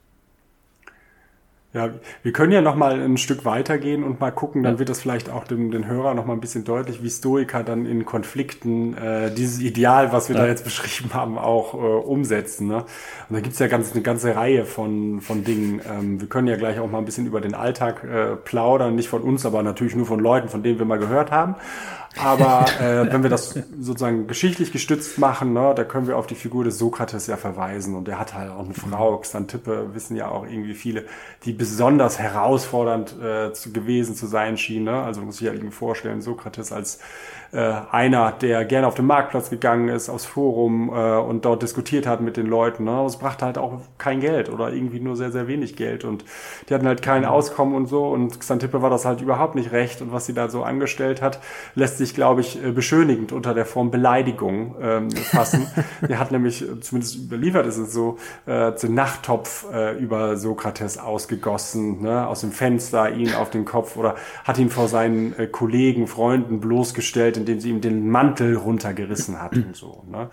ja, 1.72 1.90
wir 2.24 2.32
können 2.32 2.50
ja 2.50 2.62
noch 2.62 2.74
mal 2.74 3.00
ein 3.00 3.16
Stück 3.16 3.44
weitergehen 3.44 4.02
und 4.02 4.18
mal 4.18 4.32
gucken, 4.32 4.64
dann 4.64 4.80
wird 4.80 4.88
das 4.88 5.00
vielleicht 5.00 5.30
auch 5.30 5.44
dem, 5.44 5.70
den 5.70 5.86
Hörer 5.86 6.14
noch 6.14 6.26
mal 6.26 6.32
ein 6.32 6.40
bisschen 6.40 6.64
deutlich, 6.64 7.00
wie 7.04 7.10
Stoiker 7.10 7.62
dann 7.62 7.86
in 7.86 8.04
Konflikten 8.04 8.96
äh, 8.96 9.32
dieses 9.32 9.60
Ideal, 9.60 10.12
was 10.12 10.28
wir 10.28 10.34
ja. 10.34 10.42
da 10.42 10.48
jetzt 10.48 10.64
beschrieben 10.64 11.14
haben, 11.14 11.38
auch 11.38 11.74
äh, 11.74 11.76
umsetzen. 11.76 12.66
Ne? 12.66 12.78
Und 12.78 13.36
da 13.36 13.40
gibt's 13.40 13.60
ja 13.60 13.68
ganz, 13.68 13.92
eine 13.92 14.02
ganze 14.02 14.34
Reihe 14.34 14.64
von, 14.64 15.20
von 15.20 15.44
Dingen. 15.44 15.80
Ähm, 15.88 16.20
wir 16.20 16.28
können 16.28 16.48
ja 16.48 16.56
gleich 16.56 16.80
auch 16.80 16.90
mal 16.90 16.98
ein 16.98 17.04
bisschen 17.04 17.26
über 17.26 17.40
den 17.40 17.54
Alltag 17.54 18.02
äh, 18.02 18.34
plaudern, 18.34 18.96
nicht 18.96 19.08
von 19.08 19.22
uns, 19.22 19.46
aber 19.46 19.62
natürlich 19.62 19.94
nur 19.94 20.06
von 20.06 20.18
Leuten, 20.18 20.48
von 20.48 20.64
denen 20.64 20.80
wir 20.80 20.86
mal 20.86 20.98
gehört 20.98 21.30
haben. 21.30 21.54
Aber 22.18 22.66
äh, 22.80 23.12
wenn 23.12 23.22
wir 23.22 23.30
das 23.30 23.54
sozusagen 23.78 24.26
geschichtlich 24.26 24.72
gestützt 24.72 25.18
machen, 25.18 25.52
ne, 25.52 25.72
da 25.74 25.84
können 25.84 26.06
wir 26.06 26.16
auf 26.16 26.26
die 26.26 26.34
Figur 26.34 26.64
des 26.64 26.78
Sokrates 26.78 27.26
ja 27.26 27.36
verweisen. 27.36 27.94
Und 27.94 28.08
der 28.08 28.18
hat 28.18 28.34
halt 28.34 28.50
auch 28.50 28.64
eine 28.64 28.74
Frau, 28.74 29.18
Xantippe, 29.18 29.94
wissen 29.94 30.16
ja 30.16 30.28
auch 30.28 30.44
irgendwie 30.44 30.74
viele, 30.74 31.04
die 31.44 31.52
besonders 31.52 32.18
herausfordernd 32.18 33.14
äh, 33.20 33.52
zu, 33.52 33.72
gewesen 33.72 34.14
zu 34.14 34.26
sein 34.26 34.56
schien. 34.56 34.84
Ne? 34.84 35.02
Also 35.02 35.20
muss 35.20 35.36
ich 35.36 35.46
ja 35.46 35.52
irgendwie 35.52 35.74
vorstellen, 35.74 36.20
Sokrates 36.20 36.72
als 36.72 36.98
äh, 37.52 37.72
einer, 37.90 38.32
der 38.32 38.64
gerne 38.64 38.86
auf 38.86 38.94
den 38.94 39.06
Marktplatz 39.06 39.50
gegangen 39.50 39.88
ist, 39.88 40.08
aufs 40.08 40.24
Forum 40.24 40.90
äh, 40.94 41.16
und 41.18 41.44
dort 41.44 41.62
diskutiert 41.62 42.06
hat 42.06 42.20
mit 42.20 42.36
den 42.36 42.46
Leuten. 42.46 42.84
Ne? 42.84 43.04
Es 43.04 43.16
brachte 43.16 43.44
halt 43.44 43.58
auch 43.58 43.80
kein 43.98 44.20
Geld 44.20 44.48
oder 44.48 44.72
irgendwie 44.72 45.00
nur 45.00 45.16
sehr, 45.16 45.32
sehr 45.32 45.48
wenig 45.48 45.74
Geld 45.74 46.04
und 46.04 46.24
die 46.68 46.74
hatten 46.74 46.86
halt 46.86 47.02
kein 47.02 47.24
Auskommen 47.24 47.74
und 47.74 47.86
so 47.86 48.06
und 48.06 48.38
Xantippe 48.38 48.82
war 48.82 48.90
das 48.90 49.04
halt 49.04 49.20
überhaupt 49.20 49.56
nicht 49.56 49.72
recht 49.72 50.00
und 50.00 50.12
was 50.12 50.26
sie 50.26 50.32
da 50.32 50.48
so 50.48 50.62
angestellt 50.62 51.22
hat, 51.22 51.40
lässt 51.74 51.98
sich, 51.98 52.14
glaube 52.14 52.40
ich, 52.40 52.62
äh, 52.62 52.70
beschönigend 52.70 53.32
unter 53.32 53.52
der 53.52 53.66
Form 53.66 53.90
Beleidigung 53.90 54.76
ähm, 54.80 55.10
fassen. 55.10 55.66
der 56.08 56.20
hat 56.20 56.30
nämlich, 56.30 56.64
zumindest 56.80 57.16
überliefert 57.16 57.66
ist 57.66 57.78
es 57.78 57.92
so, 57.92 58.18
äh, 58.46 58.72
den 58.72 58.94
Nachttopf 58.94 59.66
äh, 59.72 59.98
über 59.98 60.36
Sokrates 60.36 60.98
ausgegossen, 60.98 62.02
ne? 62.02 62.26
aus 62.28 62.42
dem 62.42 62.52
Fenster 62.52 63.10
ihn 63.10 63.34
auf 63.34 63.50
den 63.50 63.64
Kopf 63.64 63.96
oder 63.96 64.14
hat 64.44 64.58
ihn 64.58 64.70
vor 64.70 64.86
seinen 64.86 65.36
äh, 65.36 65.46
Kollegen, 65.48 66.06
Freunden 66.06 66.60
bloßgestellt, 66.60 67.39
indem 67.40 67.60
sie 67.60 67.70
ihm 67.70 67.80
den 67.80 68.08
Mantel 68.08 68.56
runtergerissen 68.56 69.40
hat 69.40 69.54
und 69.56 69.76
so. 69.76 70.04
Ne? 70.10 70.28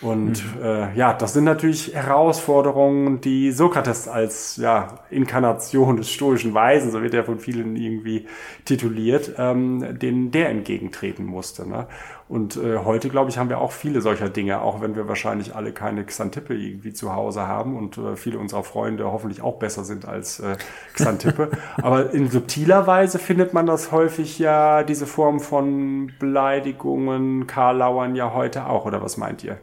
Und 0.00 0.44
mhm. 0.56 0.62
äh, 0.62 0.94
ja, 0.94 1.12
das 1.12 1.32
sind 1.32 1.44
natürlich 1.44 1.94
Herausforderungen, 1.94 3.20
die 3.20 3.50
Sokrates 3.50 4.06
als 4.06 4.56
ja, 4.56 5.00
Inkarnation 5.10 5.96
des 5.96 6.10
stoischen 6.10 6.54
Weisen, 6.54 6.92
so 6.92 7.02
wird 7.02 7.14
er 7.14 7.24
von 7.24 7.40
vielen 7.40 7.74
irgendwie 7.74 8.26
tituliert, 8.64 9.32
ähm, 9.38 9.98
denen 9.98 10.30
der 10.30 10.50
entgegentreten 10.50 11.24
musste. 11.24 11.68
Ne? 11.68 11.88
Und 12.28 12.56
äh, 12.58 12.78
heute, 12.84 13.08
glaube 13.08 13.30
ich, 13.30 13.38
haben 13.38 13.48
wir 13.48 13.58
auch 13.58 13.72
viele 13.72 14.02
solcher 14.02 14.28
Dinge, 14.28 14.60
auch 14.60 14.82
wenn 14.82 14.94
wir 14.94 15.08
wahrscheinlich 15.08 15.54
alle 15.54 15.72
keine 15.72 16.04
Xantippe 16.04 16.54
irgendwie 16.54 16.92
zu 16.92 17.14
Hause 17.14 17.48
haben 17.48 17.76
und 17.76 17.96
äh, 17.96 18.16
viele 18.16 18.38
unserer 18.38 18.64
Freunde 18.64 19.10
hoffentlich 19.10 19.40
auch 19.40 19.58
besser 19.58 19.82
sind 19.82 20.04
als 20.04 20.38
äh, 20.40 20.56
Xantippe. 20.92 21.50
Aber 21.78 22.12
in 22.12 22.30
subtiler 22.30 22.86
Weise 22.86 23.18
findet 23.18 23.54
man 23.54 23.64
das 23.64 23.92
häufig 23.92 24.38
ja, 24.38 24.82
diese 24.82 25.06
Form 25.06 25.40
von 25.40 26.12
Beleidigungen, 26.18 27.46
Karlauern 27.46 28.14
ja 28.14 28.34
heute 28.34 28.66
auch, 28.66 28.84
oder 28.84 29.02
was 29.02 29.16
meint 29.16 29.42
ihr? 29.42 29.58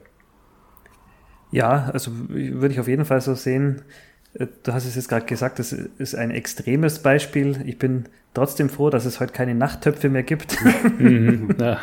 Ja, 1.51 1.91
also 1.93 2.11
würde 2.29 2.73
ich 2.73 2.79
auf 2.79 2.87
jeden 2.87 3.05
Fall 3.05 3.21
so 3.21 3.35
sehen. 3.35 3.83
Äh, 4.33 4.47
du 4.63 4.73
hast 4.73 4.85
es 4.85 4.95
jetzt 4.95 5.09
gerade 5.09 5.27
gesagt, 5.27 5.59
das 5.59 5.71
ist 5.71 6.15
ein 6.15 6.31
extremes 6.31 6.97
Beispiel. 6.99 7.61
Ich 7.65 7.77
bin 7.77 8.05
trotzdem 8.33 8.69
froh, 8.69 8.89
dass 8.89 9.05
es 9.05 9.19
heute 9.19 9.33
keine 9.33 9.53
Nachttöpfe 9.53 10.09
mehr 10.09 10.23
gibt. 10.23 10.57
Mhm, 10.97 11.55
ja. 11.59 11.79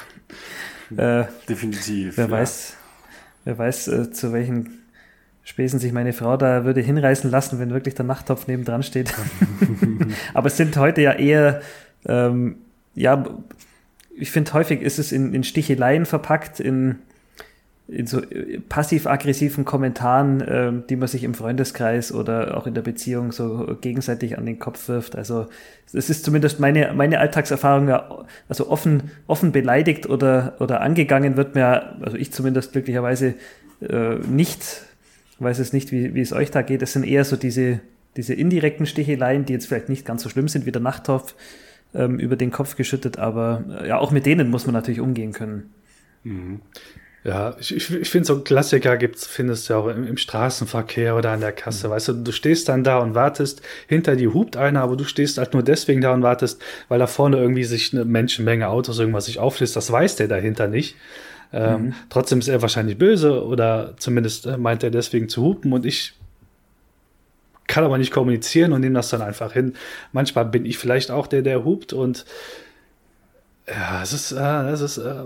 Äh, 0.99 1.25
Definitiv. 1.49 2.17
Wer 2.17 2.27
ja. 2.27 2.31
weiß, 2.31 2.77
wer 3.45 3.59
weiß, 3.59 3.89
äh, 3.89 4.11
zu 4.13 4.33
welchen 4.33 4.83
Spesen 5.45 5.81
sich 5.81 5.93
meine 5.93 6.13
Frau 6.13 6.37
da 6.37 6.65
würde 6.65 6.81
hinreißen 6.81 7.31
lassen, 7.31 7.59
wenn 7.59 7.71
wirklich 7.71 7.95
der 7.95 8.05
Nachttopf 8.05 8.47
neben 8.47 8.65
dran 8.65 8.83
steht. 8.83 9.13
Aber 10.35 10.47
es 10.47 10.57
sind 10.57 10.77
heute 10.77 11.03
ja 11.03 11.13
eher, 11.13 11.63
ähm, 12.07 12.57
ja, 12.95 13.25
ich 14.15 14.31
finde 14.31 14.53
häufig 14.53 14.83
ist 14.83 14.99
es 14.99 15.11
in, 15.11 15.35
in 15.35 15.43
Sticheleien 15.43 16.07
verpackt, 16.07 16.61
in, 16.61 17.01
in 17.93 18.07
so 18.07 18.21
äh, 18.21 18.61
passiv-aggressiven 18.61 19.65
Kommentaren, 19.65 20.41
äh, 20.41 20.73
die 20.89 20.97
man 20.97 21.09
sich 21.09 21.25
im 21.25 21.35
Freundeskreis 21.35 22.13
oder 22.13 22.57
auch 22.57 22.67
in 22.67 22.75
der 22.75 22.83
Beziehung 22.83 23.33
so 23.33 23.77
gegenseitig 23.81 24.39
an 24.39 24.47
den 24.47 24.59
Kopf 24.59 24.89
wirft. 24.89 25.17
Also 25.17 25.47
es 25.93 26.11
ist 26.11 26.25
zumindest 26.25 26.61
meine, 26.61 26.93
meine 26.95 27.19
Alltagserfahrung, 27.19 27.89
ja, 27.89 28.25
also 28.49 28.71
offen, 28.71 29.11
offen 29.27 29.53
beleidigt 29.53 30.09
oder, 30.09 30.57
oder 30.59 30.81
angegangen 30.81 31.37
wird 31.37 31.55
mir, 31.55 31.97
also 32.03 32.17
ich 32.17 32.33
zumindest 32.33 32.73
glücklicherweise 32.73 33.35
äh, 33.81 34.17
nicht 34.29 34.87
weiß 35.43 35.59
es 35.59 35.73
nicht, 35.73 35.93
wie, 35.93 36.15
wie 36.15 36.21
es 36.21 36.33
euch 36.33 36.51
da 36.51 36.63
geht. 36.63 36.83
Es 36.83 36.93
sind 36.93 37.05
eher 37.05 37.25
so 37.25 37.37
diese, 37.37 37.81
diese 38.17 38.35
indirekten 38.35 38.87
Sticheleien, 38.87 39.45
die 39.45 39.53
jetzt 39.53 39.67
vielleicht 39.67 39.89
nicht 39.89 40.07
ganz 40.07 40.23
so 40.23 40.29
schlimm 40.29 40.49
sind 40.49 40.67
wie 40.67 40.73
der 40.73 40.83
Nachttopf 40.83 41.35
ähm, 41.95 42.19
über 42.19 42.37
den 42.37 42.51
Kopf 42.51 42.77
geschüttet, 42.77 43.19
aber 43.19 43.65
äh, 43.81 43.89
ja, 43.89 43.99
auch 43.99 44.11
mit 44.11 44.27
denen 44.27 44.51
muss 44.51 44.67
man 44.67 44.75
natürlich 44.75 45.01
umgehen 45.01 45.33
können. 45.33 45.71
Mhm. 46.25 46.61
Ja, 47.25 47.55
ich, 47.61 47.77
ich, 47.77 47.91
ich 47.93 48.11
finde, 48.11 48.27
so 48.27 48.41
Klassiker 48.41 48.97
gibt's, 48.97 49.27
findest 49.27 49.69
du 49.69 49.75
ja 49.75 49.79
auch 49.79 49.87
im, 49.87 50.07
im, 50.07 50.17
Straßenverkehr 50.17 51.15
oder 51.15 51.31
an 51.31 51.41
der 51.41 51.53
Kasse. 51.53 51.87
Mhm. 51.87 51.93
Weißt 51.93 52.09
du, 52.09 52.13
du 52.15 52.33
stehst 52.33 52.69
dann 52.69 52.83
da 52.83 52.99
und 52.99 53.15
wartest, 53.15 53.63
hinter 53.87 54.17
dir 54.17 54.35
hupt 54.35 54.57
einer, 54.57 54.83
aber 54.83 54.97
du 54.97 55.05
stehst 55.05 55.39
halt 55.39 55.53
nur 55.53 55.63
deswegen 55.63 56.01
da 56.01 56.13
und 56.13 56.23
wartest, 56.23 56.61
weil 56.89 56.99
da 56.99 57.07
vorne 57.07 57.37
irgendwie 57.37 57.63
sich 57.63 57.93
eine 57.93 58.05
Menschenmenge 58.05 58.69
Autos 58.69 58.99
irgendwas 58.99 59.27
sich 59.27 59.39
auflöst. 59.39 59.77
Das 59.77 59.93
weiß 59.93 60.17
der 60.17 60.27
dahinter 60.27 60.67
nicht. 60.67 60.97
Ähm, 61.53 61.83
mhm. 61.83 61.95
Trotzdem 62.11 62.41
ist 62.41 62.49
er 62.49 62.61
wahrscheinlich 62.61 62.99
böse 62.99 63.45
oder 63.45 63.95
zumindest 63.99 64.47
äh, 64.47 64.57
meint 64.57 64.83
er 64.83 64.91
deswegen 64.91 65.29
zu 65.29 65.43
hupen 65.43 65.73
und 65.73 65.87
ich 65.87 66.15
kann 67.69 67.85
aber 67.85 67.99
nicht 67.99 68.11
kommunizieren 68.11 68.73
und 68.73 68.81
nehme 68.81 68.97
das 68.97 69.11
dann 69.11 69.23
einfach 69.23 69.53
hin. 69.53 69.75
Manchmal 70.13 70.47
bin 70.47 70.67
ich 70.67 70.77
vielleicht 70.77 71.11
auch 71.11 71.27
der, 71.27 71.43
der 71.43 71.65
hupt 71.65 71.93
und 71.93 72.25
ja, 73.69 74.03
es 74.03 74.13
ist, 74.13 74.33
äh, 74.33 74.71
es 74.71 74.81
ist 74.81 74.99
äh, 74.99 75.25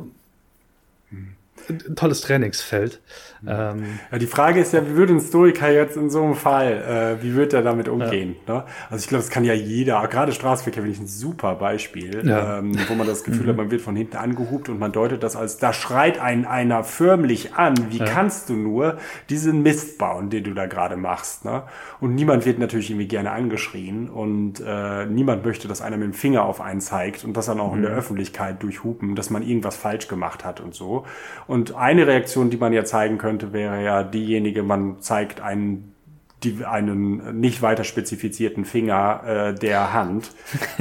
ein 1.69 1.97
tolles 1.97 2.21
Trainingsfeld. 2.21 3.01
Ähm, 3.47 3.85
ja, 4.11 4.19
die 4.19 4.27
Frage 4.27 4.61
ist 4.61 4.73
ja, 4.73 4.87
wie 4.87 4.95
würde 4.95 5.13
ein 5.13 5.21
Stoiker 5.21 5.71
jetzt 5.71 5.97
in 5.97 6.11
so 6.11 6.23
einem 6.23 6.35
Fall, 6.35 7.19
äh, 7.19 7.23
wie 7.23 7.35
würde 7.35 7.59
er 7.59 7.63
damit 7.63 7.89
umgehen? 7.89 8.37
Ja. 8.47 8.55
Ne? 8.55 8.65
Also 8.91 9.03
ich 9.03 9.09
glaube, 9.09 9.23
das 9.23 9.31
kann 9.31 9.45
ja 9.45 9.53
jeder, 9.55 10.07
gerade 10.09 10.33
Straßenverkehr 10.33 10.83
finde 10.83 10.97
ich 10.97 11.01
ein 11.01 11.07
super 11.07 11.55
Beispiel, 11.55 12.27
ja. 12.27 12.59
ähm, 12.59 12.77
wo 12.89 12.95
man 12.95 13.07
das 13.07 13.25
Gefühl 13.25 13.45
mhm. 13.45 13.49
hat, 13.51 13.57
man 13.57 13.71
wird 13.71 13.83
von 13.83 13.95
hinten 13.95 14.17
angehupt 14.17 14.69
und 14.69 14.79
man 14.79 14.93
deutet 14.93 15.23
das 15.23 15.37
als, 15.37 15.59
da 15.59 15.73
schreit 15.73 16.19
einen 16.19 16.45
einer 16.45 16.83
förmlich 16.83 17.55
an, 17.55 17.75
wie 17.91 17.99
kannst 17.99 18.49
du 18.49 18.55
nur 18.55 18.97
diesen 19.29 19.63
Mist 19.63 19.99
bauen, 19.99 20.31
den 20.31 20.45
du 20.45 20.55
da 20.55 20.67
gerade 20.67 20.97
machst? 20.97 21.45
Ne? 21.45 21.63
Und 22.01 22.15
niemand 22.15 22.47
wird 22.47 22.59
natürlich 22.59 22.91
irgendwie 22.91 23.09
gerne 23.09 23.31
angeschrien 23.33 24.09
und 24.09 24.63
äh, 24.67 25.07
niemand 25.07 25.45
möchte, 25.45 25.69
dass 25.69 25.83
einer 25.83 25.97
mit 25.97 26.07
dem 26.07 26.15
Finger 26.15 26.45
auf 26.45 26.61
einen 26.61 26.81
zeigt 26.81 27.25
und 27.25 27.37
das 27.37 27.47
dann 27.47 27.61
auch 27.61 27.71
mhm. 27.73 27.77
in 27.77 27.83
der 27.83 27.93
mhm. 27.93 27.99
Öffentlichkeit 27.99 28.63
durchhupen, 28.63 29.15
dass 29.15 29.31
man 29.31 29.43
irgendwas 29.43 29.77
falsch 29.77 30.09
gemacht 30.09 30.45
hat 30.45 30.61
und 30.61 30.75
so. 30.75 31.05
Und 31.47 31.75
eine 31.75 32.07
Reaktion, 32.07 32.51
die 32.51 32.57
man 32.57 32.73
ja 32.73 32.85
zeigen 32.85 33.19
könnte, 33.19 33.53
wäre 33.53 33.83
ja 33.83 34.03
diejenige, 34.03 34.63
man 34.63 35.01
zeigt 35.01 35.41
einen 35.41 35.96
die, 36.45 36.65
einen 36.65 37.41
nicht 37.41 37.63
weiter 37.63 37.85
spezifizierten 37.85 38.65
Finger 38.65 39.23
äh, 39.27 39.55
der 39.55 39.93
Hand 39.95 40.31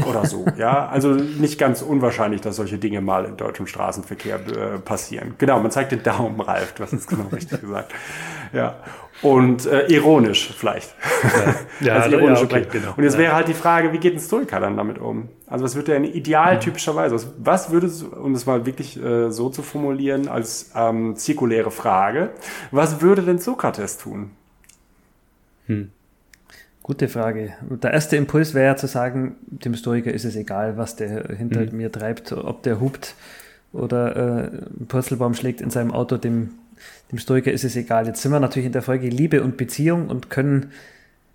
oder 0.06 0.26
so. 0.26 0.46
ja, 0.58 0.88
also 0.88 1.10
nicht 1.10 1.58
ganz 1.58 1.82
unwahrscheinlich, 1.82 2.42
dass 2.42 2.58
solche 2.58 2.78
Dinge 2.78 3.02
mal 3.02 3.26
im 3.26 3.38
deutschen 3.38 3.66
Straßenverkehr 3.66 4.36
äh, 4.36 4.80
passieren. 4.80 5.36
Genau, 5.38 5.60
man 5.60 5.72
zeigt 5.72 5.92
den 5.92 6.04
Daumen, 6.04 6.40
Ralf, 6.42 6.74
du 6.74 6.84
hast 6.84 6.94
es 6.94 7.08
genau 7.08 7.28
richtig 7.32 7.62
gesagt. 7.62 7.94
Ja. 8.54 8.76
Und 9.22 9.66
äh, 9.66 9.88
ironisch 9.88 10.54
vielleicht. 10.58 10.94
Ja, 11.24 11.56
ja 11.88 11.94
also 11.96 12.18
ironisch 12.18 12.40
ja, 12.40 12.46
okay, 12.46 12.68
genau. 12.70 12.94
Und 12.98 13.04
jetzt 13.04 13.18
wäre 13.18 13.34
halt 13.34 13.48
die 13.48 13.54
Frage, 13.54 13.94
wie 13.94 13.98
geht 13.98 14.14
ein 14.14 14.20
Stoiker 14.20 14.60
dann 14.60 14.76
damit 14.76 15.00
um? 15.00 15.30
Also 15.48 15.64
was 15.64 15.76
würde 15.76 15.94
er 15.94 16.04
ideal 16.04 16.60
typischerweise, 16.60 17.16
was, 17.16 17.28
was 17.38 17.72
würde, 17.72 17.90
um 18.22 18.34
das 18.34 18.46
mal 18.46 18.66
wirklich 18.66 19.02
äh, 19.02 19.32
so 19.32 19.50
zu 19.50 19.64
formulieren 19.64 20.28
als 20.28 20.72
ähm, 20.76 21.16
zirkuläre 21.16 21.72
Frage, 21.72 22.32
was 22.72 23.00
würde 23.00 23.22
denn 23.22 23.40
Sokrates 23.40 23.98
tun? 23.98 24.32
Hm. 25.68 25.90
Gute 26.84 27.08
Frage. 27.08 27.54
Der 27.82 27.94
erste 27.94 28.16
Impuls 28.16 28.54
wäre 28.54 28.68
ja 28.68 28.76
zu 28.76 28.86
sagen, 28.86 29.38
dem 29.48 29.74
Historiker 29.74 30.14
ist 30.14 30.24
es 30.24 30.36
egal, 30.36 30.78
was 30.78 30.96
der 30.96 31.36
hinter 31.36 31.62
mhm. 31.62 31.78
mir 31.78 31.92
treibt, 31.92 32.32
ob 32.32 32.62
der 32.62 32.80
hupt 32.80 33.16
oder 33.74 34.16
äh, 34.16 34.20
einen 34.50 34.86
Purzelbaum 34.88 35.34
schlägt 35.34 35.62
in 35.62 35.70
seinem 35.70 35.92
Auto, 35.92 36.18
dem, 36.18 36.52
dem 37.12 37.18
Stoiker 37.18 37.52
ist 37.52 37.64
es 37.64 37.76
egal. 37.76 38.06
Jetzt 38.06 38.22
sind 38.22 38.32
wir 38.32 38.40
natürlich 38.40 38.68
in 38.68 38.72
der 38.72 38.82
Folge 38.82 39.10
Liebe 39.10 39.44
und 39.44 39.58
Beziehung 39.58 40.10
und 40.10 40.30
können, 40.30 40.72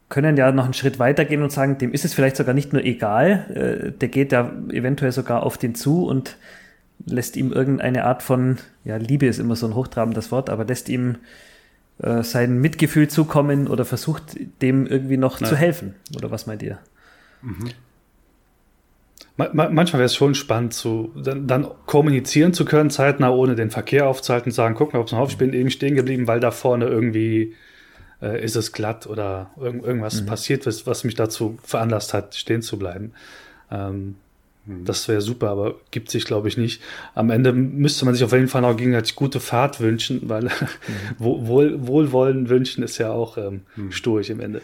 können 0.08 0.36
ja 0.36 0.52
noch 0.52 0.64
einen 0.64 0.74
Schritt 0.74 0.98
weitergehen 0.98 1.42
und 1.42 1.50
sagen, 1.50 1.78
dem 1.78 1.92
ist 1.92 2.04
es 2.04 2.14
vielleicht 2.14 2.36
sogar 2.36 2.54
nicht 2.54 2.72
nur 2.72 2.84
egal, 2.84 3.90
äh, 3.90 3.92
der 3.98 4.08
geht 4.08 4.32
ja 4.32 4.52
eventuell 4.70 5.12
sogar 5.12 5.42
auf 5.42 5.58
den 5.58 5.74
zu 5.74 6.06
und 6.06 6.36
lässt 7.06 7.36
ihm 7.36 7.52
irgendeine 7.52 8.04
Art 8.04 8.22
von, 8.22 8.58
ja, 8.84 8.96
Liebe 8.96 9.26
ist 9.26 9.40
immer 9.40 9.56
so 9.56 9.66
ein 9.66 9.74
hochtrabendes 9.74 10.30
Wort, 10.30 10.50
aber 10.50 10.64
lässt 10.64 10.88
ihm 10.88 11.16
äh, 12.02 12.22
sein 12.22 12.58
Mitgefühl 12.58 13.08
zukommen 13.08 13.68
oder 13.68 13.84
versucht 13.84 14.36
dem 14.62 14.86
irgendwie 14.86 15.16
noch 15.16 15.40
ja. 15.40 15.46
zu 15.46 15.56
helfen. 15.56 15.94
Oder 16.16 16.30
was 16.30 16.46
meint 16.46 16.62
ihr? 16.62 16.78
Mhm. 17.42 17.70
Manchmal 19.36 19.94
wäre 19.94 20.04
es 20.04 20.14
schon 20.14 20.34
spannend, 20.34 20.74
zu, 20.74 21.12
dann, 21.16 21.46
dann, 21.46 21.66
kommunizieren 21.86 22.52
zu 22.52 22.66
können, 22.66 22.90
zeitnah, 22.90 23.30
ohne 23.30 23.54
den 23.54 23.70
Verkehr 23.70 24.06
aufzuhalten, 24.06 24.52
sagen, 24.52 24.74
guck 24.74 24.92
mal, 24.92 24.98
ob 24.98 25.06
es 25.06 25.12
noch 25.12 25.20
auf, 25.20 25.30
ich 25.30 25.38
bin 25.38 25.54
eben 25.54 25.70
stehen 25.70 25.94
geblieben, 25.94 26.26
weil 26.26 26.40
da 26.40 26.50
vorne 26.50 26.86
irgendwie 26.86 27.54
äh, 28.20 28.44
ist 28.44 28.56
es 28.56 28.72
glatt 28.72 29.06
oder 29.06 29.50
irgend, 29.58 29.82
irgendwas 29.84 30.20
mhm. 30.20 30.26
passiert 30.26 30.66
ist, 30.66 30.86
was 30.86 31.04
mich 31.04 31.14
dazu 31.14 31.58
veranlasst 31.62 32.12
hat, 32.12 32.34
stehen 32.34 32.60
zu 32.60 32.78
bleiben. 32.78 33.12
Ähm, 33.70 34.16
Mhm. 34.70 34.84
Das 34.84 35.08
wäre 35.08 35.20
super, 35.20 35.50
aber 35.50 35.74
gibt 35.90 36.10
sich, 36.10 36.24
glaube 36.24 36.48
ich, 36.48 36.56
nicht. 36.56 36.82
Am 37.14 37.30
Ende 37.30 37.52
müsste 37.52 38.04
man 38.04 38.14
sich 38.14 38.24
auf 38.24 38.32
jeden 38.32 38.48
Fall 38.48 38.62
noch 38.62 38.76
gegenseitig 38.76 39.16
gute 39.16 39.40
Fahrt 39.40 39.80
wünschen, 39.80 40.28
weil 40.28 40.44
mhm. 40.44 40.50
Wohl, 41.18 41.86
Wohlwollen 41.86 42.48
wünschen 42.48 42.82
ist 42.82 42.98
ja 42.98 43.10
auch 43.12 43.36
ähm, 43.36 43.62
mhm. 43.76 43.92
stoisch 43.92 44.30
im 44.30 44.40
Ende. 44.40 44.62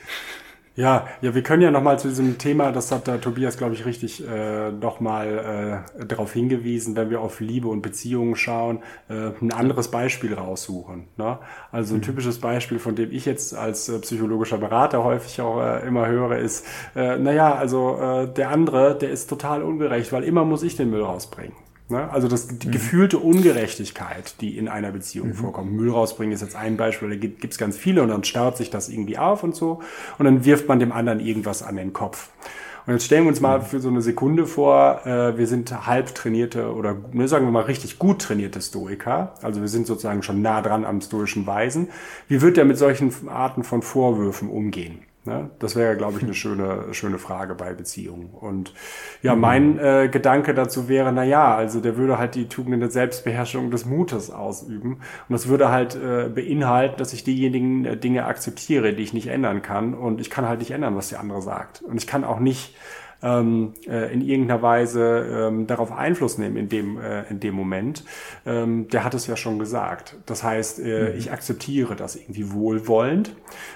Ja, 0.77 1.07
ja, 1.23 1.35
wir 1.35 1.43
können 1.43 1.63
ja 1.63 1.71
nochmal 1.71 1.99
zu 1.99 2.09
diesem 2.09 2.37
Thema, 2.37 2.71
das 2.71 2.93
hat 2.93 3.09
da 3.09 3.17
Tobias, 3.17 3.57
glaube 3.57 3.73
ich, 3.73 3.87
richtig 3.87 4.23
äh, 4.29 4.71
nochmal 4.71 5.85
äh, 5.99 6.05
darauf 6.05 6.35
hingewiesen, 6.35 6.95
wenn 6.97 7.09
wir 7.09 7.23
auf 7.23 7.41
Liebe 7.41 7.69
und 7.69 7.81
Beziehungen 7.81 8.37
schauen, 8.37 8.81
äh, 9.09 9.31
ein 9.41 9.53
anderes 9.53 9.91
Beispiel 9.91 10.35
raussuchen. 10.35 11.09
Ne? 11.17 11.39
Also 11.73 11.95
ein 11.95 12.01
mhm. 12.01 12.03
typisches 12.03 12.41
Beispiel, 12.41 12.79
von 12.79 12.95
dem 12.95 13.11
ich 13.11 13.25
jetzt 13.25 13.55
als 13.55 13.89
äh, 13.89 13.99
psychologischer 14.01 14.59
Berater 14.59 15.03
häufig 15.03 15.41
auch 15.41 15.63
äh, 15.63 15.87
immer 15.87 16.09
höre, 16.09 16.37
ist, 16.37 16.67
äh, 16.95 17.17
naja, 17.17 17.55
also 17.55 17.99
äh, 17.99 18.29
der 18.35 18.51
andere, 18.51 18.99
der 18.99 19.09
ist 19.09 19.31
total 19.31 19.63
ungerecht, 19.63 20.13
weil 20.13 20.25
immer 20.25 20.45
muss 20.45 20.63
ich 20.63 20.77
den 20.77 20.91
Müll 20.91 21.03
rausbringen. 21.03 21.66
Ne? 21.89 22.11
Also 22.11 22.27
das, 22.27 22.49
die 22.49 22.67
mhm. 22.67 22.73
gefühlte 22.73 23.19
Ungerechtigkeit, 23.19 24.41
die 24.41 24.59
in 24.59 24.69
einer 24.69 24.91
Beziehung 24.91 25.29
mhm. 25.29 25.35
vorkommt. 25.35 25.73
Müll 25.73 25.91
rausbringen 25.91 26.33
ist 26.33 26.41
jetzt 26.41 26.57
ein 26.57 26.77
Beispiel, 26.77 27.11
da 27.11 27.17
gibt 27.17 27.45
es 27.45 27.59
ganz 27.59 27.77
viele 27.77 28.03
und 28.03 28.09
dann 28.09 28.25
staut 28.25 28.57
sich 28.57 28.71
das 28.71 28.89
irgendwie 28.89 29.19
auf 29.19 29.43
und 29.43 29.55
so 29.55 29.81
und 30.19 30.25
dann 30.25 30.45
wirft 30.45 30.69
man 30.69 30.81
dem 30.81 30.93
anderen 30.93 31.21
irgendwas 31.21 31.63
an 31.63 31.77
den 31.77 31.93
Kopf. 31.93 32.31
Und 32.87 32.93
jetzt 32.93 33.05
stellen 33.05 33.25
wir 33.25 33.29
uns 33.31 33.41
mal 33.41 33.59
mhm. 33.59 33.65
für 33.65 33.81
so 33.81 33.89
eine 33.89 34.01
Sekunde 34.01 34.47
vor, 34.47 35.05
äh, 35.07 35.37
wir 35.37 35.47
sind 35.47 35.87
halb 35.87 36.15
trainierte 36.15 36.73
oder 36.73 36.97
ne, 37.13 37.27
sagen 37.27 37.45
wir 37.45 37.53
mal 37.53 37.65
richtig 37.65 37.99
gut 37.99 38.21
trainierte 38.21 38.61
Stoiker. 38.61 39.35
Also 39.43 39.61
wir 39.61 39.69
sind 39.69 39.87
sozusagen 39.87 40.23
schon 40.23 40.41
nah 40.41 40.63
dran 40.63 40.85
am 40.85 41.01
stoischen 41.01 41.47
Weisen. 41.47 41.89
Wie 42.29 42.41
wird 42.43 42.57
der 42.57 42.65
mit 42.65 42.79
solchen 42.79 43.13
Arten 43.29 43.65
von 43.65 43.83
Vorwürfen 43.83 44.49
umgehen? 44.49 45.01
Ne? 45.27 45.51
Das 45.59 45.77
wäre, 45.77 45.97
glaube 45.97 46.19
ich, 46.19 46.25
eine 46.25 46.35
schöne, 46.35 46.93
schöne 46.93 47.19
Frage 47.19 47.55
bei 47.55 47.75
Beziehungen. 47.75 48.31
Und 48.31 48.73
ja, 49.23 49.35
mhm. 49.35 49.41
mein 49.41 49.79
äh, 49.79 50.09
Gedanke 50.11 50.55
dazu 50.55 50.89
wäre, 50.89 51.13
na 51.13 51.25
ja, 51.25 51.55
also 51.55 51.81
der 51.81 51.97
würde 51.97 52.19
halt 52.19 52.35
die 52.35 52.49
Tugenden 52.49 52.81
der 52.81 52.91
Selbstbeherrschung 52.91 53.71
des 53.71 53.85
Mutes 53.85 54.31
ausüben. 54.31 55.01
Und 55.29 55.33
das 55.33 55.49
würde 55.49 55.71
halt 55.71 55.97
äh, 55.97 56.29
beinhalten, 56.29 56.97
dass 56.99 57.13
ich 57.13 57.25
diejenigen 57.25 57.85
äh, 57.85 57.97
Dinge 57.97 58.27
akzeptiere, 58.27 58.95
die 58.95 59.03
ich 59.03 59.13
nicht 59.13 59.29
ändern 59.29 59.63
kann. 59.63 59.95
Und 59.95 60.21
ich 60.21 60.31
kann 60.31 60.47
halt 60.47 60.61
nicht 60.61 60.71
ändern, 60.71 60.97
was 60.97 61.09
der 61.09 61.21
andere 61.21 61.43
sagt. 61.43 61.83
Und 61.83 61.97
ich 61.97 62.07
kann 62.07 62.25
auch 62.25 62.41
nicht 62.41 62.77
ähm, 63.23 63.75
äh, 63.87 64.13
in 64.13 64.21
irgendeiner 64.21 64.63
Weise 64.63 65.49
ähm, 65.49 65.67
darauf 65.67 65.93
Einfluss 65.93 66.39
nehmen 66.39 66.57
in 66.57 66.69
dem, 66.69 67.01
äh, 67.01 67.23
in 67.31 67.41
dem 67.41 67.55
Moment. 67.55 68.05
Ähm, 68.45 68.89
der 68.89 69.05
hat 69.05 69.15
es 69.15 69.27
ja 69.27 69.37
schon 69.37 69.59
gesagt. 69.59 70.17
Das 70.27 70.43
heißt, 70.43 70.81
äh, 70.81 71.13
mhm. 71.13 71.19
ich 71.19 71.33
akzeptiere 71.33 71.97
das 71.97 72.17
irgendwie 72.17 72.53
wohlwollend. 72.53 73.35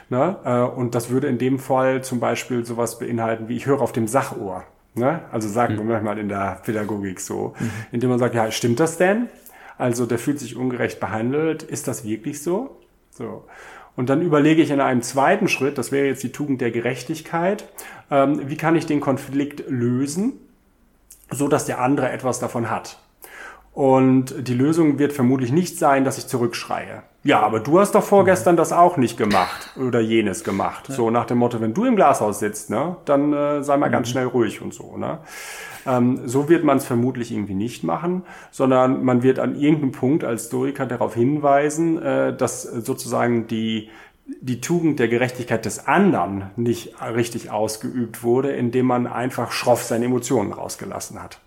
Ne? 0.08 0.36
Äh, 0.44 0.60
und 0.60 0.94
das 0.94 1.10
würde 1.10 1.28
in 1.28 1.38
dem 1.38 1.58
Fall 1.58 2.02
zum 2.02 2.20
Beispiel 2.20 2.64
sowas 2.64 2.98
beinhalten 2.98 3.48
wie 3.48 3.56
ich 3.56 3.66
höre 3.66 3.80
auf 3.80 3.92
dem 3.92 4.08
Sachohr. 4.08 4.64
Ne? 4.94 5.20
Also 5.30 5.48
sagen 5.48 5.76
wir 5.76 5.84
mhm. 5.84 5.90
manchmal 5.90 6.18
in 6.18 6.28
der 6.28 6.60
Pädagogik 6.64 7.20
so, 7.20 7.54
mhm. 7.58 7.70
indem 7.92 8.10
man 8.10 8.18
sagt, 8.18 8.34
ja, 8.34 8.50
stimmt 8.50 8.80
das 8.80 8.98
denn? 8.98 9.28
Also 9.78 10.04
der 10.04 10.18
fühlt 10.18 10.38
sich 10.38 10.56
ungerecht 10.56 11.00
behandelt. 11.00 11.62
Ist 11.62 11.88
das 11.88 12.04
wirklich 12.04 12.42
so? 12.42 12.76
So. 13.10 13.44
Und 14.00 14.08
dann 14.08 14.22
überlege 14.22 14.62
ich 14.62 14.70
in 14.70 14.80
einem 14.80 15.02
zweiten 15.02 15.46
Schritt, 15.46 15.76
das 15.76 15.92
wäre 15.92 16.06
jetzt 16.06 16.22
die 16.22 16.32
Tugend 16.32 16.62
der 16.62 16.70
Gerechtigkeit, 16.70 17.68
ähm, 18.10 18.48
wie 18.48 18.56
kann 18.56 18.74
ich 18.74 18.86
den 18.86 18.98
Konflikt 18.98 19.64
lösen, 19.68 20.40
so 21.30 21.48
dass 21.48 21.66
der 21.66 21.82
andere 21.82 22.10
etwas 22.10 22.40
davon 22.40 22.70
hat. 22.70 22.98
Und 23.74 24.48
die 24.48 24.54
Lösung 24.54 24.98
wird 24.98 25.12
vermutlich 25.12 25.52
nicht 25.52 25.76
sein, 25.76 26.04
dass 26.04 26.16
ich 26.16 26.28
zurückschreie. 26.28 27.02
Ja, 27.22 27.40
aber 27.40 27.60
du 27.60 27.78
hast 27.78 27.94
doch 27.94 28.02
vorgestern 28.02 28.56
das 28.56 28.72
auch 28.72 28.96
nicht 28.96 29.18
gemacht 29.18 29.70
oder 29.76 30.00
jenes 30.00 30.42
gemacht. 30.42 30.88
Ja. 30.88 30.94
So 30.94 31.10
nach 31.10 31.26
dem 31.26 31.38
Motto, 31.38 31.60
wenn 31.60 31.74
du 31.74 31.84
im 31.84 31.96
Glashaus 31.96 32.38
sitzt, 32.38 32.70
ne, 32.70 32.96
dann 33.04 33.32
äh, 33.32 33.62
sei 33.62 33.76
mal 33.76 33.88
mhm. 33.88 33.92
ganz 33.92 34.08
schnell 34.08 34.26
ruhig 34.26 34.62
und 34.62 34.72
so. 34.72 34.96
Ne? 34.96 35.18
Ähm, 35.86 36.20
so 36.24 36.48
wird 36.48 36.64
man 36.64 36.78
es 36.78 36.86
vermutlich 36.86 37.30
irgendwie 37.30 37.54
nicht 37.54 37.84
machen, 37.84 38.22
sondern 38.50 39.04
man 39.04 39.22
wird 39.22 39.38
an 39.38 39.54
irgendeinem 39.54 39.92
Punkt 39.92 40.24
als 40.24 40.46
Stoiker 40.46 40.86
darauf 40.86 41.14
hinweisen, 41.14 42.00
äh, 42.00 42.34
dass 42.34 42.62
sozusagen 42.62 43.46
die 43.46 43.90
die 44.40 44.60
Tugend 44.60 45.00
der 45.00 45.08
Gerechtigkeit 45.08 45.64
des 45.64 45.88
anderen 45.88 46.50
nicht 46.54 46.94
richtig 47.02 47.50
ausgeübt 47.50 48.22
wurde, 48.22 48.52
indem 48.52 48.86
man 48.86 49.08
einfach 49.08 49.50
schroff 49.50 49.82
seine 49.82 50.04
Emotionen 50.04 50.52
rausgelassen 50.52 51.20
hat. 51.20 51.40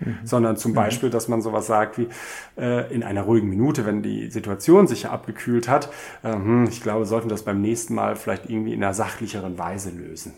Mhm. 0.00 0.18
Sondern 0.24 0.56
zum 0.56 0.72
mhm. 0.72 0.76
Beispiel, 0.76 1.10
dass 1.10 1.28
man 1.28 1.42
sowas 1.42 1.66
sagt 1.66 1.98
wie 1.98 2.08
äh, 2.56 2.92
in 2.92 3.02
einer 3.02 3.22
ruhigen 3.22 3.48
Minute, 3.48 3.86
wenn 3.86 4.02
die 4.02 4.30
Situation 4.30 4.86
sich 4.86 5.06
abgekühlt 5.06 5.68
hat, 5.68 5.90
äh, 6.22 6.32
hm, 6.32 6.66
ich 6.68 6.82
glaube, 6.82 7.06
sollten 7.06 7.28
das 7.28 7.42
beim 7.42 7.60
nächsten 7.60 7.94
Mal 7.94 8.16
vielleicht 8.16 8.48
irgendwie 8.48 8.74
in 8.74 8.82
einer 8.82 8.94
sachlicheren 8.94 9.58
Weise 9.58 9.90
lösen. 9.90 10.34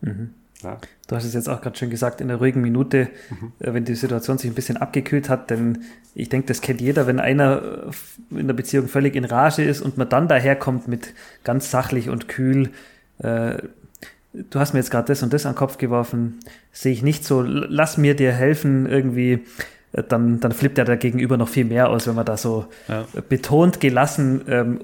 Mhm. 0.00 0.34
Ja. 0.62 0.78
Du 1.06 1.16
hast 1.16 1.24
es 1.24 1.34
jetzt 1.34 1.48
auch 1.48 1.60
gerade 1.60 1.76
schön 1.78 1.90
gesagt, 1.90 2.20
in 2.20 2.28
der 2.28 2.36
ruhigen 2.36 2.60
Minute, 2.60 3.08
mhm. 3.30 3.52
äh, 3.60 3.72
wenn 3.72 3.84
die 3.84 3.94
Situation 3.94 4.38
sich 4.38 4.50
ein 4.50 4.54
bisschen 4.54 4.76
abgekühlt 4.76 5.28
hat, 5.28 5.50
denn 5.50 5.84
ich 6.14 6.28
denke, 6.28 6.48
das 6.48 6.60
kennt 6.60 6.80
jeder, 6.80 7.06
wenn 7.06 7.18
einer 7.18 7.62
äh, 8.32 8.38
in 8.38 8.46
der 8.46 8.54
Beziehung 8.54 8.88
völlig 8.88 9.16
in 9.16 9.24
Rage 9.24 9.62
ist 9.62 9.80
und 9.80 9.96
man 9.96 10.08
dann 10.08 10.28
daherkommt 10.28 10.88
mit 10.88 11.14
ganz 11.44 11.70
sachlich 11.70 12.10
und 12.10 12.28
kühl, 12.28 12.70
äh, 13.18 13.58
du 14.32 14.58
hast 14.58 14.72
mir 14.72 14.80
jetzt 14.80 14.90
gerade 14.90 15.08
das 15.08 15.22
und 15.22 15.32
das 15.32 15.46
an 15.46 15.52
den 15.52 15.58
Kopf 15.58 15.78
geworfen, 15.78 16.40
sehe 16.72 16.92
ich 16.92 17.02
nicht 17.02 17.24
so, 17.24 17.42
lass 17.42 17.96
mir 17.96 18.14
dir 18.14 18.32
helfen, 18.32 18.86
irgendwie, 18.86 19.44
äh, 19.92 20.02
dann, 20.02 20.40
dann 20.40 20.52
flippt 20.52 20.78
er 20.78 20.84
da 20.84 20.96
gegenüber 20.96 21.36
noch 21.36 21.48
viel 21.48 21.64
mehr 21.64 21.90
aus, 21.90 22.06
wenn 22.06 22.14
man 22.14 22.26
da 22.26 22.36
so 22.36 22.66
ja. 22.88 23.06
betont 23.28 23.80
gelassen 23.80 24.42
ähm, 24.48 24.80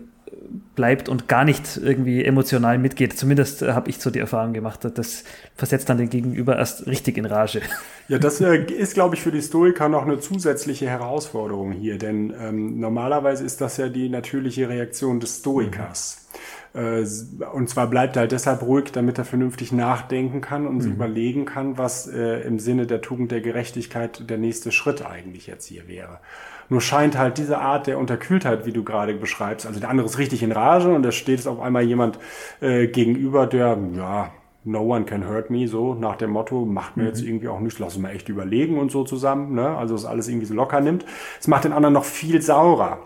bleibt 0.75 1.09
und 1.09 1.29
gar 1.29 1.45
nicht 1.45 1.77
irgendwie 1.77 2.25
emotional 2.25 2.79
mitgeht. 2.79 3.17
Zumindest 3.19 3.63
äh, 3.63 3.73
habe 3.73 3.91
ich 3.91 3.99
so 3.99 4.11
die 4.11 4.19
Erfahrung 4.19 4.53
gemacht. 4.53 4.81
Das 4.95 5.25
versetzt 5.55 5.89
dann 5.89 5.99
den 5.99 6.11
Gegenüber 6.11 6.57
erst 6.57 6.87
richtig 6.87 7.19
in 7.19 7.27
Rage. 7.27 7.61
Ja, 8.09 8.21
das 8.21 8.41
äh, 8.41 8.59
ist, 8.59 8.95
glaube 8.95 9.17
ich, 9.17 9.21
für 9.21 9.33
die 9.33 9.43
Stoiker 9.43 9.89
noch 9.89 10.05
eine 10.07 10.21
zusätzliche 10.21 10.89
Herausforderung 10.89 11.73
hier, 11.73 11.99
denn 11.99 12.33
ähm, 12.41 12.79
normalerweise 12.79 13.45
ist 13.45 13.61
das 13.61 13.79
ja 13.79 13.89
die 13.89 14.09
natürliche 14.09 14.69
Reaktion 14.69 15.19
des 15.19 15.39
Stoikers. 15.39 16.19
Mhm. 16.21 16.37
Äh, 16.77 17.07
und 17.53 17.69
zwar 17.69 17.87
bleibt 17.89 18.17
er 18.17 18.21
halt 18.21 18.33
deshalb 18.33 18.63
ruhig, 18.63 18.93
damit 18.93 19.19
er 19.19 19.25
vernünftig 19.25 19.73
nachdenken 19.73 20.41
kann 20.41 20.67
und 20.67 20.85
mhm. 20.85 20.93
überlegen 20.93 21.45
kann, 21.47 21.79
was 21.79 22.07
äh, 22.07 22.41
im 22.43 22.59
Sinne 22.59 22.87
der 22.87 23.01
Tugend 23.01 23.33
der 23.33 23.41
Gerechtigkeit 23.41 24.29
der 24.29 24.39
nächste 24.39 24.73
Schritt 24.73 25.05
eigentlich 25.05 25.47
jetzt 25.47 25.67
hier 25.67 25.89
wäre. 25.89 26.21
Nur 26.69 26.81
scheint 26.81 27.17
halt 27.17 27.39
diese 27.39 27.59
Art 27.59 27.87
der 27.87 27.99
Unterkühltheit, 27.99 28.67
wie 28.67 28.73
du 28.73 28.83
gerade 28.85 29.15
beschreibst, 29.15 29.67
also 29.67 29.81
der 29.81 29.89
andere 29.89 30.07
ist 30.07 30.19
richtig 30.19 30.43
in 30.43 30.53
Rage 30.53 30.93
und 30.93 31.03
da 31.03 31.13
steht 31.13 31.39
es 31.39 31.47
auf 31.47 31.61
einmal 31.61 31.85
jemand 31.85 32.19
äh, 32.61 32.89
gegenüber, 32.89 33.47
der, 33.47 33.79
ja, 33.95 34.33
no 34.65 34.81
one 34.81 35.05
can 35.05 35.29
hurt 35.29 35.49
me, 35.49 35.69
so 35.69 35.95
nach 35.95 36.17
dem 36.17 36.31
Motto, 36.31 36.65
macht 36.65 36.97
mir 36.97 37.05
mhm. 37.05 37.09
jetzt 37.09 37.23
irgendwie 37.23 37.49
auch 37.49 37.61
nichts, 37.61 37.79
lass 37.79 37.95
uns 37.95 38.03
mal 38.03 38.11
echt 38.11 38.29
überlegen 38.29 38.79
und 38.79 38.91
so 38.91 39.05
zusammen, 39.05 39.55
ne? 39.55 39.69
also 39.77 39.95
es 39.95 40.05
alles 40.05 40.29
irgendwie 40.29 40.47
so 40.47 40.55
locker 40.55 40.81
nimmt. 40.81 41.07
Es 41.41 41.47
macht 41.47 41.65
den 41.65 41.73
anderen 41.73 41.95
noch 41.95 42.05
viel 42.05 42.43
saurer. 42.43 42.99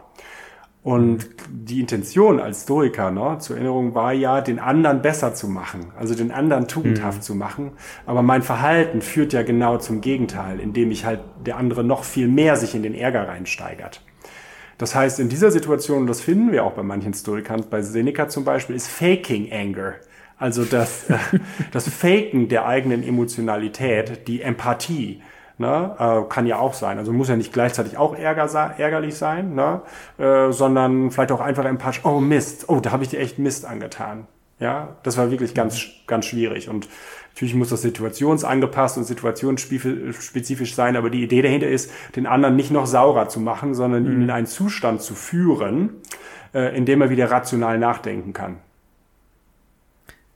Und 0.83 1.29
die 1.51 1.81
Intention 1.81 2.40
als 2.40 2.62
Stoiker, 2.62 3.11
ne, 3.11 3.37
zur 3.38 3.57
Erinnerung 3.57 3.95
war 3.95 4.14
ja, 4.14 4.40
den 4.40 4.59
anderen 4.59 5.03
besser 5.03 5.35
zu 5.35 5.47
machen, 5.47 5.93
also 5.99 6.14
den 6.14 6.31
anderen 6.31 6.69
tugendhaft 6.69 7.19
mhm. 7.19 7.23
zu 7.23 7.35
machen. 7.35 7.73
Aber 8.07 8.23
mein 8.23 8.43
Verhalten 8.43 9.03
führt 9.03 9.35
ja 9.35 9.43
genau 9.43 9.77
zum 9.77 10.01
Gegenteil, 10.01 10.59
indem 10.59 10.90
ich 10.90 11.05
halt 11.05 11.21
der 11.45 11.59
andere 11.59 11.85
noch 11.85 12.05
viel 12.05 12.29
mehr 12.29 12.57
sich 12.57 12.75
in 12.75 12.83
den 12.83 12.95
Ärger 12.95 13.29
reinsteigert. 13.29 14.01
Das 14.79 14.95
heißt, 14.95 15.21
in 15.21 15.29
dieser 15.29 15.51
Situation, 15.51 15.99
und 15.99 16.07
das 16.07 16.23
finden 16.23 16.53
wir 16.53 16.64
auch 16.64 16.73
bei 16.73 16.83
manchen 16.83 17.12
Stoikern, 17.12 17.64
bei 17.69 17.83
Seneca 17.83 18.29
zum 18.29 18.47
Beispiel, 18.47 18.75
ist 18.75 18.88
Faking 18.88 19.53
Anger. 19.53 19.97
Also 20.38 20.64
das, 20.64 21.05
das 21.73 21.90
Faken 21.90 22.49
der 22.49 22.64
eigenen 22.64 23.07
Emotionalität, 23.07 24.27
die 24.27 24.40
Empathie, 24.40 25.21
Ne? 25.61 25.94
Äh, 25.99 26.29
kann 26.31 26.46
ja 26.46 26.59
auch 26.59 26.73
sein. 26.73 26.96
Also 26.96 27.12
muss 27.12 27.29
ja 27.29 27.37
nicht 27.37 27.53
gleichzeitig 27.53 27.99
auch 27.99 28.16
ärger, 28.16 28.46
ärgerlich 28.79 29.14
sein, 29.14 29.55
ne? 29.55 29.83
Äh, 30.16 30.53
sondern 30.53 31.11
vielleicht 31.11 31.33
auch 31.33 31.40
einfach 31.42 31.66
empathisch, 31.66 32.01
oh 32.05 32.18
Mist, 32.18 32.70
oh, 32.70 32.81
da 32.81 32.92
habe 32.92 33.03
ich 33.03 33.11
dir 33.11 33.20
echt 33.20 33.38
Mist 33.38 33.66
angetan. 33.66 34.27
Ja, 34.59 34.96
das 35.03 35.18
war 35.18 35.31
wirklich 35.31 35.53
ganz, 35.53 35.83
ganz 36.07 36.25
schwierig. 36.25 36.70
Und 36.70 36.88
natürlich 37.35 37.55
muss 37.55 37.68
das 37.68 37.83
situationsangepasst 37.83 38.96
und 38.96 39.05
situationsspezifisch 39.05 40.75
sein, 40.75 40.96
aber 40.96 41.11
die 41.11 41.23
Idee 41.23 41.42
dahinter 41.42 41.68
ist, 41.68 41.92
den 42.16 42.27
anderen 42.27 42.57
nicht 42.57 42.70
noch 42.70 42.87
saurer 42.87 43.29
zu 43.29 43.38
machen, 43.38 43.75
sondern 43.75 44.07
ihn 44.07 44.16
mhm. 44.16 44.23
in 44.23 44.31
einen 44.31 44.46
Zustand 44.46 45.03
zu 45.03 45.14
führen, 45.14 45.90
äh, 46.55 46.75
in 46.75 46.87
dem 46.87 47.03
er 47.03 47.11
wieder 47.11 47.31
rational 47.31 47.79
nachdenken 47.79 48.33
kann. 48.33 48.57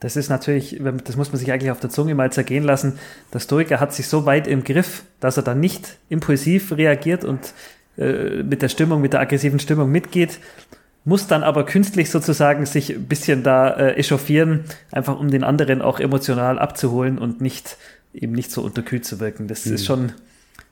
Das 0.05 0.17
ist 0.17 0.29
natürlich, 0.29 0.79
das 1.07 1.17
muss 1.17 1.33
man 1.33 1.38
sich 1.38 1.51
eigentlich 1.51 1.71
auf 1.71 1.81
der 1.81 1.88
Zunge 1.88 2.14
mal 2.14 2.31
zergehen 2.31 2.62
lassen. 2.62 2.99
Der 3.33 3.40
Stoiker 3.40 3.81
hat 3.81 3.95
sich 3.95 4.07
so 4.07 4.27
weit 4.27 4.47
im 4.47 4.62
Griff, 4.62 5.05
dass 5.19 5.38
er 5.38 5.43
dann 5.43 5.61
nicht 5.61 5.97
impulsiv 6.11 6.73
reagiert 6.73 7.25
und 7.25 7.55
äh, 7.97 8.43
mit 8.43 8.61
der 8.61 8.69
Stimmung, 8.69 9.01
mit 9.01 9.14
der 9.14 9.21
aggressiven 9.21 9.61
Stimmung 9.61 9.90
mitgeht, 9.90 10.40
muss 11.07 11.27
dann 11.27 11.43
aber 11.43 11.64
künstlich 11.64 12.11
sozusagen 12.11 12.67
sich 12.67 12.90
ein 12.90 13.07
bisschen 13.07 13.43
da 13.45 13.71
äh, 13.71 13.95
echauffieren, 13.95 14.64
einfach 14.93 15.19
um 15.19 15.31
den 15.31 15.43
anderen 15.43 15.81
auch 15.81 15.99
emotional 15.99 16.59
abzuholen 16.59 17.17
und 17.17 17.40
nicht 17.40 17.79
eben 18.12 18.33
nicht 18.33 18.51
so 18.51 18.61
unterkühlt 18.61 19.07
zu 19.07 19.21
wirken. 19.21 19.49
Das 19.49 19.64
mhm. 19.64 19.75
ist 19.75 19.87
schon 19.87 20.12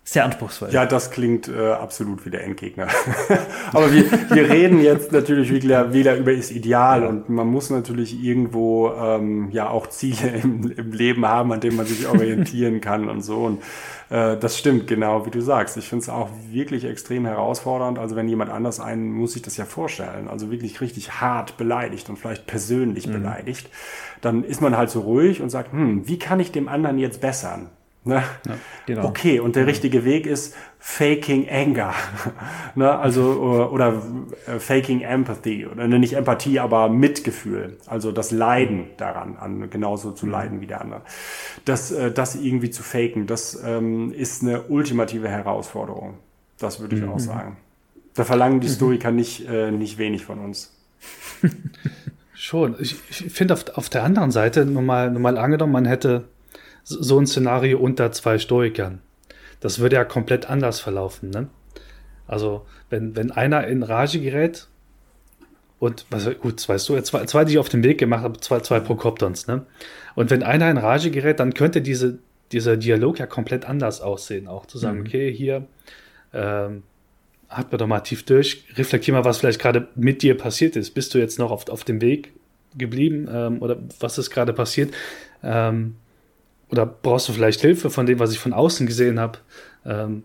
sehr 0.04 0.24
anspruchsvoll. 0.24 0.70
Ja, 0.72 0.84
das 0.84 1.12
klingt 1.12 1.46
äh, 1.46 1.70
absolut 1.72 2.26
wie 2.26 2.30
der 2.30 2.42
Endgegner. 2.42 2.88
Aber 3.72 3.92
wir, 3.92 4.10
wir 4.30 4.50
reden 4.50 4.82
jetzt 4.82 5.12
natürlich 5.12 5.52
wieder, 5.52 5.92
wieder 5.92 6.16
über 6.16 6.34
das 6.34 6.50
Ideal 6.50 7.06
und 7.06 7.28
man 7.28 7.46
muss 7.46 7.70
natürlich 7.70 8.20
irgendwo 8.20 8.90
ähm, 8.90 9.50
ja 9.52 9.70
auch 9.70 9.86
Ziele 9.86 10.28
im, 10.42 10.72
im 10.72 10.92
Leben 10.92 11.24
haben, 11.24 11.52
an 11.52 11.60
denen 11.60 11.76
man 11.76 11.86
sich 11.86 12.08
orientieren 12.08 12.80
kann 12.80 13.08
und 13.08 13.22
so. 13.22 13.44
Und 13.44 13.62
äh, 14.10 14.36
das 14.36 14.58
stimmt, 14.58 14.88
genau 14.88 15.24
wie 15.24 15.30
du 15.30 15.40
sagst. 15.40 15.76
Ich 15.76 15.88
finde 15.88 16.02
es 16.02 16.08
auch 16.08 16.30
wirklich 16.50 16.84
extrem 16.84 17.24
herausfordernd. 17.24 18.00
Also 18.00 18.16
wenn 18.16 18.28
jemand 18.28 18.50
anders 18.50 18.80
einen, 18.80 19.12
muss 19.12 19.34
sich 19.34 19.42
das 19.42 19.56
ja 19.56 19.66
vorstellen, 19.66 20.26
also 20.26 20.50
wirklich 20.50 20.80
richtig 20.80 21.20
hart 21.20 21.56
beleidigt 21.56 22.10
und 22.10 22.18
vielleicht 22.18 22.48
persönlich 22.48 23.06
mhm. 23.06 23.12
beleidigt, 23.12 23.70
dann 24.20 24.42
ist 24.42 24.60
man 24.60 24.76
halt 24.76 24.90
so 24.90 25.00
ruhig 25.00 25.40
und 25.40 25.50
sagt, 25.50 25.72
hm, 25.72 26.08
wie 26.08 26.18
kann 26.18 26.40
ich 26.40 26.50
dem 26.50 26.66
anderen 26.66 26.98
jetzt 26.98 27.20
bessern? 27.20 27.70
Ne? 28.04 28.24
Ja, 28.46 28.54
genau. 28.86 29.04
Okay, 29.06 29.38
und 29.38 29.54
der 29.54 29.68
richtige 29.68 30.04
Weg 30.04 30.26
ist 30.26 30.56
faking 30.80 31.48
anger. 31.48 31.94
ne? 32.74 32.98
Also, 32.98 33.22
oder, 33.22 33.72
oder 33.72 34.02
äh, 34.48 34.58
faking 34.58 35.02
empathy. 35.02 35.66
Oder 35.66 35.86
ne, 35.86 36.00
nicht 36.00 36.14
Empathie, 36.14 36.58
aber 36.58 36.88
Mitgefühl. 36.88 37.78
Also 37.86 38.10
das 38.10 38.32
Leiden 38.32 38.86
daran, 38.96 39.36
an 39.36 39.70
genauso 39.70 40.10
zu 40.10 40.26
mhm. 40.26 40.32
leiden 40.32 40.60
wie 40.60 40.66
der 40.66 40.80
andere. 40.80 41.02
Das, 41.64 41.92
äh, 41.92 42.10
das 42.10 42.34
irgendwie 42.34 42.70
zu 42.70 42.82
faken, 42.82 43.28
das 43.28 43.62
ähm, 43.64 44.12
ist 44.12 44.42
eine 44.42 44.62
ultimative 44.62 45.28
Herausforderung. 45.28 46.14
Das 46.58 46.80
würde 46.80 46.96
ich 46.96 47.02
mhm. 47.02 47.10
auch 47.10 47.20
sagen. 47.20 47.56
Da 48.14 48.24
verlangen 48.24 48.58
die 48.58 48.68
mhm. 48.68 48.72
Stoiker 48.72 49.12
nicht, 49.12 49.48
äh, 49.48 49.70
nicht 49.70 49.98
wenig 49.98 50.24
von 50.24 50.40
uns. 50.40 50.76
Schon. 52.34 52.74
Ich, 52.80 52.96
ich 53.10 53.32
finde 53.32 53.54
auf, 53.54 53.64
auf 53.76 53.88
der 53.88 54.02
anderen 54.02 54.32
Seite, 54.32 54.66
nur 54.66 54.82
mal, 54.82 55.12
nur 55.12 55.20
mal 55.20 55.38
angenommen, 55.38 55.72
man 55.72 55.84
hätte 55.84 56.24
so 56.84 57.18
ein 57.18 57.26
Szenario 57.26 57.78
unter 57.78 58.12
zwei 58.12 58.38
Stoikern. 58.38 59.00
Das 59.60 59.78
würde 59.78 59.96
ja 59.96 60.04
komplett 60.04 60.50
anders 60.50 60.80
verlaufen, 60.80 61.30
ne? 61.30 61.48
Also, 62.26 62.66
wenn, 62.90 63.14
wenn 63.16 63.30
einer 63.30 63.66
in 63.66 63.82
Rage 63.82 64.20
gerät 64.20 64.68
und, 65.78 66.06
was, 66.10 66.28
gut, 66.40 66.60
zwei, 66.60 66.76
zwei, 66.78 67.00
zwei, 67.00 67.44
die 67.44 67.52
ich 67.52 67.58
auf 67.58 67.68
den 67.68 67.82
Weg 67.84 67.98
gemacht 67.98 68.22
habe, 68.22 68.40
zwei, 68.40 68.60
zwei 68.60 68.80
Prokoptons, 68.80 69.46
ne? 69.46 69.66
Und 70.14 70.30
wenn 70.30 70.42
einer 70.42 70.70
in 70.70 70.78
Rage 70.78 71.10
gerät, 71.10 71.40
dann 71.40 71.54
könnte 71.54 71.82
diese, 71.82 72.18
dieser 72.52 72.76
Dialog 72.76 73.18
ja 73.18 73.26
komplett 73.26 73.64
anders 73.64 74.00
aussehen. 74.00 74.48
Auch 74.48 74.66
zu 74.66 74.78
sagen, 74.78 75.00
mhm. 75.00 75.06
okay, 75.06 75.32
hier, 75.32 75.66
ähm, 76.32 76.82
atme 77.48 77.78
doch 77.78 77.86
mal 77.86 78.00
tief 78.00 78.24
durch, 78.24 78.64
reflektier 78.76 79.14
mal, 79.14 79.24
was 79.24 79.38
vielleicht 79.38 79.60
gerade 79.60 79.88
mit 79.94 80.22
dir 80.22 80.36
passiert 80.36 80.76
ist. 80.76 80.92
Bist 80.92 81.14
du 81.14 81.18
jetzt 81.18 81.38
noch 81.38 81.50
auf, 81.50 81.68
auf 81.68 81.84
dem 81.84 82.00
Weg 82.00 82.32
geblieben 82.76 83.28
ähm, 83.30 83.60
oder 83.60 83.78
was 84.00 84.18
ist 84.18 84.30
gerade 84.30 84.52
passiert? 84.52 84.94
Ähm, 85.42 85.96
oder 86.72 86.86
brauchst 86.86 87.28
du 87.28 87.32
vielleicht 87.32 87.60
Hilfe 87.60 87.90
von 87.90 88.06
dem, 88.06 88.18
was 88.18 88.32
ich 88.32 88.38
von 88.38 88.54
außen 88.54 88.86
gesehen 88.86 89.20
habe? 89.20 89.38
Ähm, 89.84 90.24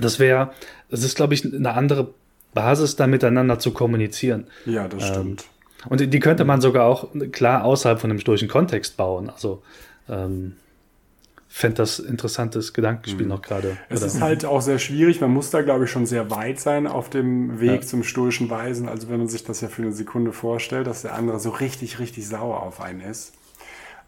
das 0.00 0.20
wäre, 0.20 0.52
das 0.88 1.02
ist, 1.02 1.16
glaube 1.16 1.34
ich, 1.34 1.44
eine 1.44 1.74
andere 1.74 2.14
Basis, 2.54 2.94
da 2.94 3.08
miteinander 3.08 3.58
zu 3.58 3.72
kommunizieren. 3.72 4.46
Ja, 4.64 4.86
das 4.86 5.08
ähm, 5.08 5.12
stimmt. 5.12 5.44
Und 5.88 6.12
die 6.12 6.20
könnte 6.20 6.44
man 6.44 6.60
sogar 6.60 6.86
auch 6.86 7.08
klar 7.32 7.64
außerhalb 7.64 8.00
von 8.00 8.10
einem 8.10 8.20
stoischen 8.20 8.48
Kontext 8.48 8.96
bauen. 8.96 9.30
Also 9.30 9.62
ähm, 10.08 10.54
fände 11.48 11.78
das 11.78 11.98
interessantes 11.98 12.72
Gedankenspiel 12.72 13.24
mhm. 13.24 13.30
noch 13.30 13.42
gerade. 13.42 13.76
Es 13.88 14.02
ist 14.02 14.20
halt 14.20 14.44
auch 14.44 14.60
sehr 14.60 14.78
schwierig. 14.78 15.20
Man 15.20 15.32
muss 15.32 15.50
da, 15.50 15.62
glaube 15.62 15.86
ich, 15.86 15.90
schon 15.90 16.06
sehr 16.06 16.30
weit 16.30 16.60
sein 16.60 16.86
auf 16.86 17.10
dem 17.10 17.58
Weg 17.60 17.80
ja. 17.80 17.86
zum 17.86 18.04
stoischen 18.04 18.48
Weisen. 18.48 18.88
Also 18.88 19.08
wenn 19.08 19.18
man 19.18 19.28
sich 19.28 19.42
das 19.42 19.60
ja 19.60 19.68
für 19.68 19.82
eine 19.82 19.92
Sekunde 19.92 20.32
vorstellt, 20.32 20.86
dass 20.86 21.02
der 21.02 21.14
andere 21.14 21.40
so 21.40 21.50
richtig, 21.50 21.98
richtig 21.98 22.28
sauer 22.28 22.62
auf 22.62 22.80
einen 22.80 23.00
ist 23.00 23.32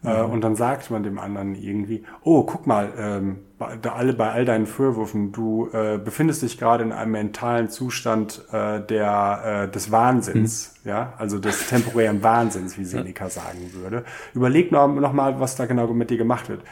Äh, 0.03 0.21
und 0.21 0.41
dann 0.41 0.55
sagt 0.55 0.89
man 0.89 1.03
dem 1.03 1.19
anderen 1.19 1.55
irgendwie, 1.55 2.03
oh, 2.23 2.43
guck 2.43 2.65
mal, 2.65 2.91
ähm, 2.97 3.39
bei, 3.59 3.91
alle, 3.91 4.13
bei 4.13 4.31
all 4.31 4.45
deinen 4.45 4.65
Vorwürfen, 4.65 5.31
du 5.31 5.69
äh, 5.71 5.99
befindest 6.03 6.41
dich 6.41 6.57
gerade 6.57 6.83
in 6.83 6.91
einem 6.91 7.11
mentalen 7.11 7.69
Zustand 7.69 8.43
äh, 8.51 8.81
der, 8.81 9.67
äh, 9.67 9.71
des 9.71 9.91
Wahnsinns, 9.91 10.73
mhm. 10.83 10.89
ja, 10.89 11.13
also 11.17 11.37
des 11.37 11.67
temporären 11.67 12.23
Wahnsinns, 12.23 12.79
wie 12.79 12.85
Seneca 12.85 13.29
sagen 13.29 13.71
würde. 13.73 14.03
Überleg 14.33 14.71
noch, 14.71 14.87
noch 14.87 15.13
mal, 15.13 15.39
was 15.39 15.55
da 15.55 15.67
genau 15.67 15.85
mit 15.87 16.09
dir 16.09 16.17
gemacht 16.17 16.49
wird. 16.49 16.63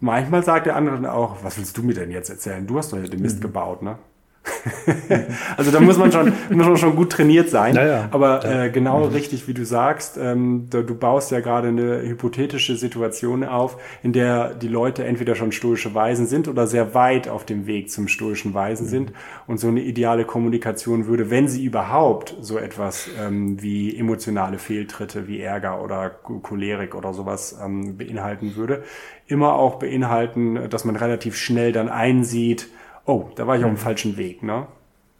Manchmal 0.00 0.44
sagt 0.44 0.66
der 0.66 0.76
andere 0.76 0.96
dann 0.96 1.06
auch, 1.06 1.42
was 1.42 1.56
willst 1.56 1.78
du 1.78 1.82
mir 1.82 1.94
denn 1.94 2.10
jetzt 2.10 2.28
erzählen? 2.28 2.66
Du 2.66 2.76
hast 2.76 2.92
doch 2.92 3.02
den 3.02 3.22
Mist 3.22 3.38
mhm. 3.38 3.42
gebaut, 3.42 3.82
ne? 3.82 3.96
also 5.56 5.70
da 5.70 5.80
muss 5.80 5.98
man 5.98 6.10
schon, 6.10 6.32
muss 6.50 6.66
man 6.66 6.76
schon 6.76 6.96
gut 6.96 7.10
trainiert 7.12 7.50
sein. 7.50 7.74
Naja, 7.74 8.08
Aber 8.10 8.44
äh, 8.44 8.70
genau 8.70 9.06
mhm. 9.06 9.12
richtig, 9.12 9.46
wie 9.48 9.54
du 9.54 9.64
sagst, 9.64 10.18
ähm, 10.20 10.68
du, 10.70 10.82
du 10.82 10.94
baust 10.94 11.30
ja 11.30 11.40
gerade 11.40 11.68
eine 11.68 12.02
hypothetische 12.02 12.76
Situation 12.76 13.44
auf, 13.44 13.76
in 14.02 14.12
der 14.12 14.54
die 14.54 14.68
Leute 14.68 15.04
entweder 15.04 15.34
schon 15.34 15.52
stoische 15.52 15.94
Weisen 15.94 16.26
sind 16.26 16.48
oder 16.48 16.66
sehr 16.66 16.94
weit 16.94 17.28
auf 17.28 17.44
dem 17.44 17.66
Weg 17.66 17.90
zum 17.90 18.08
stoischen 18.08 18.54
Weisen 18.54 18.86
mhm. 18.86 18.90
sind. 18.90 19.12
Und 19.46 19.58
so 19.58 19.68
eine 19.68 19.82
ideale 19.82 20.24
Kommunikation 20.24 21.06
würde, 21.06 21.30
wenn 21.30 21.48
sie 21.48 21.64
überhaupt 21.64 22.36
so 22.40 22.58
etwas 22.58 23.08
ähm, 23.20 23.62
wie 23.62 23.96
emotionale 23.96 24.58
Fehltritte, 24.58 25.28
wie 25.28 25.40
Ärger 25.40 25.82
oder 25.82 26.10
Cholerik 26.10 26.94
oder 26.94 27.12
sowas 27.12 27.58
ähm, 27.62 27.96
beinhalten 27.96 28.56
würde, 28.56 28.84
immer 29.26 29.54
auch 29.54 29.78
beinhalten, 29.78 30.68
dass 30.70 30.84
man 30.84 30.96
relativ 30.96 31.36
schnell 31.36 31.72
dann 31.72 31.88
einsieht, 31.88 32.68
oh, 33.06 33.30
da 33.36 33.46
war 33.46 33.56
ich 33.56 33.64
auf 33.64 33.70
dem 33.70 33.76
falschen 33.76 34.16
Weg, 34.16 34.42
ne? 34.42 34.66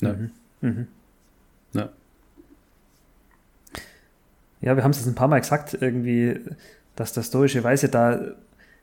Ja. 0.01 0.13
Mhm. 0.13 0.31
Mhm. 0.61 0.87
ja. 1.73 1.89
Ja, 4.61 4.77
wir 4.77 4.85
haben 4.85 4.91
es 4.91 4.99
jetzt 4.99 5.07
ein 5.07 5.15
paar 5.15 5.29
Mal 5.29 5.41
gesagt, 5.41 5.79
irgendwie, 5.81 6.39
dass 6.97 7.13
der 7.13 7.23
stoische 7.23 7.65
Weise 7.65 7.89
da 7.89 8.21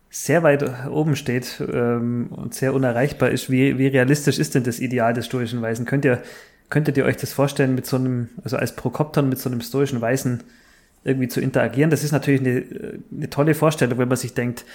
sehr 0.10 0.42
weit 0.42 0.88
oben 0.88 1.16
steht 1.16 1.62
ähm, 1.72 2.28
und 2.32 2.54
sehr 2.54 2.74
unerreichbar 2.74 3.30
ist. 3.30 3.52
Wie, 3.52 3.78
wie 3.78 3.88
realistisch 3.88 4.40
ist 4.40 4.56
denn 4.56 4.64
das 4.64 4.80
Ideal 4.80 5.14
des 5.14 5.26
stoischen 5.26 5.62
Weisen? 5.62 5.86
Könnt 5.86 6.06
ihr, 6.06 6.24
könntet 6.70 6.98
ihr 6.98 7.06
euch 7.06 7.18
das 7.18 7.34
vorstellen, 7.34 7.76
mit 7.76 7.86
so 7.86 7.98
einem, 7.98 8.30
also 8.44 8.58
als 8.58 8.76
Prokopton 8.76 9.30
mit 9.30 9.38
so 9.38 9.50
einem 9.50 9.62
stoischen 9.62 10.02
Weisen 10.02 10.44
irgendwie 11.08 11.28
zu 11.30 11.42
interagieren? 11.42 11.90
Das 11.90 12.04
ist 12.04 12.12
natürlich 12.12 12.42
eine, 12.42 12.64
eine 13.16 13.30
tolle 13.30 13.56
Vorstellung, 13.56 13.98
wenn 13.98 14.08
man 14.08 14.18
sich 14.18 14.34
denkt, 14.34 14.66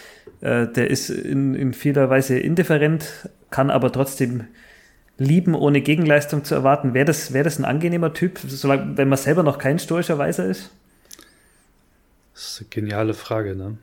äh, 0.40 0.66
der 0.66 0.90
ist 0.90 1.10
in, 1.10 1.54
in 1.54 1.74
vieler 1.74 2.10
Weise 2.10 2.38
indifferent, 2.38 3.28
kann 3.50 3.70
aber 3.70 3.92
trotzdem 3.92 4.44
lieben, 5.18 5.54
ohne 5.54 5.80
Gegenleistung 5.82 6.44
zu 6.44 6.54
erwarten. 6.54 6.94
Wäre 6.94 7.04
das, 7.04 7.32
wäre 7.32 7.44
das 7.44 7.58
ein 7.58 7.64
angenehmer 7.64 8.12
Typ, 8.12 8.38
solange, 8.38 8.96
wenn 8.96 9.08
man 9.08 9.18
selber 9.18 9.42
noch 9.42 9.58
kein 9.58 9.78
stoischer 9.78 10.18
Weiser 10.18 10.46
ist? 10.46 10.70
Das 12.42 12.54
ist 12.54 12.60
eine 12.62 12.70
geniale 12.70 13.14
Frage, 13.14 13.54
ne? 13.54 13.78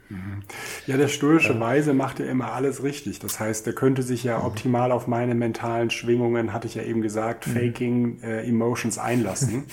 Ja, 0.85 0.97
der 0.97 1.07
stoische 1.07 1.53
ja. 1.53 1.59
Weise 1.61 1.93
macht 1.93 2.19
ja 2.19 2.25
immer 2.25 2.51
alles 2.51 2.83
richtig. 2.83 3.19
Das 3.19 3.39
heißt, 3.39 3.65
der 3.65 3.71
könnte 3.71 4.03
sich 4.03 4.25
ja 4.25 4.39
mhm. 4.39 4.47
optimal 4.47 4.91
auf 4.91 5.07
meine 5.07 5.33
mentalen 5.33 5.89
Schwingungen, 5.89 6.51
hatte 6.51 6.67
ich 6.67 6.75
ja 6.75 6.83
eben 6.83 7.01
gesagt, 7.01 7.47
mhm. 7.47 7.51
Faking 7.53 8.21
äh, 8.21 8.45
Emotions 8.45 8.97
einlassen. 8.97 9.63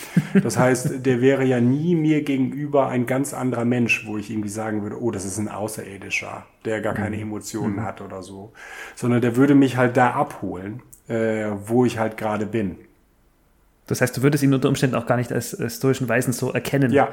das 0.41 0.57
heißt, 0.57 1.05
der 1.05 1.21
wäre 1.21 1.45
ja 1.45 1.61
nie 1.61 1.97
mir 1.97 2.23
gegenüber 2.23 2.87
ein 2.87 3.07
ganz 3.07 3.35
anderer 3.35 3.65
Mensch, 3.65 4.07
wo 4.07 4.19
ich 4.19 4.31
irgendwie 4.31 4.51
sagen 4.51 4.85
würde, 4.85 5.03
oh, 5.03 5.11
das 5.11 5.25
ist 5.25 5.39
ein 5.39 5.49
Außerirdischer, 5.49 6.47
der 6.65 6.81
gar 6.81 6.95
keine 6.95 7.17
mhm. 7.17 7.23
Emotionen 7.23 7.77
mhm. 7.77 7.83
hat 7.83 8.01
oder 8.01 8.23
so. 8.23 8.53
Sondern 8.95 9.21
der 9.21 9.35
würde 9.35 9.57
mich 9.57 9.77
halt 9.77 9.97
da 9.97 10.13
abholen, 10.13 10.81
äh, 11.09 11.49
wo 11.65 11.85
ich 11.85 11.99
halt 11.99 12.17
gerade 12.17 12.47
bin. 12.47 12.77
Das 13.89 14.01
heißt, 14.01 14.17
du 14.17 14.23
würdest 14.23 14.45
ihn 14.45 14.55
unter 14.55 14.69
Umständen 14.69 14.95
auch 14.95 15.07
gar 15.07 15.17
nicht 15.17 15.33
als, 15.33 15.55
als 15.55 15.77
stoischen 15.77 16.09
Weisen 16.09 16.33
so 16.33 16.53
erkennen. 16.53 16.93
Ja, 16.93 17.09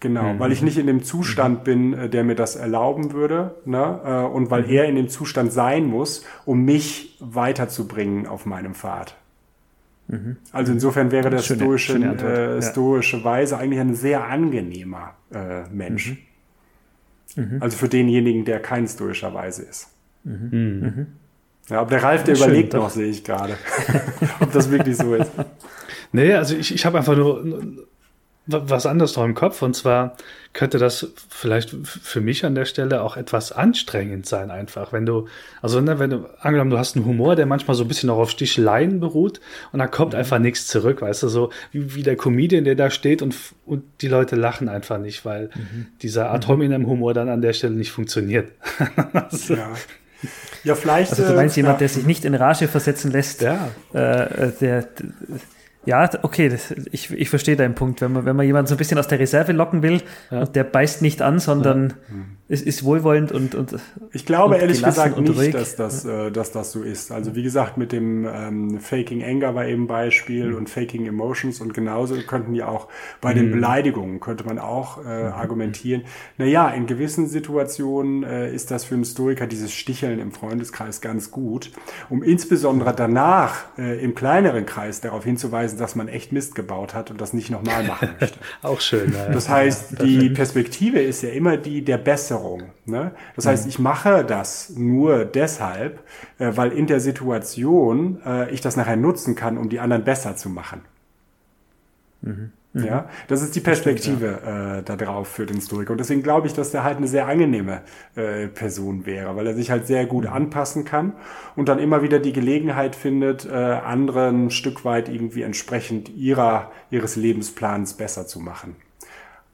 Genau, 0.00 0.34
mhm. 0.34 0.38
weil 0.38 0.52
ich 0.52 0.62
nicht 0.62 0.76
in 0.76 0.86
dem 0.86 1.02
Zustand 1.02 1.60
mhm. 1.60 1.64
bin, 1.64 1.92
äh, 1.94 2.08
der 2.08 2.22
mir 2.24 2.34
das 2.34 2.56
erlauben 2.56 3.12
würde, 3.12 3.54
ne? 3.64 4.00
Äh, 4.04 4.34
und 4.34 4.50
weil 4.50 4.64
mhm. 4.64 4.70
er 4.70 4.84
in 4.86 4.96
dem 4.96 5.08
Zustand 5.08 5.52
sein 5.52 5.86
muss, 5.86 6.24
um 6.44 6.64
mich 6.64 7.16
weiterzubringen 7.20 8.26
auf 8.26 8.44
meinem 8.44 8.74
Pfad. 8.74 9.16
Mhm. 10.08 10.36
Also 10.52 10.72
insofern 10.72 11.10
wäre 11.10 11.30
der 11.30 11.38
schöne, 11.38 11.60
stoische, 11.60 11.92
schöne 11.92 12.14
äh, 12.14 12.62
stoische 12.62 13.24
Weise 13.24 13.58
eigentlich 13.58 13.80
ein 13.80 13.94
sehr 13.94 14.24
angenehmer 14.24 15.14
äh, 15.32 15.62
Mensch. 15.72 16.16
Mhm. 17.34 17.42
Mhm. 17.42 17.62
Also 17.62 17.76
für 17.76 17.88
denjenigen, 17.88 18.44
der 18.44 18.60
kein 18.60 18.86
stoischer 18.86 19.32
Weise 19.34 19.62
ist. 19.62 19.88
Ja, 21.68 21.80
aber 21.80 21.90
der 21.90 22.02
Ralf, 22.02 22.24
der 22.24 22.34
Schön, 22.34 22.46
überlegt 22.46 22.72
noch, 22.72 22.90
sehe 22.90 23.06
ich 23.06 23.24
gerade, 23.24 23.56
ob 24.40 24.52
das 24.52 24.70
wirklich 24.70 24.96
so 24.96 25.14
ist. 25.14 25.30
Nee, 26.12 26.32
also 26.34 26.54
ich, 26.54 26.72
ich 26.72 26.86
habe 26.86 26.98
einfach 26.98 27.16
nur 27.16 27.88
was 28.46 28.86
anderes 28.86 29.16
noch 29.16 29.24
im 29.24 29.34
Kopf. 29.34 29.62
Und 29.62 29.74
zwar 29.74 30.16
könnte 30.52 30.78
das 30.78 31.12
vielleicht 31.28 31.74
für 31.84 32.20
mich 32.20 32.44
an 32.44 32.54
der 32.54 32.64
Stelle 32.64 33.02
auch 33.02 33.16
etwas 33.16 33.52
anstrengend 33.52 34.26
sein, 34.26 34.50
einfach. 34.50 34.92
Wenn 34.92 35.04
du, 35.04 35.26
also 35.60 35.80
ne, 35.80 35.98
wenn 35.98 36.10
du, 36.10 36.26
angenommen, 36.40 36.70
du 36.70 36.78
hast 36.78 36.96
einen 36.96 37.04
Humor, 37.04 37.36
der 37.36 37.46
manchmal 37.46 37.76
so 37.76 37.84
ein 37.84 37.88
bisschen 37.88 38.08
auch 38.08 38.18
auf 38.18 38.30
Sticheleien 38.30 39.00
beruht 39.00 39.40
und 39.72 39.80
da 39.80 39.86
kommt 39.86 40.12
mhm. 40.12 40.20
einfach 40.20 40.38
nichts 40.38 40.66
zurück, 40.66 41.02
weißt 41.02 41.24
du, 41.24 41.28
so 41.28 41.50
wie, 41.72 41.94
wie 41.94 42.02
der 42.02 42.16
Comedian, 42.16 42.64
der 42.64 42.74
da 42.74 42.90
steht 42.90 43.20
und, 43.20 43.34
und 43.66 43.84
die 44.00 44.08
Leute 44.08 44.36
lachen 44.36 44.68
einfach 44.68 44.98
nicht, 44.98 45.24
weil 45.24 45.50
mhm. 45.54 45.88
dieser 46.02 46.30
Ad 46.30 46.46
hominem 46.46 46.86
Humor 46.86 47.12
dann 47.12 47.28
an 47.28 47.42
der 47.42 47.52
Stelle 47.52 47.74
nicht 47.74 47.90
funktioniert. 47.90 48.52
also, 49.12 49.54
ja. 49.56 49.70
Ja, 50.64 50.74
vielleicht. 50.74 51.10
Also 51.10 51.24
du 51.24 51.34
meinst 51.34 51.56
äh, 51.56 51.60
jemand, 51.60 51.76
ja. 51.76 51.78
der 51.80 51.88
sich 51.88 52.06
nicht 52.06 52.24
in 52.24 52.34
Rage 52.34 52.68
versetzen 52.68 53.12
lässt, 53.12 53.42
ja. 53.42 53.68
äh, 53.92 54.50
der, 54.60 54.88
ja, 55.86 56.10
okay, 56.22 56.48
das, 56.48 56.72
ich, 56.90 57.10
ich 57.12 57.30
verstehe 57.30 57.56
deinen 57.56 57.74
Punkt. 57.74 58.00
Wenn 58.00 58.12
man, 58.12 58.24
wenn 58.24 58.36
man 58.36 58.44
jemanden 58.44 58.66
so 58.66 58.74
ein 58.74 58.78
bisschen 58.78 58.98
aus 58.98 59.08
der 59.08 59.18
Reserve 59.18 59.52
locken 59.52 59.82
will 59.82 60.02
ja. 60.30 60.40
und 60.40 60.56
der 60.56 60.64
beißt 60.64 61.00
nicht 61.00 61.22
an, 61.22 61.38
sondern 61.38 61.90
ja. 61.90 62.14
Ist, 62.48 62.64
ist 62.64 62.84
wohlwollend 62.84 63.32
und, 63.32 63.56
und 63.56 63.74
Ich 64.12 64.24
glaube 64.24 64.54
und 64.54 64.60
ehrlich 64.60 64.80
gesagt 64.80 65.18
nicht, 65.18 65.54
dass 65.54 65.74
das, 65.74 66.04
äh, 66.04 66.30
dass 66.30 66.52
das 66.52 66.70
so 66.70 66.82
ist. 66.82 67.10
Also 67.10 67.34
wie 67.34 67.42
gesagt, 67.42 67.76
mit 67.76 67.90
dem 67.90 68.24
ähm, 68.24 68.78
Faking 68.78 69.24
Anger 69.24 69.56
war 69.56 69.66
eben 69.66 69.88
Beispiel 69.88 70.50
mhm. 70.50 70.56
und 70.56 70.70
Faking 70.70 71.06
Emotions 71.06 71.60
und 71.60 71.74
genauso 71.74 72.14
könnten 72.22 72.52
die 72.52 72.62
auch 72.62 72.86
bei 73.20 73.32
mhm. 73.32 73.38
den 73.38 73.50
Beleidigungen 73.50 74.20
könnte 74.20 74.44
man 74.44 74.60
auch 74.60 74.98
äh, 74.98 75.24
mhm. 75.24 75.32
argumentieren. 75.32 76.04
Naja, 76.38 76.68
in 76.68 76.86
gewissen 76.86 77.26
Situationen 77.26 78.22
äh, 78.22 78.54
ist 78.54 78.70
das 78.70 78.84
für 78.84 78.94
einen 78.94 79.02
Historiker 79.02 79.48
dieses 79.48 79.72
Sticheln 79.72 80.20
im 80.20 80.30
Freundeskreis 80.30 81.00
ganz 81.00 81.32
gut, 81.32 81.72
um 82.10 82.22
insbesondere 82.22 82.94
danach 82.94 83.64
äh, 83.76 84.00
im 84.04 84.14
kleineren 84.14 84.66
Kreis 84.66 85.00
darauf 85.00 85.24
hinzuweisen, 85.24 85.80
dass 85.80 85.96
man 85.96 86.06
echt 86.06 86.30
Mist 86.30 86.54
gebaut 86.54 86.94
hat 86.94 87.10
und 87.10 87.20
das 87.20 87.32
nicht 87.32 87.50
nochmal 87.50 87.82
machen 87.82 88.10
möchte. 88.20 88.38
Auch 88.62 88.80
schön. 88.80 89.12
Ja, 89.12 89.30
das 89.30 89.48
heißt, 89.48 90.00
die 90.02 90.30
Perspektive 90.30 91.00
ist 91.00 91.22
ja 91.22 91.30
immer 91.30 91.56
die 91.56 91.84
der 91.84 91.98
Besserung. 91.98 92.35
Ne? 92.84 93.12
Das 93.34 93.46
heißt, 93.46 93.64
mhm. 93.64 93.68
ich 93.70 93.78
mache 93.78 94.24
das 94.24 94.70
nur 94.76 95.24
deshalb, 95.24 96.00
äh, 96.38 96.52
weil 96.54 96.72
in 96.72 96.86
der 96.86 97.00
Situation 97.00 98.20
äh, 98.24 98.50
ich 98.50 98.60
das 98.60 98.76
nachher 98.76 98.96
nutzen 98.96 99.34
kann, 99.34 99.58
um 99.58 99.68
die 99.68 99.80
anderen 99.80 100.04
besser 100.04 100.36
zu 100.36 100.48
machen. 100.48 100.82
Mhm. 102.22 102.52
Ja, 102.84 103.02
mhm. 103.02 103.04
das 103.28 103.42
ist 103.42 103.56
die 103.56 103.60
Perspektive 103.60 104.40
ja. 104.44 104.78
äh, 104.78 104.82
da 104.82 104.96
drauf 104.96 105.28
für 105.28 105.46
den 105.46 105.56
Historiker. 105.56 105.92
Und 105.92 105.98
deswegen 105.98 106.22
glaube 106.22 106.46
ich, 106.46 106.52
dass 106.52 106.72
der 106.72 106.84
halt 106.84 106.98
eine 106.98 107.08
sehr 107.08 107.26
angenehme 107.26 107.80
äh, 108.16 108.48
Person 108.48 109.06
wäre, 109.06 109.34
weil 109.36 109.46
er 109.46 109.54
sich 109.54 109.70
halt 109.70 109.86
sehr 109.86 110.04
gut 110.06 110.24
mhm. 110.24 110.32
anpassen 110.32 110.84
kann 110.84 111.14
und 111.54 111.68
dann 111.68 111.78
immer 111.78 112.02
wieder 112.02 112.18
die 112.18 112.32
Gelegenheit 112.32 112.94
findet, 112.94 113.46
äh, 113.46 113.50
anderen 113.50 114.46
ein 114.46 114.50
Stück 114.50 114.84
weit 114.84 115.08
irgendwie 115.08 115.42
entsprechend 115.42 116.10
ihrer, 116.10 116.70
ihres 116.90 117.16
Lebensplans 117.16 117.94
besser 117.94 118.26
zu 118.26 118.40
machen. 118.40 118.76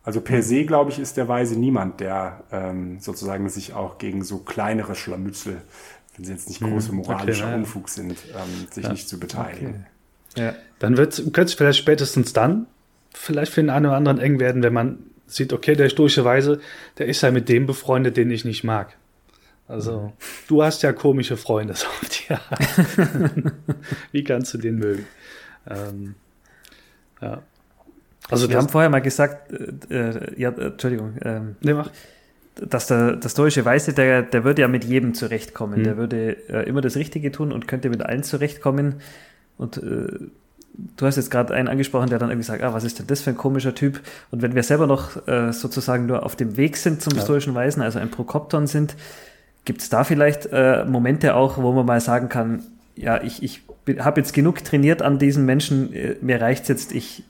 Also 0.04 0.20
per 0.20 0.38
mhm. 0.38 0.42
se, 0.42 0.64
glaube 0.64 0.90
ich, 0.90 0.98
ist 0.98 1.16
der 1.16 1.28
Weise 1.28 1.58
niemand, 1.58 2.00
der 2.00 2.42
ähm, 2.50 2.98
sozusagen 3.00 3.48
sich 3.48 3.72
auch 3.72 3.98
gegen 3.98 4.24
so 4.24 4.38
kleinere 4.38 4.94
Schlammützel, 4.94 5.62
wenn 6.16 6.24
sie 6.24 6.32
jetzt 6.32 6.48
nicht 6.48 6.60
große 6.60 6.92
moralische 6.92 7.44
okay, 7.44 7.54
Unfug 7.54 7.88
sind, 7.88 8.18
ähm, 8.34 8.66
sich 8.70 8.84
ja. 8.84 8.92
nicht 8.92 9.08
zu 9.08 9.20
beteiligen. 9.20 9.86
Okay. 10.32 10.44
Ja. 10.44 10.54
Dann 10.78 10.96
wird 10.96 11.18
es 11.18 11.54
vielleicht 11.54 11.78
spätestens 11.78 12.32
dann 12.32 12.66
vielleicht 13.14 13.52
für 13.52 13.60
den 13.60 13.70
einen 13.70 13.86
oder 13.86 13.96
anderen 13.96 14.18
eng 14.18 14.40
werden, 14.40 14.62
wenn 14.62 14.72
man 14.72 14.98
sieht, 15.26 15.52
okay, 15.52 15.74
der 15.74 15.88
stoische 15.88 16.24
der 16.98 17.06
ist 17.06 17.22
ja 17.22 17.30
mit 17.30 17.48
dem 17.48 17.66
befreundet, 17.66 18.16
den 18.16 18.30
ich 18.30 18.44
nicht 18.44 18.64
mag. 18.64 18.96
Also, 19.68 20.12
du 20.48 20.62
hast 20.62 20.82
ja 20.82 20.92
komische 20.92 21.36
Freunde, 21.36 21.74
so 21.76 21.86
auf 21.86 22.08
die 22.08 22.32
Art. 22.34 23.52
Wie 24.12 24.24
kannst 24.24 24.52
du 24.54 24.58
den 24.58 24.76
mögen? 24.76 25.06
Ähm, 25.68 26.14
ja. 27.20 27.42
Also 28.32 28.48
wir 28.48 28.56
haben 28.56 28.68
vorher 28.68 28.90
mal 28.90 29.02
gesagt, 29.02 29.52
äh, 29.90 29.94
äh 29.94 30.40
ja, 30.40 30.50
Entschuldigung, 30.50 31.14
ähm, 31.22 31.56
nee, 31.60 31.74
mach. 31.74 31.90
dass 32.54 32.86
der, 32.86 33.16
der 33.16 33.28
stoische 33.28 33.64
Weiße, 33.64 33.92
der, 33.92 34.22
der 34.22 34.44
würde 34.44 34.62
ja 34.62 34.68
mit 34.68 34.84
jedem 34.84 35.14
zurechtkommen. 35.14 35.76
Hm. 35.76 35.84
Der 35.84 35.96
würde 35.96 36.36
äh, 36.48 36.68
immer 36.68 36.80
das 36.80 36.96
Richtige 36.96 37.30
tun 37.32 37.52
und 37.52 37.68
könnte 37.68 37.90
mit 37.90 38.02
allen 38.04 38.22
zurechtkommen. 38.22 38.96
Und 39.58 39.76
äh, 39.78 40.06
du 40.96 41.06
hast 41.06 41.16
jetzt 41.16 41.30
gerade 41.30 41.54
einen 41.54 41.68
angesprochen, 41.68 42.08
der 42.08 42.18
dann 42.18 42.30
irgendwie 42.30 42.46
sagt, 42.46 42.62
ah, 42.62 42.72
was 42.72 42.84
ist 42.84 42.98
denn 42.98 43.06
das 43.06 43.20
für 43.20 43.30
ein 43.30 43.36
komischer 43.36 43.74
Typ? 43.74 44.00
Und 44.30 44.42
wenn 44.42 44.54
wir 44.54 44.62
selber 44.62 44.86
noch 44.86 45.26
äh, 45.28 45.52
sozusagen 45.52 46.06
nur 46.06 46.24
auf 46.24 46.36
dem 46.36 46.56
Weg 46.56 46.76
sind 46.76 47.02
zum 47.02 47.14
ja. 47.14 47.22
stoischen 47.22 47.54
Weisen, 47.54 47.82
also 47.82 47.98
ein 47.98 48.10
Prokopton 48.10 48.66
sind, 48.66 48.96
gibt 49.64 49.82
es 49.82 49.88
da 49.88 50.04
vielleicht 50.04 50.46
äh, 50.46 50.84
Momente 50.84 51.34
auch, 51.34 51.58
wo 51.58 51.72
man 51.72 51.86
mal 51.86 52.00
sagen 52.00 52.28
kann, 52.28 52.64
ja, 52.96 53.22
ich, 53.22 53.42
ich 53.42 53.62
habe 53.98 54.20
jetzt 54.20 54.32
genug 54.32 54.64
trainiert 54.64 55.02
an 55.02 55.18
diesen 55.18 55.44
Menschen, 55.44 55.92
äh, 55.92 56.16
mir 56.20 56.40
reicht's 56.40 56.68
jetzt, 56.68 56.92
ich, 56.92 57.24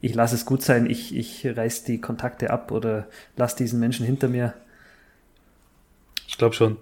ich 0.00 0.14
lasse 0.14 0.34
es 0.34 0.44
gut 0.44 0.62
sein, 0.62 0.88
ich, 0.88 1.14
ich 1.16 1.46
reiß 1.46 1.84
die 1.84 2.00
Kontakte 2.00 2.50
ab 2.50 2.70
oder 2.70 3.06
lass 3.36 3.56
diesen 3.56 3.80
Menschen 3.80 4.06
hinter 4.06 4.28
mir. 4.28 4.54
ich 6.26 6.38
glaube 6.38 6.54
schon. 6.54 6.76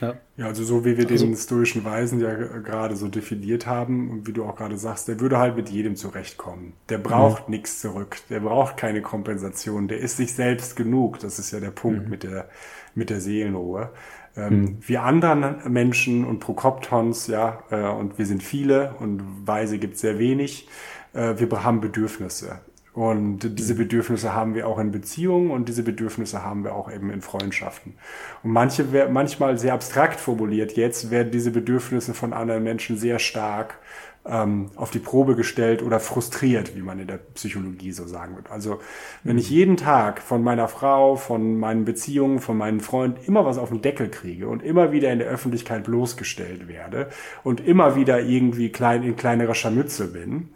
Ja. 0.00 0.14
ja, 0.36 0.46
also 0.46 0.62
so 0.62 0.84
wie 0.84 0.98
wir 0.98 1.08
also, 1.08 1.24
den 1.24 1.34
stoischen 1.36 1.84
Weisen 1.84 2.20
ja 2.20 2.34
gerade 2.34 2.96
so 2.96 3.08
definiert 3.08 3.66
haben 3.66 4.10
und 4.10 4.26
wie 4.26 4.34
du 4.34 4.44
auch 4.44 4.56
gerade 4.56 4.76
sagst, 4.76 5.08
der 5.08 5.20
würde 5.20 5.38
halt 5.38 5.56
mit 5.56 5.70
jedem 5.70 5.96
zurechtkommen. 5.96 6.74
Der 6.90 6.98
braucht 6.98 7.48
mhm. 7.48 7.54
nichts 7.54 7.80
zurück, 7.80 8.18
der 8.28 8.40
braucht 8.40 8.76
keine 8.76 9.00
Kompensation, 9.00 9.88
der 9.88 9.98
ist 9.98 10.18
sich 10.18 10.34
selbst 10.34 10.76
genug. 10.76 11.18
Das 11.20 11.38
ist 11.38 11.50
ja 11.50 11.60
der 11.60 11.70
Punkt 11.70 12.04
mhm. 12.04 12.10
mit 12.10 12.24
der 12.24 12.48
mit 12.94 13.10
der 13.10 13.20
Seelenruhe. 13.20 13.90
Ähm, 14.36 14.60
mhm. 14.60 14.78
Wir 14.86 15.02
anderen 15.02 15.72
Menschen 15.72 16.24
und 16.24 16.40
Prokoptons, 16.40 17.26
ja, 17.28 17.62
äh, 17.70 17.88
und 17.88 18.18
wir 18.18 18.26
sind 18.26 18.42
viele 18.42 18.94
und 18.98 19.22
Weise 19.46 19.78
gibt 19.78 19.96
sehr 19.96 20.18
wenig. 20.18 20.68
Äh, 21.16 21.38
wir 21.38 21.64
haben 21.64 21.80
Bedürfnisse. 21.80 22.60
Und 22.92 23.58
diese 23.58 23.74
Bedürfnisse 23.74 24.32
haben 24.32 24.54
wir 24.54 24.66
auch 24.66 24.78
in 24.78 24.90
Beziehungen 24.90 25.50
und 25.50 25.68
diese 25.68 25.82
Bedürfnisse 25.82 26.42
haben 26.42 26.64
wir 26.64 26.74
auch 26.74 26.90
eben 26.90 27.10
in 27.10 27.20
Freundschaften. 27.20 27.92
Und 28.42 28.52
manche, 28.52 28.86
manchmal 29.10 29.58
sehr 29.58 29.74
abstrakt 29.74 30.18
formuliert 30.18 30.78
jetzt, 30.78 31.10
werden 31.10 31.30
diese 31.30 31.50
Bedürfnisse 31.50 32.14
von 32.14 32.32
anderen 32.32 32.62
Menschen 32.62 32.96
sehr 32.96 33.18
stark 33.18 33.78
ähm, 34.28 34.70
auf 34.76 34.90
die 34.90 34.98
Probe 34.98 35.36
gestellt 35.36 35.82
oder 35.82 36.00
frustriert, 36.00 36.74
wie 36.74 36.82
man 36.82 36.98
in 36.98 37.06
der 37.06 37.18
Psychologie 37.34 37.92
so 37.92 38.06
sagen 38.06 38.34
wird. 38.36 38.50
Also 38.50 38.80
wenn 39.24 39.38
ich 39.38 39.50
jeden 39.50 39.76
Tag 39.76 40.20
von 40.20 40.42
meiner 40.42 40.68
Frau, 40.68 41.16
von 41.16 41.58
meinen 41.58 41.84
Beziehungen, 41.84 42.40
von 42.40 42.56
meinen 42.56 42.80
Freunden 42.80 43.22
immer 43.26 43.44
was 43.44 43.58
auf 43.58 43.68
den 43.68 43.82
Deckel 43.82 44.08
kriege 44.08 44.48
und 44.48 44.62
immer 44.62 44.92
wieder 44.92 45.12
in 45.12 45.18
der 45.18 45.28
Öffentlichkeit 45.28 45.84
bloßgestellt 45.84 46.66
werde 46.66 47.08
und 47.44 47.60
immer 47.60 47.94
wieder 47.94 48.20
irgendwie 48.20 48.70
klein 48.70 49.02
in 49.02 49.16
kleinerer 49.16 49.54
Scharmützel 49.54 50.08
bin, 50.08 50.48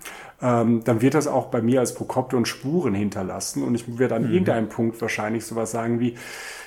ähm, 0.43 0.82
dann 0.84 1.03
wird 1.03 1.14
das 1.14 1.26
auch 1.26 1.47
bei 1.47 1.61
mir 1.61 1.80
als 1.80 1.95
Prokopton 1.95 2.47
Spuren 2.47 2.95
hinterlassen 2.95 3.62
und 3.62 3.74
ich 3.74 3.99
werde 3.99 4.14
an 4.14 4.26
mhm. 4.26 4.32
irgendeinem 4.32 4.68
Punkt 4.68 5.01
wahrscheinlich 5.01 5.45
sowas 5.45 5.70
sagen 5.70 6.01
wie, 6.01 6.14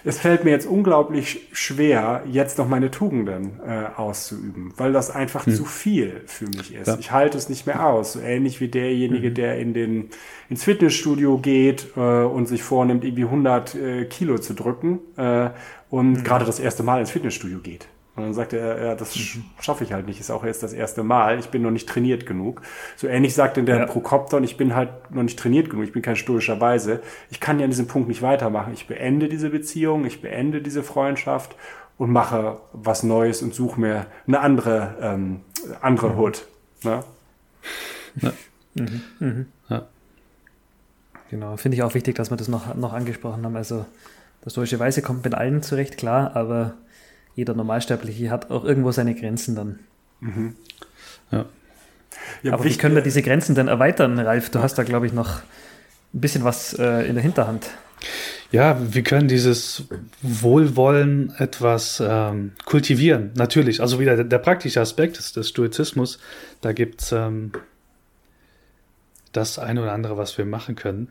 es 0.05 0.19
fällt 0.19 0.43
mir 0.43 0.51
jetzt 0.51 0.67
unglaublich 0.67 1.47
schwer, 1.53 2.23
jetzt 2.29 2.57
noch 2.57 2.67
meine 2.67 2.91
Tugenden 2.91 3.59
äh, 3.65 3.85
auszuüben, 3.95 4.73
weil 4.75 4.91
das 4.91 5.09
einfach 5.09 5.47
mhm. 5.47 5.55
zu 5.55 5.65
viel 5.65 6.21
für 6.25 6.45
mich 6.45 6.73
ist. 6.75 6.87
Ja. 6.87 6.97
Ich 6.99 7.11
halte 7.11 7.37
es 7.37 7.49
nicht 7.49 7.65
mehr 7.65 7.85
aus. 7.85 8.13
So 8.13 8.19
ähnlich 8.19 8.59
wie 8.59 8.67
derjenige, 8.67 9.29
mhm. 9.29 9.33
der 9.33 9.59
in 9.59 9.73
den, 9.73 10.09
ins 10.49 10.63
Fitnessstudio 10.63 11.37
geht 11.37 11.87
äh, 11.95 11.99
und 11.99 12.47
sich 12.47 12.63
vornimmt, 12.63 13.05
irgendwie 13.05 13.23
100 13.23 13.75
äh, 13.75 14.05
Kilo 14.05 14.37
zu 14.37 14.53
drücken 14.53 14.99
äh, 15.15 15.49
und 15.89 16.11
mhm. 16.11 16.23
gerade 16.23 16.45
das 16.45 16.59
erste 16.59 16.83
Mal 16.83 16.99
ins 16.99 17.11
Fitnessstudio 17.11 17.59
geht. 17.59 17.87
Und 18.15 18.23
dann 18.23 18.33
sagte 18.35 18.59
er, 18.59 18.83
ja, 18.83 18.95
das 18.95 19.15
mhm. 19.15 19.45
schaffe 19.59 19.83
ich 19.83 19.91
halt 19.91 20.05
nicht, 20.05 20.19
ist 20.19 20.29
auch 20.29 20.43
erst 20.43 20.61
das 20.61 20.73
erste 20.73 21.01
Mal, 21.01 21.39
ich 21.39 21.49
bin 21.49 21.63
noch 21.63 21.71
nicht 21.71 21.89
trainiert 21.89 22.27
genug. 22.27 22.61
So 22.95 23.07
ähnlich 23.07 23.33
sagte 23.33 23.63
der 23.63 23.77
ja. 23.77 23.85
Prokopton, 23.87 24.43
ich 24.43 24.55
bin 24.55 24.75
halt 24.75 25.09
noch 25.09 25.23
nicht 25.23 25.39
trainiert 25.39 25.71
genug, 25.71 25.85
ich 25.85 25.93
bin 25.93 26.03
kein 26.03 26.15
stoischer 26.15 26.61
Weise, 26.61 27.01
ich 27.31 27.39
kann 27.39 27.57
ja 27.57 27.63
an 27.63 27.71
diesem 27.71 27.87
Punkt 27.87 28.07
nicht 28.07 28.21
weitermachen. 28.21 28.73
Ich 28.73 28.85
beende 28.85 29.29
diese 29.29 29.49
Beziehung, 29.49 30.05
ich 30.05 30.21
beende 30.21 30.61
diese 30.61 30.83
Freundschaft 30.83 31.55
und 31.97 32.11
mache 32.11 32.59
was 32.71 33.01
Neues 33.01 33.41
und 33.41 33.55
suche 33.55 33.79
mir 33.79 34.05
eine 34.27 34.41
andere, 34.41 34.95
ähm, 35.01 35.41
andere 35.81 36.09
mhm. 36.09 36.19
Hood. 36.19 36.45
Ne? 36.83 37.03
Ja. 38.21 38.33
Mhm. 38.75 39.01
Mhm. 39.19 39.45
Ja. 39.69 39.87
Genau, 41.31 41.57
finde 41.57 41.77
ich 41.77 41.83
auch 41.83 41.95
wichtig, 41.95 42.15
dass 42.15 42.29
wir 42.29 42.37
das 42.37 42.47
noch, 42.47 42.75
noch 42.75 42.93
angesprochen 42.93 43.43
haben. 43.43 43.55
Also, 43.55 43.85
das 44.41 44.53
stoische 44.53 44.79
Weise 44.79 45.01
kommt 45.01 45.23
mit 45.23 45.33
allen 45.33 45.63
zurecht, 45.63 45.97
klar, 45.97 46.35
aber 46.35 46.75
jeder 47.35 47.53
Normalsterbliche 47.53 48.29
hat 48.29 48.51
auch 48.51 48.63
irgendwo 48.63 48.91
seine 48.91 49.15
Grenzen 49.15 49.55
dann. 49.55 49.79
Mhm. 50.19 50.55
Ja. 51.31 51.45
ja. 52.43 52.53
Aber 52.53 52.63
wie 52.63 52.75
können 52.77 52.95
wir 52.95 53.01
diese 53.01 53.21
Grenzen 53.21 53.55
dann 53.55 53.67
erweitern, 53.67 54.19
Ralf? 54.19 54.49
Du 54.49 54.59
hast 54.59 54.75
da, 54.75 54.83
glaube 54.83 55.07
ich, 55.07 55.13
noch 55.13 55.41
ein 56.13 56.21
bisschen 56.21 56.43
was 56.43 56.73
äh, 56.73 57.07
in 57.07 57.15
der 57.15 57.23
Hinterhand. 57.23 57.69
Ja, 58.51 58.77
wir 58.79 59.01
können 59.01 59.27
dieses 59.27 59.85
Wohlwollen 60.21 61.33
etwas 61.39 62.03
ähm, 62.05 62.51
kultivieren, 62.65 63.31
natürlich. 63.35 63.81
Also 63.81 63.99
wieder 63.99 64.15
der, 64.15 64.25
der 64.25 64.37
praktische 64.37 64.79
Aspekt 64.79 65.17
des, 65.17 65.33
des 65.33 65.49
Stoizismus, 65.49 66.19
da 66.61 66.71
gibt 66.71 67.01
es 67.01 67.11
ähm, 67.11 67.51
das 69.31 69.57
eine 69.57 69.81
oder 69.81 69.93
andere, 69.93 70.17
was 70.17 70.37
wir 70.37 70.45
machen 70.45 70.75
können. 70.75 71.09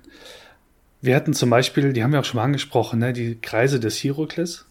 Wir 1.01 1.17
hatten 1.17 1.35
zum 1.35 1.51
Beispiel, 1.51 1.93
die 1.93 2.05
haben 2.05 2.13
wir 2.13 2.21
auch 2.21 2.25
schon 2.25 2.39
mal 2.39 2.45
angesprochen, 2.45 3.01
ne, 3.01 3.13
die 3.13 3.37
Kreise 3.41 3.81
des 3.81 3.97
Hierokles. 3.97 4.67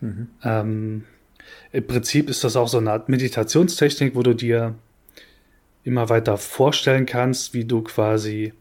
Mhm. 0.00 0.28
Ähm, 0.42 1.04
Im 1.72 1.86
Prinzip 1.86 2.28
ist 2.28 2.44
das 2.44 2.56
auch 2.56 2.68
so 2.68 2.78
eine 2.78 2.92
Art 2.92 3.08
Meditationstechnik, 3.08 4.14
wo 4.14 4.22
du 4.22 4.34
dir 4.34 4.74
immer 5.84 6.08
weiter 6.08 6.36
vorstellen 6.36 7.06
kannst, 7.06 7.54
wie 7.54 7.64
du 7.64 7.82
quasi 7.82 8.52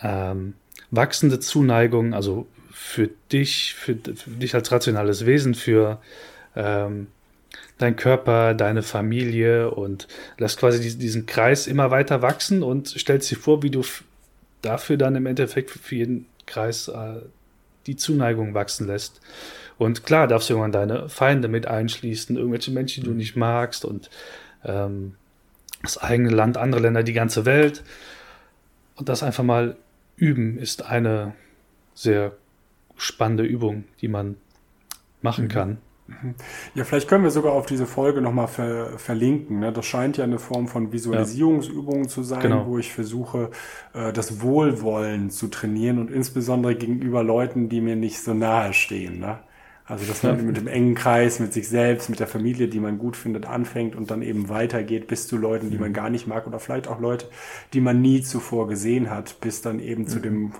ähm, 0.00 0.54
wachsende 0.90 1.40
Zuneigung, 1.40 2.14
also 2.14 2.46
für 2.72 3.10
dich, 3.32 3.74
für, 3.74 3.94
für, 3.94 4.30
dich 4.30 4.54
als 4.54 4.72
rationales 4.72 5.26
Wesen, 5.26 5.54
für 5.54 6.00
ähm, 6.54 7.08
dein 7.78 7.96
Körper, 7.96 8.54
deine 8.54 8.82
Familie 8.82 9.70
und 9.70 10.08
lässt 10.38 10.58
quasi 10.58 10.96
diesen 10.96 11.26
Kreis 11.26 11.66
immer 11.66 11.90
weiter 11.90 12.22
wachsen 12.22 12.62
und 12.62 12.88
stellst 12.88 13.30
dir 13.30 13.36
vor, 13.36 13.62
wie 13.62 13.70
du 13.70 13.82
dafür 14.62 14.96
dann 14.96 15.14
im 15.14 15.26
Endeffekt 15.26 15.70
für 15.70 15.94
jeden 15.94 16.26
Kreis 16.46 16.88
äh, 16.88 17.20
die 17.86 17.96
Zuneigung 17.96 18.54
wachsen 18.54 18.86
lässt. 18.86 19.20
Und 19.78 20.04
klar 20.04 20.26
darfst 20.26 20.48
du 20.48 20.54
irgendwann 20.54 20.72
deine 20.72 21.08
Feinde 21.08 21.48
mit 21.48 21.66
einschließen, 21.66 22.36
irgendwelche 22.36 22.70
Menschen, 22.70 23.02
die 23.02 23.06
du 23.06 23.12
mhm. 23.12 23.18
nicht 23.18 23.36
magst 23.36 23.84
und 23.84 24.10
ähm, 24.64 25.14
das 25.82 25.98
eigene 25.98 26.30
Land, 26.30 26.56
andere 26.56 26.80
Länder, 26.80 27.02
die 27.02 27.12
ganze 27.12 27.44
Welt. 27.44 27.84
Und 28.96 29.08
das 29.08 29.22
einfach 29.22 29.44
mal 29.44 29.76
üben 30.16 30.58
ist 30.58 30.86
eine 30.86 31.34
sehr 31.94 32.32
spannende 32.96 33.44
Übung, 33.44 33.84
die 34.00 34.08
man 34.08 34.36
machen 35.20 35.44
mhm. 35.44 35.48
kann. 35.48 35.78
Ja, 36.74 36.84
vielleicht 36.84 37.08
können 37.08 37.24
wir 37.24 37.32
sogar 37.32 37.52
auf 37.52 37.66
diese 37.66 37.84
Folge 37.84 38.20
nochmal 38.20 38.46
ver 38.46 38.96
verlinken. 38.96 39.58
Ne? 39.58 39.72
Das 39.72 39.86
scheint 39.86 40.16
ja 40.16 40.24
eine 40.24 40.38
Form 40.38 40.68
von 40.68 40.92
Visualisierungsübung 40.92 42.02
ja. 42.04 42.08
zu 42.08 42.22
sein, 42.22 42.42
genau. 42.42 42.66
wo 42.66 42.78
ich 42.78 42.92
versuche, 42.92 43.50
äh, 43.92 44.12
das 44.12 44.40
Wohlwollen 44.40 45.30
zu 45.30 45.48
trainieren 45.48 45.98
und 45.98 46.10
insbesondere 46.10 46.76
gegenüber 46.76 47.24
Leuten, 47.24 47.68
die 47.68 47.80
mir 47.80 47.96
nicht 47.96 48.20
so 48.20 48.34
nahe 48.34 48.72
stehen. 48.72 49.18
Ne? 49.18 49.40
Also, 49.88 50.04
dass 50.04 50.24
man 50.24 50.44
mit 50.44 50.56
dem 50.56 50.66
engen 50.66 50.96
Kreis, 50.96 51.38
mit 51.38 51.52
sich 51.52 51.68
selbst, 51.68 52.10
mit 52.10 52.18
der 52.18 52.26
Familie, 52.26 52.66
die 52.66 52.80
man 52.80 52.98
gut 52.98 53.16
findet, 53.16 53.46
anfängt 53.46 53.94
und 53.94 54.10
dann 54.10 54.20
eben 54.20 54.48
weitergeht 54.48 55.06
bis 55.06 55.28
zu 55.28 55.36
Leuten, 55.36 55.70
die 55.70 55.78
man 55.78 55.90
mhm. 55.90 55.94
gar 55.94 56.10
nicht 56.10 56.26
mag 56.26 56.46
oder 56.48 56.58
vielleicht 56.58 56.88
auch 56.88 56.98
Leute, 56.98 57.28
die 57.72 57.80
man 57.80 58.00
nie 58.00 58.20
zuvor 58.20 58.66
gesehen 58.66 59.10
hat, 59.10 59.40
bis 59.40 59.62
dann 59.62 59.78
eben 59.78 60.02
mhm. 60.02 60.08
zu 60.08 60.18
dem 60.18 60.52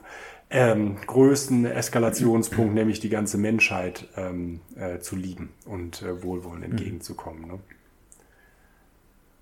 ähm, 0.48 0.96
größten 1.04 1.64
Eskalationspunkt, 1.64 2.72
nämlich 2.74 3.00
die 3.00 3.08
ganze 3.08 3.36
Menschheit 3.36 4.06
ähm, 4.16 4.60
äh, 4.76 5.00
zu 5.00 5.16
lieben 5.16 5.50
und 5.64 6.02
äh, 6.02 6.22
Wohlwollen 6.22 6.58
mhm. 6.58 6.70
entgegenzukommen. 6.70 7.48
Ne? 7.48 7.58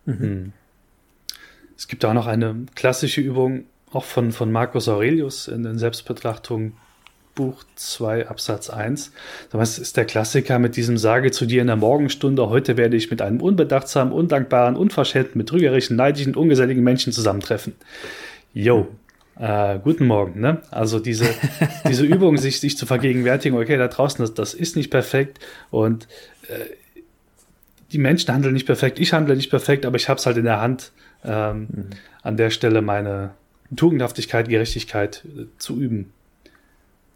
Mhm. 0.07 0.53
Es 1.77 1.89
gibt 1.89 2.07
auch 2.07 2.15
noch 2.15 2.27
eine 2.27 2.65
klassische 2.75 3.21
Übung, 3.21 3.65
auch 3.93 4.05
von, 4.05 4.33
von 4.33 4.51
Marcus 4.51 4.89
Aurelius 4.89 5.47
in 5.47 5.63
den 5.63 5.79
Selbstbetrachtungen 5.79 6.73
Buch 7.35 7.65
2 7.75 8.29
Absatz 8.29 8.71
1. 8.71 9.13
Das 9.51 9.79
ist 9.79 9.97
der 9.97 10.05
Klassiker 10.05 10.59
mit 10.59 10.77
diesem 10.77 10.97
Sage 10.97 11.33
zu 11.33 11.47
dir 11.47 11.63
in 11.63 11.67
der 11.67 11.77
Morgenstunde, 11.77 12.49
heute 12.49 12.77
werde 12.77 12.97
ich 12.97 13.11
mit 13.11 13.21
einem 13.23 13.41
unbedachtsamen, 13.41 14.13
undankbaren, 14.13 14.77
unverschämten, 14.77 15.39
betrügerischen, 15.39 15.97
neidischen, 15.97 16.37
ungeselligen 16.37 16.85
Menschen 16.85 17.13
zusammentreffen. 17.13 17.75
Yo, 18.53 18.89
äh, 19.39 19.81
guten 19.81 20.07
Morgen. 20.07 20.41
Ne? 20.41 20.63
Also 20.71 21.01
diese, 21.01 21.27
diese 21.89 22.05
Übung, 22.05 22.37
sich, 22.37 22.61
sich 22.61 22.77
zu 22.77 22.87
vergegenwärtigen, 22.87 23.59
okay, 23.59 23.77
da 23.77 23.89
draußen, 23.89 24.19
das, 24.23 24.35
das 24.35 24.55
ist 24.55 24.77
nicht 24.77 24.91
perfekt 24.91 25.41
und 25.71 26.07
äh, 26.49 26.65
die 27.93 27.99
Menschen 27.99 28.33
handeln 28.33 28.55
nicht 28.55 28.67
perfekt, 28.67 28.99
ich 28.99 29.13
handle 29.13 29.35
nicht 29.35 29.51
perfekt, 29.51 29.87
aber 29.87 29.97
ich 29.97 30.09
habe 30.09 30.19
es 30.19 30.27
halt 30.27 30.37
in 30.37 30.45
der 30.45 30.61
Hand, 30.61 30.93
ähm, 31.25 31.67
mhm. 31.71 31.91
an 32.23 32.37
der 32.37 32.51
Stelle 32.51 32.81
meine 32.81 33.31
Tugendhaftigkeit, 33.75 34.49
Gerechtigkeit 34.49 35.25
äh, 35.37 35.47
zu 35.59 35.81
üben. 35.81 36.13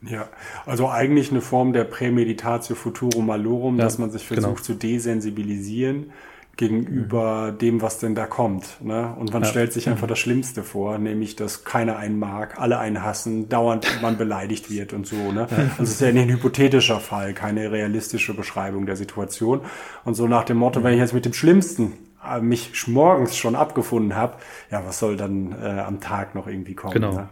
Ja, 0.03 0.29
also 0.65 0.89
eigentlich 0.89 1.31
eine 1.31 1.41
Form 1.41 1.73
der 1.73 1.85
Prämeditatio 1.85 2.77
Futurum 2.77 3.27
Malorum, 3.27 3.79
ja, 3.79 3.85
dass 3.85 3.99
man 3.99 4.11
sich 4.11 4.27
versucht 4.27 4.57
genau. 4.57 4.63
zu 4.63 4.75
desensibilisieren 4.75 6.13
gegenüber 6.57 7.53
mhm. 7.53 7.59
dem, 7.59 7.83
was 7.83 7.99
denn 7.99 8.15
da 8.15 8.27
kommt. 8.27 8.83
Ne? 8.83 9.15
Und 9.17 9.33
man 9.33 9.43
ja. 9.43 9.49
stellt 9.49 9.73
sich 9.73 9.89
einfach 9.89 10.09
das 10.09 10.19
Schlimmste 10.19 10.65
vor, 10.65 10.99
nämlich, 10.99 11.37
dass 11.37 11.65
keiner 11.65 11.97
einen 11.97 12.19
mag, 12.19 12.61
alle 12.61 12.79
einen 12.79 13.03
hassen, 13.03 13.49
dauernd 13.49 13.87
man 14.03 14.19
beleidigt 14.19 14.69
wird 14.69 14.93
und 14.93 15.07
so. 15.07 15.33
Ne? 15.33 15.47
Ja. 15.51 15.57
Also 15.79 15.85
es 15.85 15.91
ist 15.93 16.01
ja 16.01 16.09
ein 16.09 16.29
hypothetischer 16.29 16.99
Fall, 16.99 17.33
keine 17.33 17.71
realistische 17.71 18.35
Beschreibung 18.35 18.87
der 18.87 18.97
Situation. 18.97 19.61
Und 20.05 20.15
so 20.15 20.27
nach 20.27 20.45
dem 20.45 20.59
Motto, 20.59 20.81
mhm. 20.81 20.85
wenn 20.85 20.95
ich 20.95 21.01
jetzt 21.01 21.15
mit 21.15 21.25
dem 21.25 21.33
Schlimmsten 21.33 21.93
äh, 22.25 22.41
mich 22.41 22.89
morgens 22.89 23.37
schon 23.37 23.55
abgefunden 23.55 24.17
habe, 24.17 24.35
ja, 24.71 24.85
was 24.85 24.99
soll 24.99 25.17
dann 25.17 25.53
äh, 25.53 25.81
am 25.81 26.01
Tag 26.01 26.35
noch 26.35 26.49
irgendwie 26.49 26.75
kommen? 26.75 26.95
Genau. 26.95 27.13
Ne? 27.13 27.29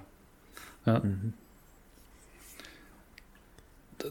Ja. 0.86 1.00
Mhm 1.00 1.34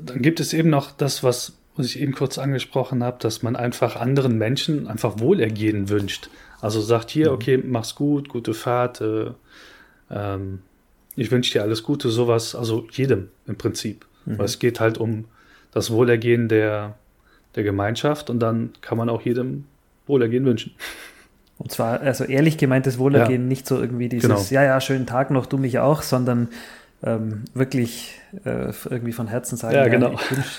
dann 0.01 0.21
gibt 0.21 0.39
es 0.39 0.53
eben 0.53 0.69
noch 0.69 0.91
das, 0.91 1.23
was, 1.23 1.53
was 1.75 1.87
ich 1.87 1.99
eben 1.99 2.13
kurz 2.13 2.37
angesprochen 2.37 3.03
habe, 3.03 3.17
dass 3.19 3.43
man 3.43 3.55
einfach 3.55 3.95
anderen 3.95 4.37
Menschen 4.37 4.87
einfach 4.87 5.19
Wohlergehen 5.19 5.89
wünscht. 5.89 6.29
Also 6.61 6.81
sagt 6.81 7.09
hier, 7.09 7.29
mhm. 7.29 7.35
okay, 7.35 7.57
mach's 7.57 7.95
gut, 7.95 8.29
gute 8.29 8.53
Fahrt, 8.53 9.01
äh, 9.01 9.31
ähm, 10.09 10.59
ich 11.15 11.31
wünsche 11.31 11.53
dir 11.53 11.61
alles 11.61 11.83
Gute, 11.83 12.09
sowas, 12.09 12.55
also 12.55 12.87
jedem 12.91 13.29
im 13.47 13.55
Prinzip. 13.55 14.05
Mhm. 14.25 14.39
Weil 14.39 14.45
es 14.45 14.59
geht 14.59 14.79
halt 14.79 14.97
um 14.97 15.25
das 15.71 15.91
Wohlergehen 15.91 16.47
der, 16.49 16.95
der 17.55 17.63
Gemeinschaft 17.63 18.29
und 18.29 18.39
dann 18.39 18.71
kann 18.81 18.97
man 18.97 19.09
auch 19.09 19.21
jedem 19.21 19.65
Wohlergehen 20.07 20.45
wünschen. 20.45 20.73
Und 21.57 21.71
zwar, 21.71 22.01
also 22.01 22.25
ehrlich 22.25 22.57
gemeintes 22.57 22.97
Wohlergehen, 22.97 23.43
ja. 23.43 23.47
nicht 23.47 23.65
so 23.65 23.79
irgendwie 23.79 24.09
dieses, 24.09 24.29
genau. 24.29 24.41
ja, 24.49 24.63
ja, 24.63 24.81
schönen 24.81 25.05
Tag 25.05 25.31
noch, 25.31 25.45
du 25.45 25.57
mich 25.57 25.79
auch, 25.79 26.01
sondern 26.01 26.49
ähm, 27.05 27.45
wirklich 27.53 28.19
äh, 28.43 28.73
irgendwie 28.89 29.13
von 29.13 29.27
Herzen 29.27 29.57
sagen, 29.57 29.75
ja, 29.75 29.87
genau. 29.87 30.13
Ja, 30.13 30.15
ich 30.15 30.31
wünsche 30.31 30.51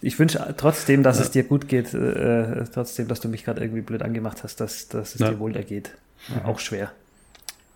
ich 0.00 0.18
wünsch 0.18 0.38
trotzdem, 0.56 1.02
dass 1.02 1.18
ja. 1.18 1.24
es 1.24 1.30
dir 1.32 1.42
gut 1.42 1.68
geht, 1.68 1.92
äh, 1.92 2.64
trotzdem, 2.72 3.08
dass 3.08 3.20
du 3.20 3.28
mich 3.28 3.44
gerade 3.44 3.60
irgendwie 3.60 3.82
blöd 3.82 4.02
angemacht 4.02 4.44
hast, 4.44 4.60
dass, 4.60 4.88
dass 4.88 5.14
es 5.14 5.18
dir 5.18 5.38
wohl 5.40 5.56
ergeht. 5.56 5.90
Mhm. 6.28 6.46
Auch 6.46 6.60
schwer. 6.60 6.92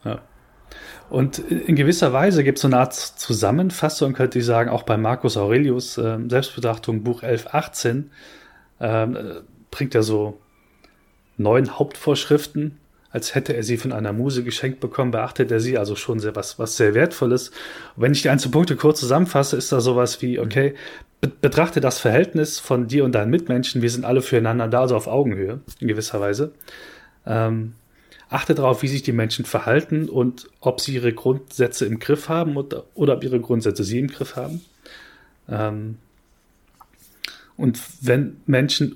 Ja. 0.04 0.20
Und 1.10 1.38
in 1.38 1.76
gewisser 1.76 2.12
Weise 2.12 2.44
gibt 2.44 2.58
es 2.58 2.62
so 2.62 2.68
eine 2.68 2.78
Art 2.78 2.94
Zusammenfassung, 2.94 4.14
könnte 4.14 4.38
ich 4.38 4.46
sagen, 4.46 4.70
auch 4.70 4.84
bei 4.84 4.96
Marcus 4.96 5.36
Aurelius, 5.36 5.98
äh, 5.98 6.18
Selbstbetrachtung, 6.28 7.02
Buch 7.02 7.22
1118, 7.22 8.10
äh, 8.78 9.06
bringt 9.70 9.94
er 9.94 10.02
so 10.02 10.40
neun 11.36 11.78
Hauptvorschriften, 11.78 12.78
als 13.12 13.34
hätte 13.34 13.54
er 13.54 13.62
sie 13.62 13.76
von 13.76 13.92
einer 13.92 14.12
Muse 14.12 14.42
geschenkt 14.42 14.80
bekommen, 14.80 15.10
beachtet 15.10 15.50
er 15.50 15.60
sie 15.60 15.78
also 15.78 15.96
schon 15.96 16.18
sehr 16.18 16.34
was, 16.34 16.58
was 16.58 16.76
sehr 16.76 16.94
Wertvolles. 16.94 17.50
Und 17.94 18.02
wenn 18.02 18.12
ich 18.12 18.22
die 18.22 18.30
einzelnen 18.30 18.52
Punkte 18.52 18.76
kurz 18.76 19.00
zusammenfasse, 19.00 19.56
ist 19.56 19.70
da 19.70 19.80
sowas 19.80 20.22
wie, 20.22 20.38
okay, 20.38 20.74
betrachte 21.40 21.80
das 21.80 22.00
Verhältnis 22.00 22.58
von 22.58 22.88
dir 22.88 23.04
und 23.04 23.12
deinen 23.12 23.30
Mitmenschen, 23.30 23.82
wir 23.82 23.90
sind 23.90 24.04
alle 24.04 24.22
füreinander 24.22 24.66
da, 24.66 24.80
also 24.80 24.96
auf 24.96 25.06
Augenhöhe, 25.06 25.60
in 25.78 25.88
gewisser 25.88 26.20
Weise. 26.20 26.52
Ähm, 27.26 27.74
achte 28.28 28.54
darauf, 28.54 28.82
wie 28.82 28.88
sich 28.88 29.02
die 29.02 29.12
Menschen 29.12 29.44
verhalten 29.44 30.08
und 30.08 30.48
ob 30.60 30.80
sie 30.80 30.94
ihre 30.94 31.12
Grundsätze 31.12 31.84
im 31.84 31.98
Griff 31.98 32.28
haben 32.28 32.56
oder, 32.56 32.84
oder 32.94 33.14
ob 33.14 33.24
ihre 33.24 33.40
Grundsätze 33.40 33.84
sie 33.84 33.98
im 33.98 34.08
Griff 34.08 34.36
haben. 34.36 34.62
Ähm, 35.48 35.98
und 37.56 37.78
wenn 38.00 38.38
Menschen 38.46 38.94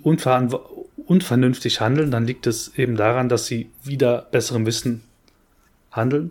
unvernünftig 1.07 1.81
handeln, 1.81 2.11
dann 2.11 2.27
liegt 2.27 2.47
es 2.47 2.77
eben 2.77 2.97
daran, 2.97 3.29
dass 3.29 3.47
sie 3.47 3.71
wieder 3.83 4.27
besserem 4.31 4.67
Wissen 4.67 5.03
handeln 5.91 6.31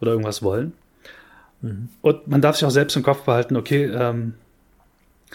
oder 0.00 0.12
irgendwas 0.12 0.42
wollen. 0.42 0.72
Mhm. 1.62 1.88
Und 2.02 2.28
man 2.28 2.40
darf 2.40 2.56
sich 2.56 2.64
auch 2.64 2.70
selbst 2.70 2.96
im 2.96 3.02
Kopf 3.02 3.22
behalten, 3.22 3.56
okay, 3.56 3.84
ähm, 3.84 4.34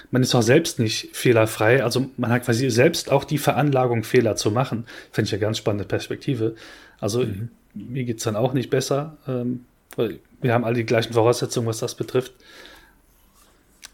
man 0.09 0.21
ist 0.21 0.33
auch 0.35 0.41
selbst 0.41 0.79
nicht 0.79 1.15
fehlerfrei. 1.15 1.83
Also 1.83 2.09
man 2.17 2.31
hat 2.31 2.45
quasi 2.45 2.69
selbst 2.69 3.11
auch 3.11 3.23
die 3.23 3.37
Veranlagung, 3.37 4.03
Fehler 4.03 4.35
zu 4.35 4.51
machen. 4.51 4.85
Finde 5.11 5.27
ich 5.27 5.33
eine 5.33 5.41
ganz 5.41 5.57
spannende 5.57 5.85
Perspektive. 5.85 6.55
Also 6.99 7.25
mhm. 7.25 7.49
mir 7.73 8.03
geht 8.05 8.17
es 8.17 8.23
dann 8.23 8.35
auch 8.35 8.53
nicht 8.53 8.69
besser. 8.69 9.17
Ähm, 9.27 9.65
weil 9.95 10.19
wir 10.41 10.53
haben 10.53 10.63
alle 10.63 10.75
die 10.75 10.85
gleichen 10.85 11.13
Voraussetzungen, 11.13 11.67
was 11.67 11.79
das 11.79 11.95
betrifft. 11.95 12.33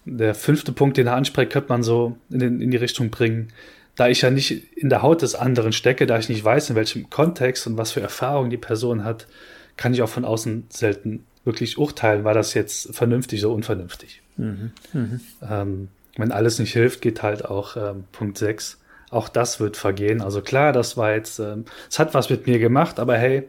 Der 0.05 0.35
fünfte 0.35 0.71
Punkt, 0.71 0.97
den 0.97 1.07
er 1.07 1.15
anspricht, 1.15 1.51
könnte 1.51 1.69
man 1.69 1.83
so 1.83 2.17
in, 2.29 2.39
den, 2.39 2.61
in 2.61 2.71
die 2.71 2.77
Richtung 2.77 3.09
bringen. 3.09 3.51
Da 3.97 4.07
ich 4.07 4.21
ja 4.21 4.29
nicht 4.29 4.77
in 4.77 4.89
der 4.89 5.01
Haut 5.01 5.21
des 5.21 5.35
anderen 5.35 5.73
stecke, 5.73 6.05
da 6.05 6.17
ich 6.17 6.29
nicht 6.29 6.43
weiß, 6.43 6.69
in 6.69 6.75
welchem 6.75 7.09
Kontext 7.09 7.67
und 7.67 7.77
was 7.77 7.91
für 7.91 8.01
Erfahrungen 8.01 8.49
die 8.49 8.57
Person 8.57 9.03
hat, 9.03 9.27
kann 9.75 9.93
ich 9.93 10.01
auch 10.01 10.09
von 10.09 10.23
außen 10.23 10.65
selten 10.69 11.25
wirklich 11.43 11.77
urteilen, 11.77 12.23
war 12.23 12.33
das 12.33 12.53
jetzt 12.53 12.93
vernünftig 12.95 13.43
oder 13.45 13.55
unvernünftig. 13.55 14.21
Mhm. 14.35 14.71
Mhm. 14.93 15.21
Ähm, 15.41 15.87
wenn 16.17 16.31
alles 16.31 16.59
nicht 16.59 16.73
hilft, 16.73 17.01
geht 17.01 17.23
halt 17.23 17.45
auch 17.45 17.77
ähm, 17.77 18.03
Punkt 18.11 18.37
6. 18.37 18.79
Auch 19.09 19.29
das 19.29 19.59
wird 19.59 19.77
vergehen. 19.77 20.21
Also 20.21 20.41
klar, 20.41 20.73
das 20.73 20.97
war 20.97 21.13
jetzt, 21.13 21.39
ähm, 21.39 21.65
es 21.89 21.99
hat 21.99 22.13
was 22.13 22.29
mit 22.29 22.47
mir 22.47 22.59
gemacht, 22.59 22.99
aber 22.99 23.17
hey, 23.17 23.43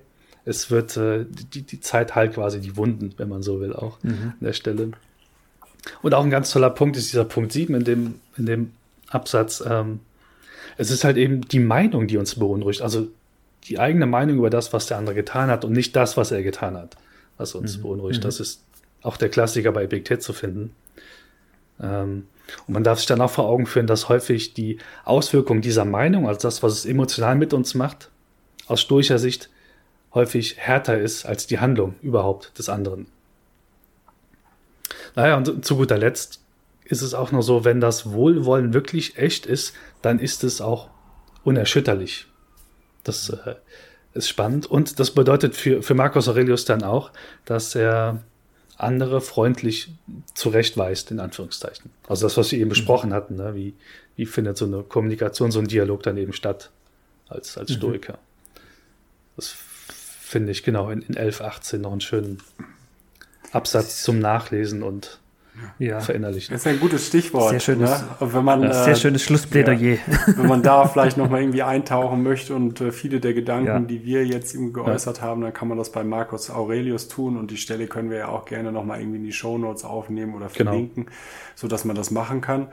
es 0.45 0.71
wird, 0.71 0.97
äh, 0.97 1.27
die, 1.29 1.63
die 1.63 1.81
Zeit 1.81 2.15
halt 2.15 2.35
quasi 2.35 2.61
die 2.61 2.77
Wunden, 2.77 3.13
wenn 3.17 3.29
man 3.29 3.43
so 3.43 3.61
will, 3.61 3.75
auch 3.75 4.03
mhm. 4.03 4.35
an 4.39 4.47
der 4.47 4.53
Stelle. 4.53 4.93
Und 6.03 6.15
auch 6.15 6.25
ein 6.25 6.31
ganz 6.31 6.51
toller 6.51 6.71
Punkt 6.71 6.97
ist 6.97 7.13
dieser 7.13 7.25
Punkt 7.25 7.53
7 7.53 7.75
in 7.75 7.85
dem, 7.85 8.15
in 8.37 8.47
dem 8.47 8.73
Absatz. 9.09 9.63
Ähm, 9.67 10.01
es 10.77 10.91
ist 10.91 11.05
halt 11.05 11.17
eben 11.17 11.43
die 11.43 11.61
Meinung, 11.61 12.07
die 12.07 12.17
uns 12.17 12.35
beunruhigt. 12.37 12.83
Also 12.83 13.09
die 13.65 13.79
eigene 13.79 14.07
Meinung 14.07 14.39
über 14.39 14.51
das, 14.51 14.73
was 14.73 14.87
der 14.87 14.99
andere 14.99 15.15
getan 15.15 15.51
hat 15.51 15.65
und 15.65 15.73
nicht 15.73 15.97
das, 15.97 16.17
was 16.17 16.31
er 16.31 16.43
getan 16.43 16.77
hat, 16.77 16.97
was 17.37 17.55
uns 17.55 17.79
mhm. 17.79 17.83
beunruhigt. 17.83 18.21
Mhm. 18.21 18.25
Das 18.25 18.41
ist 18.41 18.63
auch 19.03 19.17
der 19.17 19.29
Klassiker 19.29 19.73
bei 19.73 19.85
Epiktet 19.85 20.23
zu 20.23 20.33
finden. 20.33 20.75
Ähm, 21.81 22.27
und 22.67 22.75
man 22.75 22.85
darf 22.85 22.99
sich 22.99 23.07
dann 23.07 23.21
auch 23.21 23.31
vor 23.31 23.47
Augen 23.47 23.67
führen, 23.67 23.87
dass 23.87 24.09
häufig 24.09 24.55
die 24.55 24.79
Auswirkungen 25.05 25.61
dieser 25.61 25.85
Meinung, 25.85 26.29
also 26.29 26.41
das, 26.41 26.63
was 26.63 26.73
es 26.73 26.87
emotional 26.87 27.37
mit 27.37 27.53
uns 27.53 27.75
macht, 27.75 28.11
aus 28.67 28.81
stoischer 28.81 29.19
Sicht 29.19 29.51
häufig 30.15 30.57
härter 30.57 30.99
ist 30.99 31.27
als 31.27 31.47
die 31.47 31.59
Handlung 31.59 31.95
überhaupt 32.01 32.59
des 32.59 32.69
anderen. 32.69 33.07
Naja, 35.15 35.37
und 35.37 35.65
zu 35.65 35.77
guter 35.77 35.99
Letzt 35.99 36.41
ist 36.89 37.03
es 37.03 37.15
auch 37.15 37.33
noch 37.33 37.43
so, 37.43 37.65
wenn 37.65 37.81
das 37.81 38.13
Wohlwollen 38.13 38.73
wirklich 38.73 39.19
echt 39.19 39.47
ist, 39.47 39.75
dann 40.03 40.19
ist 40.19 40.43
es 40.43 40.61
auch 40.61 40.89
unerschütterlich. 41.45 42.27
Das 43.05 43.29
äh, 43.29 43.55
ist 44.15 44.29
spannend. 44.29 44.67
Und 44.67 44.99
das 44.99 45.11
bedeutet 45.11 45.55
für, 45.55 45.83
für 45.83 45.95
Marcus 45.95 46.29
Aurelius 46.29 46.65
dann 46.65 46.83
auch, 46.83 47.11
dass 47.45 47.75
er 47.75 48.23
andere 48.77 49.21
freundlich 49.21 49.93
zurechtweist, 50.35 51.11
in 51.11 51.21
Anführungszeichen. 51.21 51.91
Also 52.07 52.27
das, 52.27 52.37
was 52.37 52.53
wir 52.53 52.59
eben 52.59 52.69
mhm. 52.69 52.71
besprochen 52.71 53.13
hatten, 53.13 53.37
ne? 53.37 53.55
wie, 53.55 53.75
wie 54.17 54.25
findet 54.25 54.57
so 54.57 54.65
eine 54.65 54.83
Kommunikation, 54.83 55.51
so 55.51 55.59
ein 55.59 55.67
Dialog 55.67 56.03
dann 56.05 56.17
eben 56.17 56.33
statt 56.33 56.71
als, 57.29 57.59
als 57.59 57.71
mhm. 57.71 57.75
Stoiker. 57.75 58.15
Mhm. 58.15 58.61
Das 59.37 59.49
finde 59.49 60.53
ich 60.53 60.63
genau 60.63 60.91
in, 60.91 61.03
in 61.03 61.17
11, 61.17 61.43
18 61.43 61.81
noch 61.81 61.93
einen 61.93 62.01
schönen 62.01 62.39
Absatz 63.53 64.03
zum 64.03 64.21
Nachlesen 64.21 64.83
und 64.83 65.19
ja. 65.79 66.01
verinnerlichen. 66.01 66.53
Das 66.53 66.63
ist 66.63 66.67
ein 66.67 66.81
gutes 66.81 67.07
Stichwort. 67.07 67.51
Sehr 67.51 67.61
schönes, 67.61 67.91
ne? 67.91 68.09
wenn 68.21 68.45
man, 68.45 68.63
ja, 68.63 68.73
sehr 68.73 68.93
äh, 68.93 68.97
schönes 68.97 69.23
Schlussplädoyer. 69.23 69.79
Ja, 69.79 69.99
wenn 70.37 70.47
man 70.47 70.63
da 70.63 70.87
vielleicht 70.87 71.17
nochmal 71.17 71.41
irgendwie 71.41 71.63
eintauchen 71.63 72.23
möchte 72.23 72.55
und 72.55 72.81
äh, 72.81 72.93
viele 72.93 73.21
der 73.21 73.35
Gedanken, 73.35 73.87
die 73.87 74.05
wir 74.05 74.27
jetzt 74.27 74.55
eben 74.55 74.73
geäußert 74.73 75.23
haben, 75.23 75.41
dann 75.41 75.53
kann 75.53 75.69
man 75.69 75.79
das 75.79 75.93
bei 75.93 76.05
Marcus 76.05 76.51
Aurelius 76.51 77.09
tun 77.09 77.37
und 77.37 77.51
die 77.51 77.57
Stelle 77.57 77.87
können 77.87 78.11
wir 78.11 78.19
ja 78.19 78.29
auch 78.29 78.45
gerne 78.45 78.73
nochmal 78.73 79.01
irgendwie 79.01 79.19
in 79.19 79.25
die 79.25 79.33
Show 79.33 79.59
Notes 79.59 79.85
aufnehmen 79.85 80.35
oder 80.35 80.49
genau. 80.49 80.71
verlinken, 80.71 81.05
genau. 81.05 81.17
so 81.55 81.69
dass 81.69 81.85
man 81.85 81.97
das 81.97 82.11
machen 82.11 82.41
kann. 82.41 82.69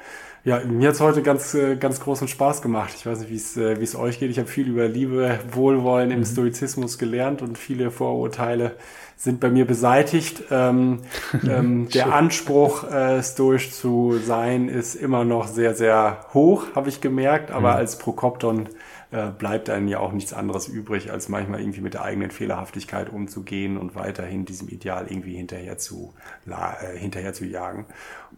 Ja, 0.45 0.59
mir 0.63 0.89
hat's 0.89 1.01
heute 1.01 1.23
ganz, 1.23 1.55
äh, 1.55 1.75
ganz 1.75 1.99
großen 1.99 2.27
Spaß 2.27 2.61
gemacht. 2.61 2.93
Ich 2.95 3.07
weiß 3.07 3.17
nicht, 3.17 3.31
wie 3.31 3.35
es 3.35 3.57
wie 3.57 3.83
es 3.83 3.95
euch 3.95 4.19
geht. 4.19 4.29
Ich 4.29 4.37
habe 4.37 4.47
viel 4.47 4.69
über 4.69 4.87
Liebe, 4.87 5.39
Wohlwollen 5.51 6.11
im 6.11 6.19
mhm. 6.19 6.25
Stoizismus 6.25 6.99
gelernt 6.99 7.41
und 7.41 7.57
viele 7.57 7.89
Vorurteile 7.89 8.75
sind 9.17 9.39
bei 9.39 9.49
mir 9.49 9.65
beseitigt. 9.65 10.43
Ähm, 10.51 10.99
ähm, 11.49 11.89
der 11.89 12.13
Anspruch, 12.13 12.83
äh, 12.91 13.23
stoisch 13.23 13.71
zu 13.71 14.19
sein, 14.23 14.69
ist 14.69 14.93
immer 14.93 15.25
noch 15.25 15.47
sehr, 15.47 15.73
sehr 15.73 16.27
hoch, 16.35 16.67
habe 16.75 16.89
ich 16.89 17.01
gemerkt. 17.01 17.49
Aber 17.49 17.71
mhm. 17.71 17.77
als 17.77 17.97
Prokopton 17.97 18.69
äh, 19.15 19.31
bleibt 19.37 19.69
einem 19.69 19.87
ja 19.87 19.99
auch 19.99 20.11
nichts 20.11 20.33
anderes 20.33 20.67
übrig, 20.67 21.11
als 21.11 21.29
manchmal 21.29 21.61
irgendwie 21.61 21.79
mit 21.79 21.93
der 21.93 22.03
eigenen 22.03 22.31
Fehlerhaftigkeit 22.31 23.09
umzugehen 23.09 23.77
und 23.77 23.95
weiterhin 23.95 24.43
diesem 24.43 24.67
Ideal 24.67 25.05
irgendwie 25.07 25.35
hinterher 25.35 25.77
zu, 25.77 26.13
äh, 26.47 26.97
hinterher 26.97 27.33
zu 27.33 27.45
jagen. 27.45 27.85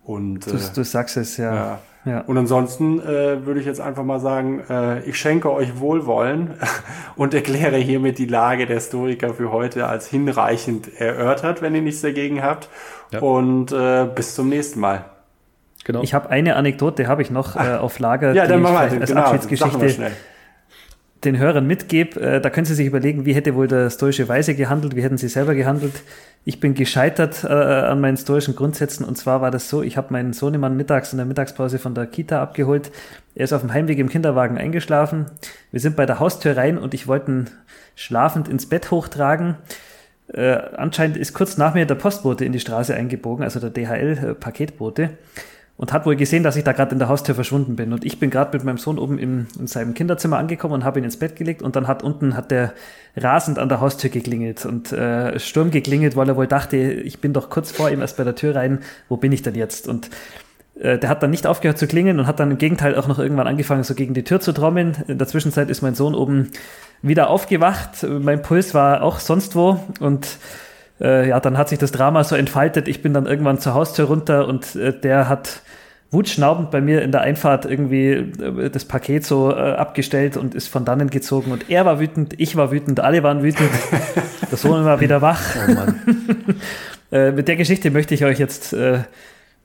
Und, 0.04 0.46
du, 0.46 0.52
äh, 0.52 0.60
du 0.76 0.84
sagst 0.84 1.18
es 1.18 1.38
ja. 1.38 1.56
ja. 1.56 1.80
ja. 2.06 2.22
Und 2.22 2.38
ansonsten 2.38 3.00
äh, 3.00 3.46
würde 3.46 3.60
ich 3.60 3.66
jetzt 3.66 3.82
einfach 3.82 4.04
mal 4.04 4.20
sagen, 4.20 4.62
äh, 4.70 5.02
ich 5.04 5.18
schenke 5.18 5.52
euch 5.52 5.80
Wohlwollen 5.80 6.54
und 7.16 7.34
erkläre 7.34 7.78
hiermit 7.78 8.20
die 8.20 8.28
Lage 8.28 8.68
der 8.68 8.80
Stoiker 8.80 9.34
für 9.34 9.52
heute 9.52 9.88
als 9.88 10.08
hinreichend 10.08 11.00
erörtert, 11.00 11.64
wenn 11.64 11.74
ihr 11.74 11.82
nichts 11.82 12.02
dagegen 12.02 12.44
habt. 12.44 12.70
Ja. 13.12 13.20
Und 13.20 13.72
äh, 13.72 14.06
bis 14.14 14.36
zum 14.36 14.50
nächsten 14.50 14.80
Mal. 14.80 15.06
Genau. 15.86 16.04
Ich 16.04 16.14
habe 16.14 16.30
eine 16.30 16.56
Anekdote, 16.56 17.08
habe 17.08 17.22
ich 17.22 17.32
noch 17.32 17.56
äh, 17.56 17.78
auf 17.78 17.98
Lager. 17.98 18.34
Ja, 18.34 18.46
dann 18.46 18.62
machen 18.62 18.74
wir 18.74 19.02
als 19.02 19.10
genau, 19.10 19.22
Abschiedsgeschichte 19.22 20.12
den 21.28 21.38
Hörern 21.38 21.68
mitgebe. 21.68 22.20
Äh, 22.20 22.42
da 22.42 22.50
können 22.50 22.66
Sie 22.66 22.74
sich 22.74 22.88
überlegen, 22.88 23.26
wie 23.26 23.34
hätte 23.34 23.56
wohl 23.56 23.68
der 23.68 23.90
stoische 23.90 24.28
Weise 24.28 24.56
gehandelt, 24.56 24.96
wie 24.96 25.04
hätten 25.04 25.18
Sie 25.18 25.28
selber 25.28 25.54
gehandelt. 25.54 25.94
Ich 26.46 26.60
bin 26.60 26.74
gescheitert 26.74 27.44
äh, 27.44 27.48
an 27.48 28.00
meinen 28.00 28.18
stoischen 28.18 28.56
Grundsätzen 28.56 29.04
und 29.04 29.18
zwar 29.18 29.42
war 29.42 29.52
das 29.52 29.70
so, 29.70 29.84
ich 29.84 29.98
habe 29.98 30.14
meinen 30.14 30.34
Sohnemann 30.34 30.78
mittags 30.78 31.12
in 31.12 31.18
der 31.18 31.26
Mittagspause 31.26 31.78
von 31.78 31.94
der 31.94 32.08
Kita 32.08 32.42
abgeholt. 32.42 32.92
Er 33.36 33.44
ist 33.44 33.54
auf 33.54 33.62
dem 33.62 33.74
Heimweg 33.74 34.00
im 34.00 34.10
Kinderwagen 34.10 34.58
eingeschlafen. 34.58 35.26
Wir 35.72 35.82
sind 35.82 35.96
bei 35.96 36.06
der 36.06 36.20
Haustür 36.20 36.56
rein 36.56 36.78
und 36.78 36.94
ich 36.94 37.08
wollte 37.08 37.32
ihn 37.32 37.50
schlafend 37.96 38.48
ins 38.48 38.68
Bett 38.68 38.92
hochtragen. 38.92 39.56
Äh, 40.34 40.58
anscheinend 40.78 41.18
ist 41.18 41.34
kurz 41.34 41.58
nach 41.58 41.74
mir 41.74 41.86
der 41.86 41.96
Postbote 41.96 42.46
in 42.46 42.54
die 42.54 42.60
Straße 42.60 42.96
eingebogen, 42.96 43.44
also 43.44 43.60
der 43.60 43.70
DHL-Paketbote. 43.70 45.04
Äh, 45.04 45.10
und 45.78 45.94
hat 45.94 46.06
wohl 46.08 46.16
gesehen, 46.16 46.42
dass 46.42 46.56
ich 46.56 46.64
da 46.64 46.72
gerade 46.72 46.92
in 46.92 47.00
der 47.00 47.08
Haustür 47.08 47.36
verschwunden 47.36 47.76
bin. 47.76 47.94
Und 47.94 48.04
ich 48.04 48.20
bin 48.20 48.32
gerade 48.32 48.58
mit 48.58 48.66
meinem 48.66 48.80
Sohn 48.80 48.98
oben 48.98 49.20
im, 49.20 49.46
in 49.60 49.68
seinem 49.68 49.94
Kinderzimmer 49.94 50.38
angekommen 50.38 50.74
und 50.74 50.84
habe 50.84 51.00
ihn 51.00 51.06
ins 51.06 51.18
Bett 51.18 51.36
gelegt 51.36 51.62
und 51.62 51.76
dann 51.76 51.88
hat 51.88 52.04
unten 52.04 52.36
hat 52.36 52.50
der 52.50 52.74
rasend 53.16 53.60
an 53.60 53.70
der 53.70 53.80
Haustür 53.80 54.10
geklingelt 54.10 54.66
und 54.66 54.92
äh, 54.92 55.40
Sturm 55.40 55.70
geklingelt, 55.70 56.16
weil 56.16 56.28
er 56.30 56.36
wohl 56.36 56.48
dachte, 56.48 56.78
ich 56.78 57.22
bin 57.22 57.32
doch 57.32 57.50
kurz 57.52 57.72
vor 57.72 57.92
ihm 57.92 58.02
erst 58.02 58.18
bei 58.18 58.24
der 58.24 58.36
Tür 58.36 58.56
rein, 58.56 58.80
wo 59.08 59.18
bin 59.18 59.32
ich 59.32 59.44
denn 59.44 59.54
jetzt? 59.54 59.88
Und 59.88 60.10
äh, 60.80 60.98
der 60.98 61.10
hat 61.10 61.22
dann 61.22 61.30
nicht 61.30 61.46
aufgehört 61.46 61.78
zu 61.78 61.86
klingeln 61.86 62.20
und 62.20 62.26
hat 62.26 62.40
dann 62.40 62.50
im 62.50 62.58
Gegenteil 62.58 62.96
auch 62.96 63.08
noch 63.08 63.20
irgendwann 63.20 63.48
angefangen, 63.48 63.84
so 63.84 63.94
gegen 63.94 64.16
die 64.16 64.24
Tür 64.24 64.40
zu 64.40 64.54
trommeln. 64.54 64.98
In 65.08 65.20
der 65.20 65.28
Zwischenzeit 65.28 65.70
ist 65.70 65.84
mein 65.84 65.94
Sohn 65.94 66.16
oben 66.16 66.50
wieder 67.04 67.30
aufgewacht. 67.30 68.04
Mein 68.04 68.42
Puls 68.42 68.74
war 68.74 69.04
auch 69.04 69.20
sonst 69.20 69.56
wo 69.56 69.80
und 70.00 70.28
äh, 71.00 71.30
ja, 71.30 71.40
dann 71.40 71.58
hat 71.58 71.70
sich 71.70 71.80
das 71.80 71.92
Drama 71.92 72.24
so 72.24 72.36
entfaltet. 72.36 72.88
Ich 72.88 73.02
bin 73.02 73.14
dann 73.14 73.26
irgendwann 73.26 73.60
zur 73.60 73.74
Haustür 73.74 74.06
runter 74.06 74.48
und 74.48 74.76
äh, 74.76 74.98
der 74.98 75.30
hat 75.30 75.62
wutschnaubend 76.10 76.72
bei 76.72 76.80
mir 76.80 77.02
in 77.02 77.12
der 77.12 77.22
Einfahrt 77.22 77.66
irgendwie 77.66 78.12
äh, 78.12 78.70
das 78.70 78.86
Paket 78.86 79.26
so 79.26 79.52
äh, 79.52 79.74
abgestellt 79.74 80.38
und 80.38 80.56
ist 80.56 80.68
von 80.68 80.86
dannen 80.86 81.10
gezogen. 81.10 81.52
Und 81.52 81.70
er 81.70 81.86
war 81.86 82.00
wütend, 82.00 82.40
ich 82.40 82.56
war 82.56 82.72
wütend, 82.72 83.00
alle 83.00 83.24
waren 83.24 83.44
wütend. 83.44 83.70
Der 84.50 84.58
Sohn 84.58 84.86
war 84.86 85.02
wieder 85.02 85.22
wach. 85.22 85.42
Oh 85.56 85.74
Mann. 85.74 86.02
äh, 87.12 87.32
mit 87.32 87.50
der 87.50 87.58
Geschichte 87.58 87.92
möchte 87.92 88.14
ich 88.14 88.24
euch 88.24 88.40
jetzt 88.40 88.72
äh, 88.72 89.00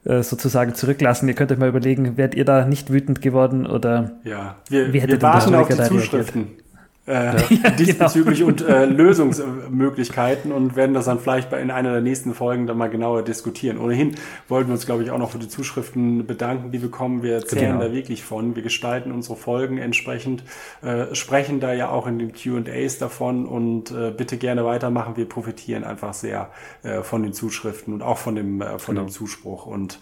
sozusagen 0.04 0.74
zurücklassen. 0.74 1.28
Ihr 1.28 1.34
könnt 1.34 1.52
euch 1.52 1.58
mal 1.58 1.68
überlegen, 1.68 2.16
werdet 2.16 2.34
ihr 2.34 2.44
da 2.44 2.64
nicht 2.64 2.92
wütend 2.92 3.22
geworden 3.22 3.64
oder 3.64 4.18
ja, 4.24 4.56
wir, 4.68 4.92
wie 4.92 4.98
hättet 4.98 5.22
wir 5.22 5.28
warten 5.28 5.54
auf 5.54 5.68
die 5.68 5.76
Zuschriften. 5.76 6.40
Reagiert? 6.42 6.62
Äh, 7.06 7.54
ja, 7.54 7.70
diesbezüglich 7.78 8.38
genau. 8.38 8.50
und 8.50 8.62
äh, 8.62 8.84
Lösungsmöglichkeiten 8.84 10.52
und 10.52 10.76
werden 10.76 10.94
das 10.94 11.06
dann 11.06 11.18
vielleicht 11.18 11.50
bei, 11.50 11.60
in 11.60 11.70
einer 11.70 11.92
der 11.92 12.00
nächsten 12.00 12.32
Folgen 12.32 12.66
dann 12.66 12.78
mal 12.78 12.90
genauer 12.90 13.22
diskutieren. 13.22 13.78
Ohnehin 13.78 14.14
wollten 14.48 14.68
wir 14.68 14.74
uns, 14.74 14.86
glaube 14.86 15.02
ich, 15.02 15.10
auch 15.10 15.18
noch 15.18 15.30
für 15.30 15.38
die 15.38 15.48
Zuschriften 15.48 16.26
bedanken, 16.26 16.70
die 16.70 16.80
wir 16.80 16.90
kommen. 16.90 17.22
Wir 17.22 17.34
erzählen 17.34 17.72
genau. 17.72 17.88
da 17.88 17.92
wirklich 17.92 18.22
von. 18.22 18.54
Wir 18.54 18.62
gestalten 18.62 19.10
unsere 19.10 19.36
Folgen 19.36 19.78
entsprechend, 19.78 20.44
äh, 20.82 21.12
sprechen 21.14 21.58
da 21.58 21.72
ja 21.72 21.88
auch 21.88 22.06
in 22.06 22.18
den 22.18 22.32
Q&As 22.32 22.98
davon 22.98 23.46
und 23.46 23.90
äh, 23.90 24.12
bitte 24.16 24.36
gerne 24.36 24.64
weitermachen. 24.64 25.16
Wir 25.16 25.28
profitieren 25.28 25.82
einfach 25.82 26.14
sehr 26.14 26.50
äh, 26.84 27.02
von 27.02 27.24
den 27.24 27.32
Zuschriften 27.32 27.94
und 27.94 28.02
auch 28.02 28.18
von 28.18 28.36
dem, 28.36 28.60
äh, 28.60 28.78
von 28.78 28.94
genau. 28.94 29.08
dem 29.08 29.12
Zuspruch 29.12 29.66
und 29.66 29.98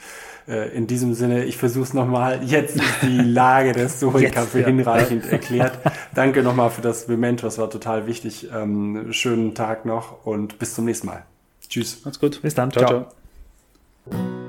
äh, 0.51 0.69
in 0.77 0.87
diesem 0.87 1.15
Sinne, 1.15 1.45
ich 1.45 1.57
versuche 1.57 1.85
es 1.85 1.95
nochmal. 1.95 2.43
Jetzt 2.43 2.77
ist 2.77 3.03
die 3.03 3.19
Lage 3.19 3.73
der 3.73 3.89
Stoiker 3.89 4.43
für 4.43 4.61
ja. 4.61 4.67
hinreichend 4.67 5.25
erklärt. 5.31 5.79
Danke 6.15 6.43
nochmal 6.43 6.71
für 6.71 6.83
das 6.83 7.09
Memento, 7.09 7.47
das 7.47 7.59
war 7.59 7.71
total 7.71 8.07
wichtig. 8.07 8.49
Ähm, 8.53 9.13
schönen 9.13 9.55
Tag 9.55 9.87
noch 9.87 10.27
und 10.27 10.59
bis 10.59 10.75
zum 10.75 10.85
nächsten 10.85 11.07
Mal. 11.07 11.25
Tschüss. 11.69 12.05
Macht's 12.05 12.19
gut. 12.19 12.43
Bis 12.43 12.55
dann. 12.55 12.71
ciao. 12.73 12.85
ciao. 12.85 13.07
ciao. 14.11 14.40